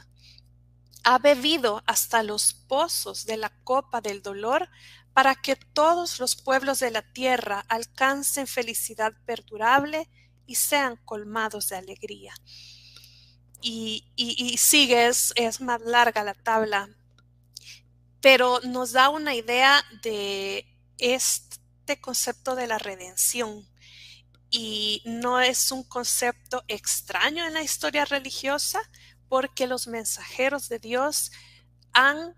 Ha 1.03 1.17
bebido 1.17 1.81
hasta 1.85 2.23
los 2.23 2.53
pozos 2.53 3.25
de 3.25 3.37
la 3.37 3.49
copa 3.63 4.01
del 4.01 4.21
dolor 4.21 4.69
para 5.13 5.35
que 5.35 5.55
todos 5.55 6.19
los 6.19 6.35
pueblos 6.35 6.79
de 6.79 6.91
la 6.91 7.01
tierra 7.01 7.65
alcancen 7.67 8.47
felicidad 8.47 9.13
perdurable 9.25 10.09
y 10.45 10.55
sean 10.55 10.97
colmados 11.05 11.69
de 11.69 11.77
alegría 11.77 12.33
y, 13.61 14.05
y, 14.15 14.57
sigue, 14.57 15.07
es, 15.07 15.61
más 15.61 15.81
larga 15.81 16.23
la 16.23 16.33
tabla, 16.33 16.89
pero 18.21 18.59
nos 18.61 18.91
da 18.91 19.09
una 19.09 19.35
idea 19.35 19.83
de 20.01 20.65
este 20.97 21.99
concepto 21.99 22.55
de 22.55 22.67
la 22.67 22.77
redención. 22.77 23.67
Y 24.51 25.03
no 25.05 25.39
es 25.39 25.71
un 25.71 25.83
concepto 25.83 26.63
extraño 26.67 27.45
en 27.45 27.53
la 27.53 27.61
historia 27.61 28.05
religiosa 28.05 28.81
porque 29.29 29.67
los 29.67 29.87
mensajeros 29.87 30.67
de 30.67 30.79
Dios 30.79 31.31
han 31.93 32.35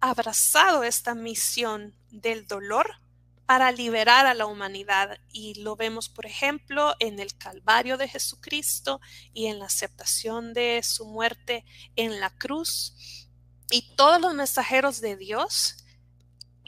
abrazado 0.00 0.84
esta 0.84 1.14
misión 1.14 1.94
del 2.10 2.46
dolor 2.46 3.00
para 3.46 3.72
liberar 3.72 4.26
a 4.26 4.34
la 4.34 4.46
humanidad. 4.46 5.18
Y 5.32 5.60
lo 5.62 5.76
vemos, 5.76 6.08
por 6.08 6.26
ejemplo, 6.26 6.94
en 6.98 7.18
el 7.18 7.36
Calvario 7.36 7.96
de 7.96 8.08
Jesucristo 8.08 9.00
y 9.32 9.46
en 9.46 9.58
la 9.58 9.66
aceptación 9.66 10.52
de 10.52 10.82
su 10.82 11.06
muerte 11.06 11.64
en 11.96 12.20
la 12.20 12.30
cruz. 12.30 13.28
Y 13.70 13.94
todos 13.96 14.20
los 14.20 14.34
mensajeros 14.34 15.00
de 15.00 15.16
Dios 15.16 15.78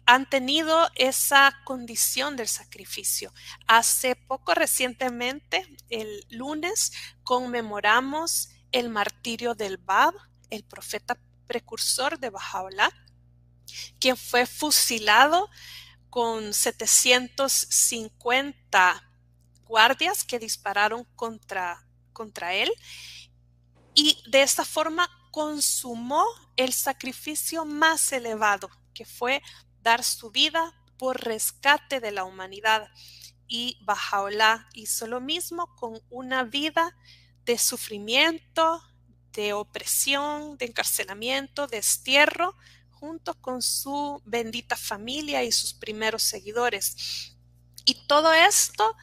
han 0.06 0.28
tenido 0.30 0.88
esa 0.94 1.52
condición 1.64 2.36
del 2.36 2.48
sacrificio. 2.48 3.32
Hace 3.66 4.14
poco 4.14 4.54
recientemente, 4.54 5.66
el 5.90 6.24
lunes, 6.30 6.92
conmemoramos 7.24 8.50
el 8.78 8.90
martirio 8.90 9.54
del 9.54 9.78
Bab, 9.78 10.12
el 10.50 10.62
profeta 10.62 11.18
precursor 11.46 12.18
de 12.18 12.28
Bajaola, 12.28 12.92
quien 13.98 14.18
fue 14.18 14.44
fusilado 14.44 15.48
con 16.10 16.52
750 16.52 19.02
guardias 19.64 20.24
que 20.24 20.38
dispararon 20.38 21.04
contra, 21.16 21.88
contra 22.12 22.52
él 22.52 22.70
y 23.94 24.22
de 24.28 24.42
esta 24.42 24.66
forma 24.66 25.08
consumó 25.30 26.26
el 26.56 26.74
sacrificio 26.74 27.64
más 27.64 28.12
elevado, 28.12 28.68
que 28.92 29.06
fue 29.06 29.42
dar 29.80 30.04
su 30.04 30.30
vida 30.30 30.74
por 30.98 31.24
rescate 31.24 32.00
de 32.00 32.12
la 32.12 32.24
humanidad. 32.24 32.90
Y 33.48 33.78
Bajaola 33.84 34.68
hizo 34.74 35.06
lo 35.06 35.22
mismo 35.22 35.74
con 35.76 35.98
una 36.10 36.44
vida 36.44 36.94
de 37.46 37.56
sufrimiento, 37.58 38.82
de 39.32 39.52
opresión, 39.52 40.58
de 40.58 40.66
encarcelamiento, 40.66 41.66
de 41.66 41.78
destierro, 41.78 42.56
junto 42.90 43.34
con 43.40 43.62
su 43.62 44.20
bendita 44.24 44.76
familia 44.76 45.44
y 45.44 45.52
sus 45.52 45.72
primeros 45.72 46.22
seguidores. 46.22 47.36
Y 47.84 48.06
todo 48.06 48.32
esto 48.32 48.96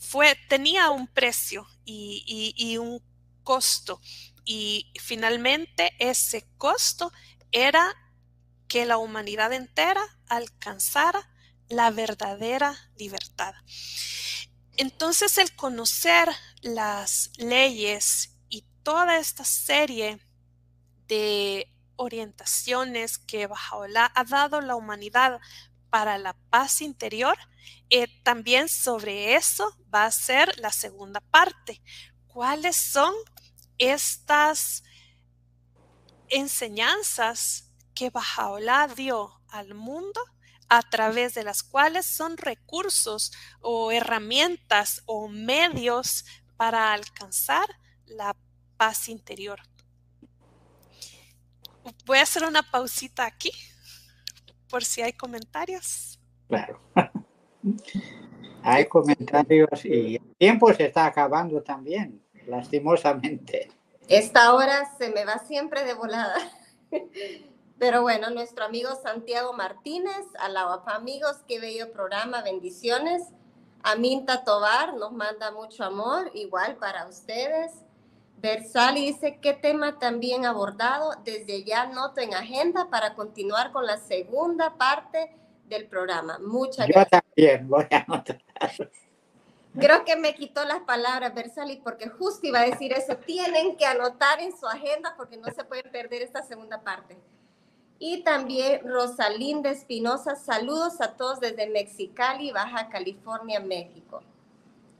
fue, 0.00 0.36
tenía 0.48 0.90
un 0.90 1.08
precio 1.08 1.66
y, 1.84 2.76
un 2.78 3.02
costo. 3.42 4.00
y 4.44 4.92
finalmente 5.00 5.92
ese 5.98 6.46
costo 6.58 7.12
era 7.52 7.94
que 8.68 8.86
la 8.86 8.98
humanidad 8.98 9.52
entera 9.52 10.02
alcanzara 10.28 11.28
la 11.68 11.90
verdadera 11.90 12.76
libertad. 12.96 13.54
Entonces 14.76 15.38
el 15.38 15.54
conocer 15.54 16.28
las 16.62 17.30
leyes 17.36 18.36
y 18.48 18.64
toda 18.82 19.18
esta 19.18 19.44
serie 19.44 20.20
de 21.06 21.70
orientaciones 21.96 23.18
que 23.18 23.46
Bajaola 23.46 24.10
ha 24.14 24.24
dado 24.24 24.60
la 24.60 24.76
humanidad 24.76 25.40
para 25.90 26.18
la 26.18 26.34
paz 26.50 26.80
interior, 26.80 27.36
eh, 27.90 28.06
también 28.22 28.68
sobre 28.68 29.34
eso 29.34 29.76
va 29.92 30.06
a 30.06 30.10
ser 30.10 30.56
la 30.58 30.72
segunda 30.72 31.20
parte. 31.20 31.82
¿Cuáles 32.28 32.76
son 32.76 33.12
estas 33.76 34.84
enseñanzas 36.28 37.70
que 37.94 38.10
Bajaola 38.10 38.88
dio 38.88 39.42
al 39.48 39.74
mundo 39.74 40.22
a 40.70 40.82
través 40.82 41.34
de 41.34 41.42
las 41.42 41.64
cuales 41.64 42.06
son 42.06 42.36
recursos 42.36 43.32
o 43.60 43.90
herramientas 43.90 45.02
o 45.04 45.28
medios 45.28 46.24
para 46.56 46.92
alcanzar 46.92 47.68
la 48.06 48.36
paz 48.76 49.08
interior. 49.08 49.58
Voy 52.06 52.18
a 52.18 52.22
hacer 52.22 52.44
una 52.44 52.62
pausita 52.62 53.26
aquí 53.26 53.50
por 54.70 54.84
si 54.84 55.02
hay 55.02 55.12
comentarios. 55.12 56.20
Claro. 56.46 56.80
hay 58.62 58.86
comentarios 58.86 59.84
y 59.84 60.16
el 60.16 60.36
tiempo 60.36 60.72
se 60.72 60.86
está 60.86 61.06
acabando 61.06 61.62
también, 61.62 62.24
lastimosamente. 62.46 63.68
Esta 64.06 64.54
hora 64.54 64.96
se 64.98 65.10
me 65.10 65.24
va 65.24 65.38
siempre 65.38 65.84
de 65.84 65.94
volada. 65.94 66.38
Pero 67.80 68.02
bueno, 68.02 68.28
nuestro 68.28 68.66
amigo 68.66 68.90
Santiago 69.02 69.54
Martínez, 69.54 70.26
a 70.38 70.50
la 70.50 70.82
amigos, 70.84 71.38
qué 71.48 71.58
bello 71.58 71.90
programa, 71.90 72.42
bendiciones. 72.42 73.22
Aminta 73.82 74.44
Tobar 74.44 74.92
nos 74.92 75.12
manda 75.12 75.50
mucho 75.50 75.84
amor, 75.84 76.30
igual 76.34 76.76
para 76.76 77.06
ustedes. 77.06 77.72
Versali 78.36 79.06
dice, 79.06 79.38
¿qué 79.40 79.54
tema 79.54 79.98
también 79.98 80.44
abordado? 80.44 81.14
Desde 81.24 81.64
ya 81.64 81.86
noto 81.86 82.20
en 82.20 82.34
agenda 82.34 82.90
para 82.90 83.14
continuar 83.14 83.72
con 83.72 83.86
la 83.86 83.96
segunda 83.96 84.74
parte 84.76 85.34
del 85.64 85.86
programa. 85.86 86.38
Muchas 86.38 86.86
Yo 86.86 87.02
también 87.06 87.66
voy 87.66 87.86
a 87.90 88.04
anotar. 88.06 88.42
Creo 89.78 90.04
que 90.04 90.16
me 90.16 90.34
quitó 90.34 90.66
las 90.66 90.80
palabras, 90.80 91.34
Versali, 91.34 91.76
porque 91.76 92.10
justo 92.10 92.46
iba 92.46 92.60
a 92.60 92.66
decir 92.66 92.92
eso. 92.92 93.16
Tienen 93.16 93.78
que 93.78 93.86
anotar 93.86 94.38
en 94.40 94.54
su 94.54 94.66
agenda 94.66 95.14
porque 95.16 95.38
no 95.38 95.50
se 95.50 95.64
pueden 95.64 95.90
perder 95.90 96.20
esta 96.20 96.42
segunda 96.42 96.82
parte. 96.82 97.16
Y 98.02 98.22
también 98.22 98.80
Rosalinda 98.88 99.68
Espinosa, 99.68 100.34
saludos 100.34 101.02
a 101.02 101.12
todos 101.18 101.38
desde 101.38 101.68
Mexicali, 101.68 102.50
Baja 102.50 102.88
California, 102.88 103.60
México. 103.60 104.22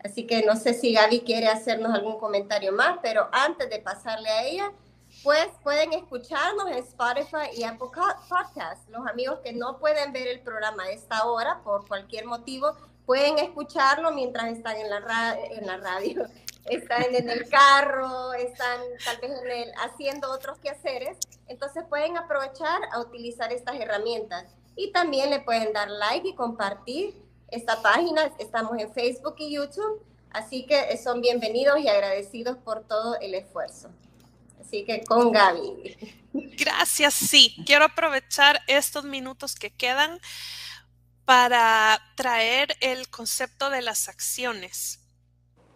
Así 0.04 0.26
que 0.26 0.44
no 0.44 0.54
sé 0.54 0.74
si 0.74 0.92
Gaby 0.92 1.20
quiere 1.20 1.48
hacernos 1.48 1.94
algún 1.94 2.18
comentario 2.18 2.72
más, 2.72 2.98
pero 3.02 3.30
antes 3.32 3.70
de 3.70 3.78
pasarle 3.78 4.28
a 4.28 4.44
ella, 4.44 4.72
pues 5.22 5.48
pueden 5.62 5.94
escucharnos 5.94 6.68
en 6.68 6.74
Spotify 6.74 7.48
y 7.56 7.64
Apple 7.64 7.88
Podcast. 8.28 8.86
Los 8.90 9.06
amigos 9.06 9.38
que 9.42 9.54
no 9.54 9.78
pueden 9.78 10.12
ver 10.12 10.28
el 10.28 10.40
programa 10.40 10.82
a 10.82 10.90
esta 10.90 11.24
hora 11.24 11.62
por 11.64 11.88
cualquier 11.88 12.26
motivo, 12.26 12.76
pueden 13.06 13.38
escucharlo 13.38 14.12
mientras 14.12 14.52
están 14.52 14.76
en 14.76 14.90
la, 14.90 15.38
en 15.40 15.66
la 15.66 15.78
radio, 15.78 16.26
están 16.66 17.14
en 17.14 17.28
el 17.28 17.48
carro, 17.48 18.32
están 18.34 18.80
tal 19.04 19.18
vez 19.18 19.32
haciendo 19.78 20.30
otros 20.30 20.58
quehaceres, 20.58 21.18
entonces 21.48 21.84
pueden 21.88 22.16
aprovechar 22.16 22.80
a 22.92 23.00
utilizar 23.00 23.52
estas 23.52 23.76
herramientas. 23.76 24.44
Y 24.76 24.92
también 24.92 25.30
le 25.30 25.40
pueden 25.40 25.72
dar 25.72 25.90
like 25.90 26.28
y 26.28 26.34
compartir 26.34 27.14
esta 27.48 27.82
página. 27.82 28.32
Estamos 28.38 28.78
en 28.78 28.92
Facebook 28.92 29.34
y 29.38 29.54
YouTube, 29.54 30.02
así 30.30 30.64
que 30.64 30.96
son 30.96 31.20
bienvenidos 31.20 31.80
y 31.80 31.88
agradecidos 31.88 32.56
por 32.58 32.86
todo 32.86 33.18
el 33.20 33.34
esfuerzo. 33.34 33.90
Así 34.60 34.84
que 34.84 35.02
con 35.04 35.32
Gaby. 35.32 35.96
Gracias, 36.32 37.14
sí. 37.14 37.56
Quiero 37.66 37.86
aprovechar 37.86 38.60
estos 38.68 39.04
minutos 39.04 39.56
que 39.56 39.70
quedan 39.70 40.20
para 41.24 42.00
traer 42.16 42.76
el 42.80 43.08
concepto 43.08 43.70
de 43.70 43.82
las 43.82 44.08
acciones 44.08 44.99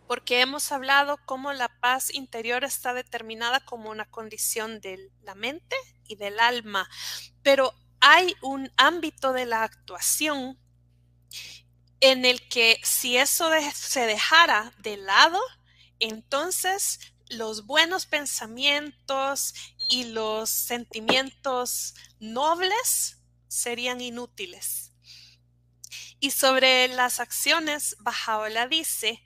porque 0.06 0.40
hemos 0.40 0.70
hablado 0.72 1.18
cómo 1.24 1.52
la 1.52 1.68
paz 1.80 2.12
interior 2.12 2.64
está 2.64 2.94
determinada 2.94 3.60
como 3.60 3.90
una 3.90 4.04
condición 4.04 4.80
de 4.80 5.10
la 5.22 5.34
mente 5.34 5.76
y 6.06 6.16
del 6.16 6.40
alma, 6.40 6.88
pero 7.42 7.74
hay 8.00 8.34
un 8.42 8.70
ámbito 8.76 9.32
de 9.32 9.46
la 9.46 9.62
actuación 9.62 10.58
en 12.00 12.24
el 12.26 12.46
que 12.48 12.78
si 12.82 13.16
eso 13.16 13.50
se 13.74 14.06
dejara 14.06 14.74
de 14.78 14.98
lado, 14.98 15.40
entonces 16.00 17.00
los 17.30 17.64
buenos 17.66 18.04
pensamientos 18.04 19.54
y 19.88 20.04
los 20.04 20.50
sentimientos 20.50 21.94
nobles 22.20 23.22
serían 23.48 24.00
inútiles. 24.00 24.92
Y 26.20 26.30
sobre 26.30 26.88
las 26.88 27.20
acciones, 27.20 27.96
Bajaola 28.00 28.68
dice 28.68 29.22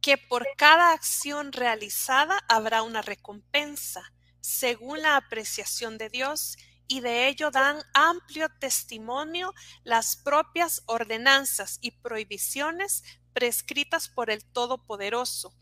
que 0.00 0.16
por 0.16 0.46
cada 0.56 0.92
acción 0.92 1.52
realizada 1.52 2.38
habrá 2.48 2.82
una 2.82 3.02
recompensa, 3.02 4.12
según 4.40 5.02
la 5.02 5.16
apreciación 5.16 5.98
de 5.98 6.08
Dios, 6.08 6.56
y 6.88 7.00
de 7.00 7.28
ello 7.28 7.52
dan 7.52 7.80
amplio 7.94 8.48
testimonio 8.58 9.54
las 9.84 10.16
propias 10.16 10.82
ordenanzas 10.86 11.78
y 11.80 11.92
prohibiciones 11.92 13.04
prescritas 13.32 14.08
por 14.08 14.28
el 14.28 14.44
Todopoderoso. 14.44 15.54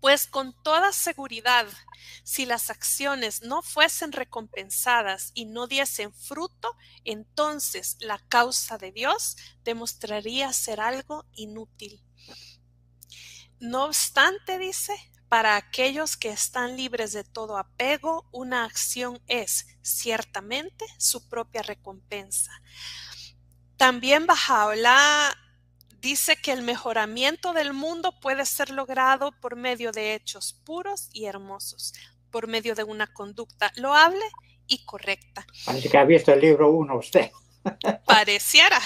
Pues 0.00 0.28
con 0.28 0.54
toda 0.62 0.92
seguridad, 0.92 1.66
si 2.22 2.46
las 2.46 2.70
acciones 2.70 3.42
no 3.42 3.62
fuesen 3.62 4.12
recompensadas 4.12 5.32
y 5.34 5.46
no 5.46 5.66
diesen 5.66 6.12
fruto, 6.12 6.76
entonces 7.04 7.96
la 7.98 8.18
causa 8.28 8.78
de 8.78 8.92
Dios 8.92 9.36
demostraría 9.64 10.52
ser 10.52 10.80
algo 10.80 11.24
inútil. 11.32 12.03
No 13.64 13.84
obstante, 13.84 14.58
dice, 14.58 14.92
para 15.30 15.56
aquellos 15.56 16.18
que 16.18 16.28
están 16.28 16.76
libres 16.76 17.14
de 17.14 17.24
todo 17.24 17.56
apego, 17.56 18.28
una 18.30 18.66
acción 18.66 19.22
es 19.26 19.66
ciertamente 19.80 20.84
su 20.98 21.30
propia 21.30 21.62
recompensa. 21.62 22.52
También 23.78 24.26
Bajaola 24.26 25.34
dice 25.98 26.36
que 26.36 26.52
el 26.52 26.60
mejoramiento 26.60 27.54
del 27.54 27.72
mundo 27.72 28.20
puede 28.20 28.44
ser 28.44 28.68
logrado 28.68 29.32
por 29.40 29.56
medio 29.56 29.92
de 29.92 30.14
hechos 30.14 30.60
puros 30.66 31.08
y 31.14 31.24
hermosos, 31.24 31.94
por 32.30 32.48
medio 32.48 32.74
de 32.74 32.84
una 32.84 33.06
conducta 33.06 33.72
loable 33.76 34.26
y 34.66 34.84
correcta. 34.84 35.46
Parece 35.64 35.88
que 35.88 35.96
ha 35.96 36.04
visto 36.04 36.34
el 36.34 36.40
libro 36.42 36.70
uno 36.70 36.98
usted. 36.98 37.30
Pareciera. 38.04 38.78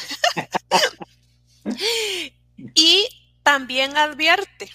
y 2.75 3.28
también 3.49 3.97
advierte, 3.97 4.71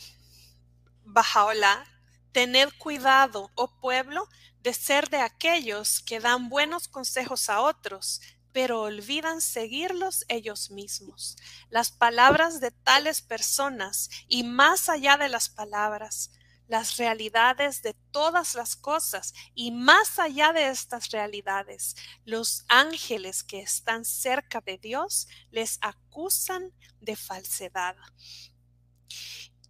Bajaola, 1.05 1.86
tened 2.32 2.69
cuidado, 2.80 3.51
oh 3.53 3.80
pueblo, 3.80 4.28
de 4.63 4.74
ser 4.74 5.11
de 5.11 5.17
aquellos 5.17 6.01
que 6.01 6.19
dan 6.19 6.49
buenos 6.49 6.88
consejos 6.88 7.51
a 7.51 7.61
otros, 7.61 8.19
pero 8.51 8.82
olvidan 8.82 9.41
seguirlos 9.41 10.26
ellos 10.28 10.71
mismos. 10.71 11.36
Las 11.69 11.91
palabras 11.91 12.61
de 12.61 12.71
tales 12.71 13.21
personas 13.21 14.09
y 14.28 14.41
más 14.41 14.89
allá 14.89 15.17
de 15.17 15.30
las 15.30 15.49
palabras, 15.49 16.32
las 16.67 16.97
realidades 16.97 17.84
de 17.84 17.93
todas 18.09 18.55
las 18.55 18.76
cosas 18.76 19.36
y 19.53 19.69
más 19.69 20.17
allá 20.17 20.51
de 20.51 20.69
estas 20.69 21.11
realidades, 21.11 21.95
los 22.26 22.65
ángeles 22.69 23.43
que 23.43 23.59
están 23.59 24.03
cerca 24.03 24.61
de 24.61 24.80
Dios 24.80 25.28
les 25.51 25.78
acusan 25.82 26.74
de 27.01 27.15
falsedad. 27.15 27.95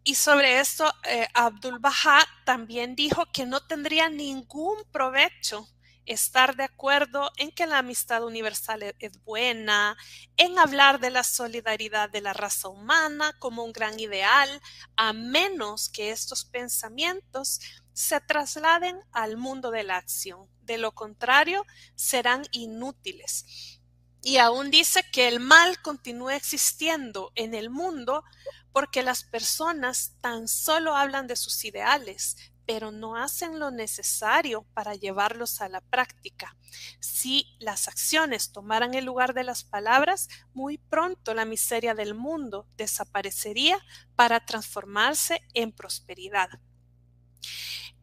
Y 0.04 0.16
sobre 0.16 0.60
esto, 0.60 0.92
eh, 1.06 1.28
Abdul 1.34 1.80
Baha 1.80 2.26
también 2.46 2.96
dijo 2.96 3.26
que 3.32 3.46
no 3.46 3.66
tendría 3.66 4.10
ningún 4.10 4.76
provecho 4.92 5.68
estar 6.06 6.56
de 6.56 6.64
acuerdo 6.64 7.32
en 7.38 7.52
que 7.52 7.66
la 7.66 7.78
amistad 7.78 8.24
universal 8.26 8.84
e-, 8.84 8.96
es, 9.00 9.24
buena, 9.24 9.96
en 10.38 10.60
hablar 10.60 11.00
de 11.00 11.10
la 11.10 11.24
solidaridad 11.24 12.10
de 12.10 12.22
la 12.22 12.34
raza 12.34 12.68
humana 12.68 13.34
como 13.40 13.64
un 13.64 13.72
gran 13.72 14.00
ideal, 14.00 14.62
a 14.96 15.14
menos 15.14 15.90
que 15.90 16.12
estos 16.12 16.44
pensamientos 16.46 17.60
se 17.94 18.20
trasladen 18.20 19.00
al 19.12 19.38
mundo 19.38 19.72
de 19.72 19.84
la 19.84 19.98
acción. 19.98 20.50
De 20.62 20.78
lo 20.78 20.94
contrario, 20.94 21.66
serán 21.96 22.44
inútiles. 22.52 23.80
Y 24.24 24.38
aún 24.38 24.72
dice 24.72 25.04
que 25.12 25.28
el 25.28 25.42
mal 25.42 25.82
continúa 25.82 26.36
existiendo 26.38 27.34
en 27.36 27.54
el 27.54 27.70
mundo 27.70 28.24
porque 28.72 29.04
las 29.04 29.24
personas 29.24 30.16
tan 30.22 30.48
solo 30.48 30.96
hablan 30.96 31.28
de 31.28 31.36
sus 31.36 31.66
ideales, 31.66 32.38
pero 32.66 32.92
no 32.92 33.18
hacen 33.18 33.60
lo 33.60 33.70
necesario 33.70 34.66
para 34.74 34.96
llevarlos 34.96 35.60
a 35.60 35.68
la 35.68 35.82
práctica. 35.82 36.56
Si 37.02 37.56
las 37.60 37.90
acciones 37.90 38.54
tomaran 38.54 38.94
el 38.94 39.04
lugar 39.04 39.34
de 39.34 39.44
las 39.44 39.66
palabras, 39.66 40.30
muy 40.54 40.78
pronto 40.78 41.34
la 41.34 41.44
miseria 41.44 41.94
del 41.94 42.14
mundo 42.16 42.66
desaparecería 42.78 43.78
para 44.16 44.46
transformarse 44.46 45.42
en 45.54 45.74
prosperidad. 45.74 46.50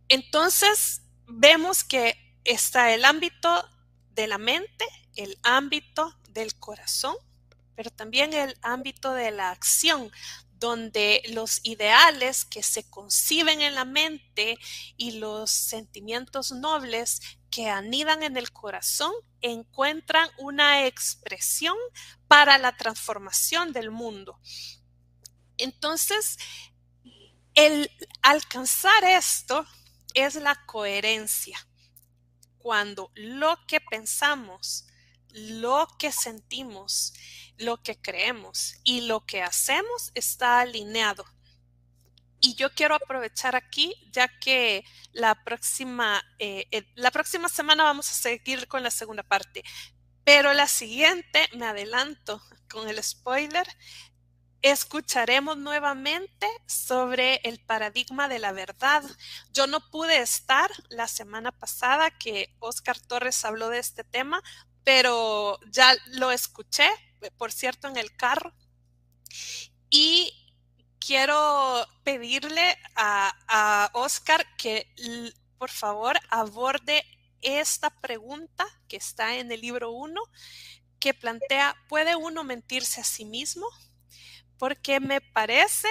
Entonces, 0.08 1.02
vemos 1.26 1.82
que 1.82 2.14
está 2.44 2.92
el 2.92 3.04
ámbito 3.04 3.64
de 4.10 4.26
la 4.26 4.38
mente, 4.38 4.84
el 5.16 5.38
ámbito 5.42 6.16
del 6.30 6.54
corazón, 6.54 7.16
pero 7.74 7.90
también 7.90 8.32
el 8.32 8.56
ámbito 8.62 9.12
de 9.14 9.30
la 9.30 9.50
acción, 9.50 10.10
donde 10.60 11.22
los 11.30 11.60
ideales 11.62 12.44
que 12.44 12.62
se 12.62 12.88
conciben 12.88 13.62
en 13.62 13.74
la 13.74 13.86
mente 13.86 14.58
y 14.96 15.12
los 15.12 15.50
sentimientos 15.50 16.52
nobles 16.52 17.22
que 17.50 17.68
anidan 17.68 18.22
en 18.22 18.36
el 18.36 18.52
corazón 18.52 19.12
encuentran 19.40 20.28
una 20.38 20.86
expresión 20.86 21.76
para 22.28 22.58
la 22.58 22.76
transformación 22.76 23.72
del 23.72 23.90
mundo. 23.90 24.38
Entonces, 25.56 26.36
el 27.54 27.90
alcanzar 28.22 29.04
esto 29.04 29.66
es 30.14 30.34
la 30.34 30.54
coherencia. 30.66 31.58
Cuando 32.58 33.10
lo 33.14 33.58
que 33.66 33.80
pensamos, 33.80 34.86
lo 35.32 35.88
que 35.98 36.12
sentimos, 36.12 37.12
lo 37.56 37.82
que 37.82 38.00
creemos 38.00 38.74
y 38.84 39.02
lo 39.02 39.24
que 39.26 39.42
hacemos 39.42 40.10
está 40.14 40.60
alineado. 40.60 41.24
Y 42.40 42.54
yo 42.54 42.72
quiero 42.74 42.94
aprovechar 42.94 43.54
aquí, 43.54 43.94
ya 44.12 44.28
que 44.38 44.84
la 45.12 45.44
próxima, 45.44 46.22
eh, 46.38 46.66
la 46.94 47.10
próxima 47.10 47.48
semana 47.50 47.84
vamos 47.84 48.10
a 48.10 48.14
seguir 48.14 48.66
con 48.66 48.82
la 48.82 48.90
segunda 48.90 49.22
parte, 49.22 49.62
pero 50.24 50.54
la 50.54 50.66
siguiente, 50.66 51.48
me 51.54 51.66
adelanto 51.66 52.42
con 52.68 52.88
el 52.88 53.02
spoiler, 53.02 53.66
escucharemos 54.62 55.56
nuevamente 55.56 56.46
sobre 56.66 57.36
el 57.44 57.58
paradigma 57.64 58.28
de 58.28 58.38
la 58.38 58.52
verdad. 58.52 59.02
Yo 59.52 59.66
no 59.66 59.80
pude 59.90 60.18
estar 60.18 60.70
la 60.88 61.08
semana 61.08 61.50
pasada 61.52 62.10
que 62.10 62.54
Oscar 62.58 62.98
Torres 63.00 63.44
habló 63.44 63.68
de 63.70 63.78
este 63.78 64.04
tema, 64.04 64.42
pero 64.84 65.58
ya 65.70 65.94
lo 66.12 66.30
escuché, 66.30 66.88
por 67.36 67.52
cierto, 67.52 67.88
en 67.88 67.96
el 67.96 68.14
carro. 68.16 68.52
Y 69.90 70.32
quiero 70.98 71.86
pedirle 72.04 72.76
a, 72.96 73.34
a 73.48 73.90
Oscar 73.94 74.44
que 74.56 74.86
por 75.58 75.70
favor 75.70 76.18
aborde 76.30 77.04
esta 77.42 77.90
pregunta 77.90 78.66
que 78.88 78.96
está 78.96 79.36
en 79.36 79.50
el 79.50 79.60
libro 79.60 79.90
1, 79.92 80.20
que 80.98 81.14
plantea, 81.14 81.74
¿puede 81.88 82.16
uno 82.16 82.44
mentirse 82.44 83.00
a 83.00 83.04
sí 83.04 83.24
mismo? 83.24 83.66
Porque 84.60 85.00
me 85.00 85.22
parece 85.22 85.88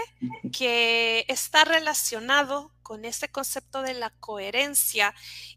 que 0.56 1.26
está 1.28 1.66
relacionado 1.66 2.72
con 2.84 3.04
este 3.04 3.28
concepto 3.28 3.82
de 3.82 3.96
la 3.96 4.12
coherencia 4.12 5.16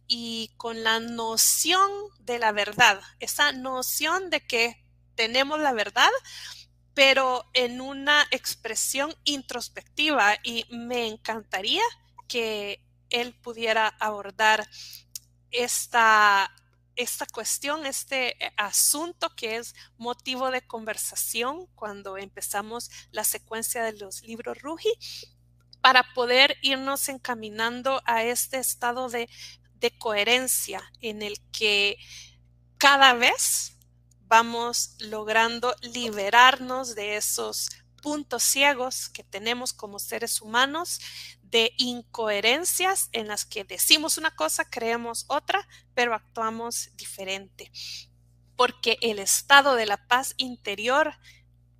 y 0.08 0.50
con 0.56 0.82
la 0.82 0.98
noción 0.98 1.90
de 2.20 2.38
la 2.38 2.52
verdad, 2.52 3.02
esa 3.20 3.52
noción 3.52 4.30
de 4.30 4.40
que 4.40 4.82
tenemos 5.14 5.60
la 5.60 5.74
verdad, 5.74 6.08
pero 6.94 7.44
en 7.52 7.82
una 7.82 8.26
expresión 8.30 9.14
introspectiva 9.24 10.38
y 10.42 10.64
me 10.70 11.06
encantaría 11.06 11.84
que 12.28 12.82
él 13.10 13.34
pudiera 13.34 13.88
abordar 13.88 14.66
esta 15.50 16.50
esta 16.96 17.26
cuestión, 17.26 17.86
este 17.86 18.44
eh, 18.44 18.52
asunto 18.56 19.34
que 19.34 19.56
es 19.56 19.74
motivo 19.96 20.50
de 20.50 20.62
conversación 20.62 21.66
cuando 21.74 22.16
empezamos 22.16 22.90
la 23.10 23.24
secuencia 23.24 23.82
de 23.82 23.94
los 23.94 24.22
libros 24.22 24.60
Rugi, 24.60 24.92
para 25.80 26.04
poder 26.14 26.56
irnos 26.62 27.08
encaminando 27.08 28.00
a 28.04 28.24
este 28.24 28.58
estado 28.58 29.08
de, 29.08 29.28
de 29.80 29.90
coherencia 29.98 30.82
en 31.00 31.22
el 31.22 31.40
que 31.50 31.98
cada 32.78 33.14
vez 33.14 33.76
vamos 34.26 34.96
logrando 34.98 35.74
liberarnos 35.82 36.94
de 36.94 37.16
esos 37.16 37.68
puntos 38.02 38.42
ciegos 38.42 39.08
que 39.08 39.22
tenemos 39.22 39.72
como 39.72 39.98
seres 39.98 40.40
humanos, 40.40 41.00
de 41.52 41.74
incoherencias 41.76 43.10
en 43.12 43.28
las 43.28 43.44
que 43.44 43.62
decimos 43.62 44.16
una 44.16 44.34
cosa, 44.34 44.68
creemos 44.68 45.26
otra, 45.28 45.68
pero 45.94 46.14
actuamos 46.14 46.88
diferente. 46.96 47.70
Porque 48.56 48.96
el 49.02 49.18
estado 49.18 49.74
de 49.74 49.86
la 49.86 50.08
paz 50.08 50.34
interior, 50.38 51.14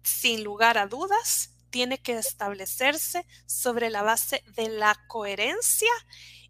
sin 0.02 0.44
lugar 0.44 0.76
a 0.76 0.86
dudas, 0.86 1.54
tiene 1.70 1.98
que 1.98 2.12
establecerse 2.18 3.26
sobre 3.46 3.88
la 3.88 4.02
base 4.02 4.44
de 4.54 4.68
la 4.68 4.94
coherencia 5.08 5.90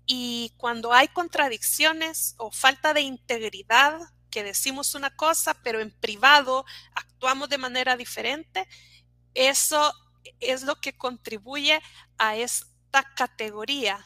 y 0.05 0.53
cuando 0.57 0.93
hay 0.93 1.07
contradicciones 1.07 2.35
o 2.39 2.51
falta 2.51 2.93
de 2.93 3.03
integridad, 3.03 4.01
que 4.31 4.43
decimos 4.43 4.97
una 4.97 5.15
cosa, 5.15 5.55
pero 5.63 5.79
en 5.79 5.93
privado 5.93 6.65
actuamos 6.95 7.49
de 7.51 7.59
manera 7.59 7.97
diferente, 7.97 8.67
eso 9.35 9.95
es 10.41 10.63
lo 10.63 10.81
que 10.81 10.97
contribuye 10.97 11.81
a 12.19 12.37
esta 12.93 13.15
categoría 13.15 14.05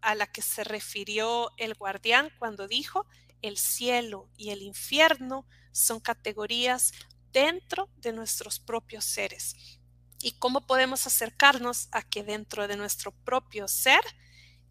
a 0.00 0.14
la 0.14 0.28
que 0.28 0.40
se 0.40 0.62
refirió 0.62 1.50
el 1.56 1.74
guardián 1.74 2.30
cuando 2.38 2.68
dijo 2.68 3.06
el 3.42 3.58
cielo 3.58 4.30
y 4.36 4.50
el 4.50 4.62
infierno 4.62 5.48
son 5.72 5.98
categorías 5.98 6.92
dentro 7.32 7.90
de 7.96 8.12
nuestros 8.12 8.60
propios 8.60 9.04
seres. 9.04 9.80
¿Y 10.22 10.38
cómo 10.38 10.64
podemos 10.64 11.08
acercarnos 11.08 11.88
a 11.90 12.02
que 12.02 12.22
dentro 12.22 12.68
de 12.68 12.76
nuestro 12.76 13.10
propio 13.10 13.66
ser 13.66 14.02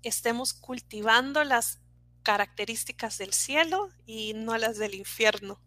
estemos 0.03 0.53
cultivando 0.53 1.43
las 1.43 1.79
características 2.23 3.17
del 3.17 3.33
cielo 3.33 3.89
y 4.05 4.33
no 4.35 4.57
las 4.57 4.77
del 4.77 4.95
infierno? 4.95 5.59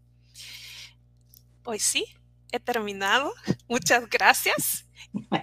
Hoy 1.63 1.79
sí, 1.79 2.07
he 2.53 2.59
terminado. 2.59 3.35
Muchas 3.69 4.09
gracias. 4.09 4.87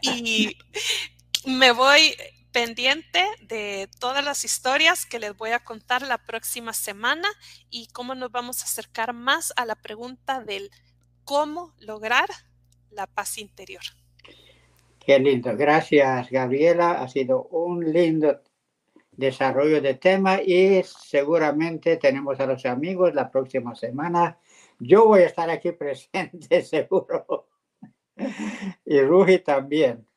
Y 0.02 0.58
me 1.46 1.72
voy 1.72 2.16
pendiente 2.52 3.26
de 3.42 3.90
todas 4.00 4.24
las 4.24 4.46
historias 4.46 5.06
que 5.06 5.20
les 5.20 5.36
voy 5.36 5.50
a 5.50 5.64
contar 5.64 6.04
la 6.04 6.20
próxima 6.20 6.72
semana 6.72 7.28
y 7.70 7.88
cómo 7.88 8.16
nos 8.16 8.32
vamos 8.32 8.62
a 8.62 8.66
acercar 8.66 9.14
más 9.14 9.52
a 9.56 9.66
la 9.66 9.76
pregunta 9.76 10.42
del 10.44 10.70
cómo 11.24 11.74
lograr 11.80 12.30
la 12.92 13.08
paz 13.08 13.38
interior. 13.40 13.82
Qué 15.00 15.20
lindo. 15.20 15.58
Gracias, 15.58 16.30
Gabriela. 16.30 17.02
Ha 17.02 17.10
sido 17.10 17.46
un 17.46 17.92
lindo 17.92 18.40
desarrollo 19.12 19.82
de 19.82 19.96
tema 19.96 20.42
y 20.42 20.82
seguramente 20.84 21.98
tenemos 21.98 22.40
a 22.40 22.46
los 22.46 22.66
amigos 22.66 23.14
la 23.14 23.30
próxima 23.30 23.76
semana. 23.76 24.40
Yo 24.80 25.08
voy 25.08 25.22
a 25.22 25.26
estar 25.26 25.50
aquí 25.50 25.72
presente, 25.74 26.62
seguro. 26.62 27.48
Y 28.86 29.02
Rugi 29.02 29.40
también. 29.40 30.08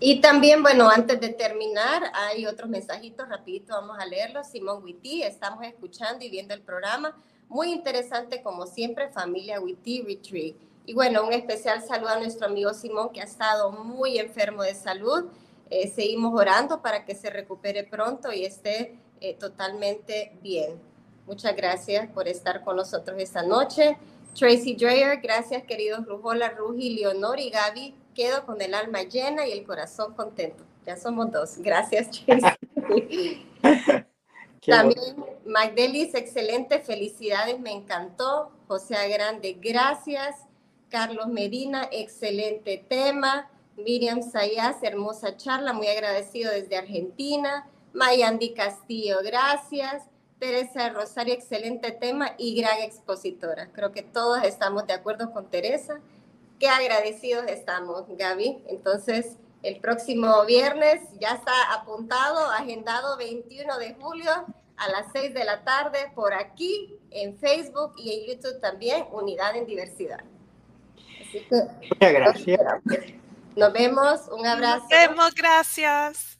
Y 0.00 0.20
también, 0.20 0.62
bueno, 0.62 0.90
antes 0.90 1.20
de 1.20 1.28
terminar, 1.28 2.10
hay 2.14 2.46
otros 2.46 2.68
mensajitos, 2.68 3.28
rapidito 3.28 3.74
vamos 3.74 3.96
a 3.98 4.06
leerlos. 4.06 4.48
Simón 4.48 4.82
Witty, 4.82 5.22
estamos 5.22 5.64
escuchando 5.64 6.24
y 6.24 6.30
viendo 6.30 6.52
el 6.52 6.62
programa. 6.62 7.16
Muy 7.48 7.72
interesante, 7.72 8.42
como 8.42 8.66
siempre, 8.66 9.10
familia 9.10 9.60
Witty 9.60 10.02
Retreat. 10.02 10.56
Y 10.86 10.94
bueno, 10.94 11.24
un 11.24 11.32
especial 11.32 11.82
saludo 11.82 12.10
a 12.10 12.18
nuestro 12.18 12.46
amigo 12.46 12.74
Simón, 12.74 13.10
que 13.12 13.20
ha 13.20 13.24
estado 13.24 13.70
muy 13.70 14.18
enfermo 14.18 14.62
de 14.62 14.74
salud. 14.74 15.26
Eh, 15.70 15.88
seguimos 15.88 16.38
orando 16.38 16.82
para 16.82 17.04
que 17.04 17.14
se 17.14 17.30
recupere 17.30 17.84
pronto 17.84 18.32
y 18.32 18.44
esté 18.44 18.98
eh, 19.20 19.34
totalmente 19.34 20.36
bien. 20.42 20.78
Muchas 21.26 21.56
gracias 21.56 22.10
por 22.10 22.28
estar 22.28 22.64
con 22.64 22.76
nosotros 22.76 23.16
esta 23.18 23.42
noche. 23.42 23.96
Tracy 24.34 24.74
Dreyer, 24.74 25.20
gracias 25.22 25.62
queridos 25.62 26.04
Rujola, 26.04 26.50
Rugi, 26.50 26.90
Leonor 26.96 27.38
y 27.38 27.50
Gaby 27.50 27.94
quedo 28.14 28.46
con 28.46 28.62
el 28.62 28.74
alma 28.74 29.02
llena 29.02 29.46
y 29.46 29.52
el 29.52 29.64
corazón 29.64 30.14
contento. 30.14 30.64
Ya 30.86 30.96
somos 30.96 31.30
dos. 31.30 31.58
Gracias. 31.58 32.24
También 34.66 35.16
Magdelis, 35.44 36.14
excelente, 36.14 36.78
felicidades, 36.80 37.60
me 37.60 37.72
encantó. 37.72 38.50
José 38.66 39.08
Grande, 39.08 39.58
gracias. 39.60 40.36
Carlos 40.88 41.26
Medina, 41.26 41.88
excelente 41.92 42.82
tema. 42.88 43.50
Miriam 43.76 44.22
Sayas, 44.22 44.76
hermosa 44.82 45.36
charla, 45.36 45.72
muy 45.72 45.88
agradecido 45.88 46.52
desde 46.52 46.76
Argentina. 46.76 47.68
Mayandi 47.92 48.54
Castillo, 48.54 49.18
gracias. 49.22 50.04
Teresa 50.38 50.90
Rosario, 50.90 51.34
excelente 51.34 51.90
tema 51.90 52.34
y 52.38 52.60
gran 52.60 52.80
expositora. 52.80 53.70
Creo 53.72 53.92
que 53.92 54.02
todos 54.02 54.42
estamos 54.44 54.86
de 54.86 54.92
acuerdo 54.92 55.32
con 55.32 55.48
Teresa 55.50 56.00
qué 56.64 56.70
agradecidos 56.70 57.44
estamos, 57.48 58.04
Gaby. 58.08 58.64
Entonces, 58.68 59.36
el 59.62 59.80
próximo 59.80 60.46
viernes 60.46 61.02
ya 61.20 61.34
está 61.34 61.74
apuntado, 61.74 62.50
agendado 62.52 63.18
21 63.18 63.76
de 63.76 63.92
julio 64.00 64.30
a 64.78 64.88
las 64.88 65.12
6 65.12 65.34
de 65.34 65.44
la 65.44 65.62
tarde 65.62 66.10
por 66.14 66.32
aquí 66.32 66.98
en 67.10 67.38
Facebook 67.38 67.92
y 67.98 68.14
en 68.14 68.34
YouTube 68.34 68.62
también, 68.62 69.04
Unidad 69.12 69.54
en 69.56 69.66
Diversidad. 69.66 70.24
Muchas 71.50 72.12
gracias. 72.14 72.60
Nos 73.56 73.72
vemos, 73.74 74.22
un 74.32 74.46
abrazo. 74.46 74.86
Nos 74.88 74.88
vemos, 74.88 75.34
gracias. 75.34 76.33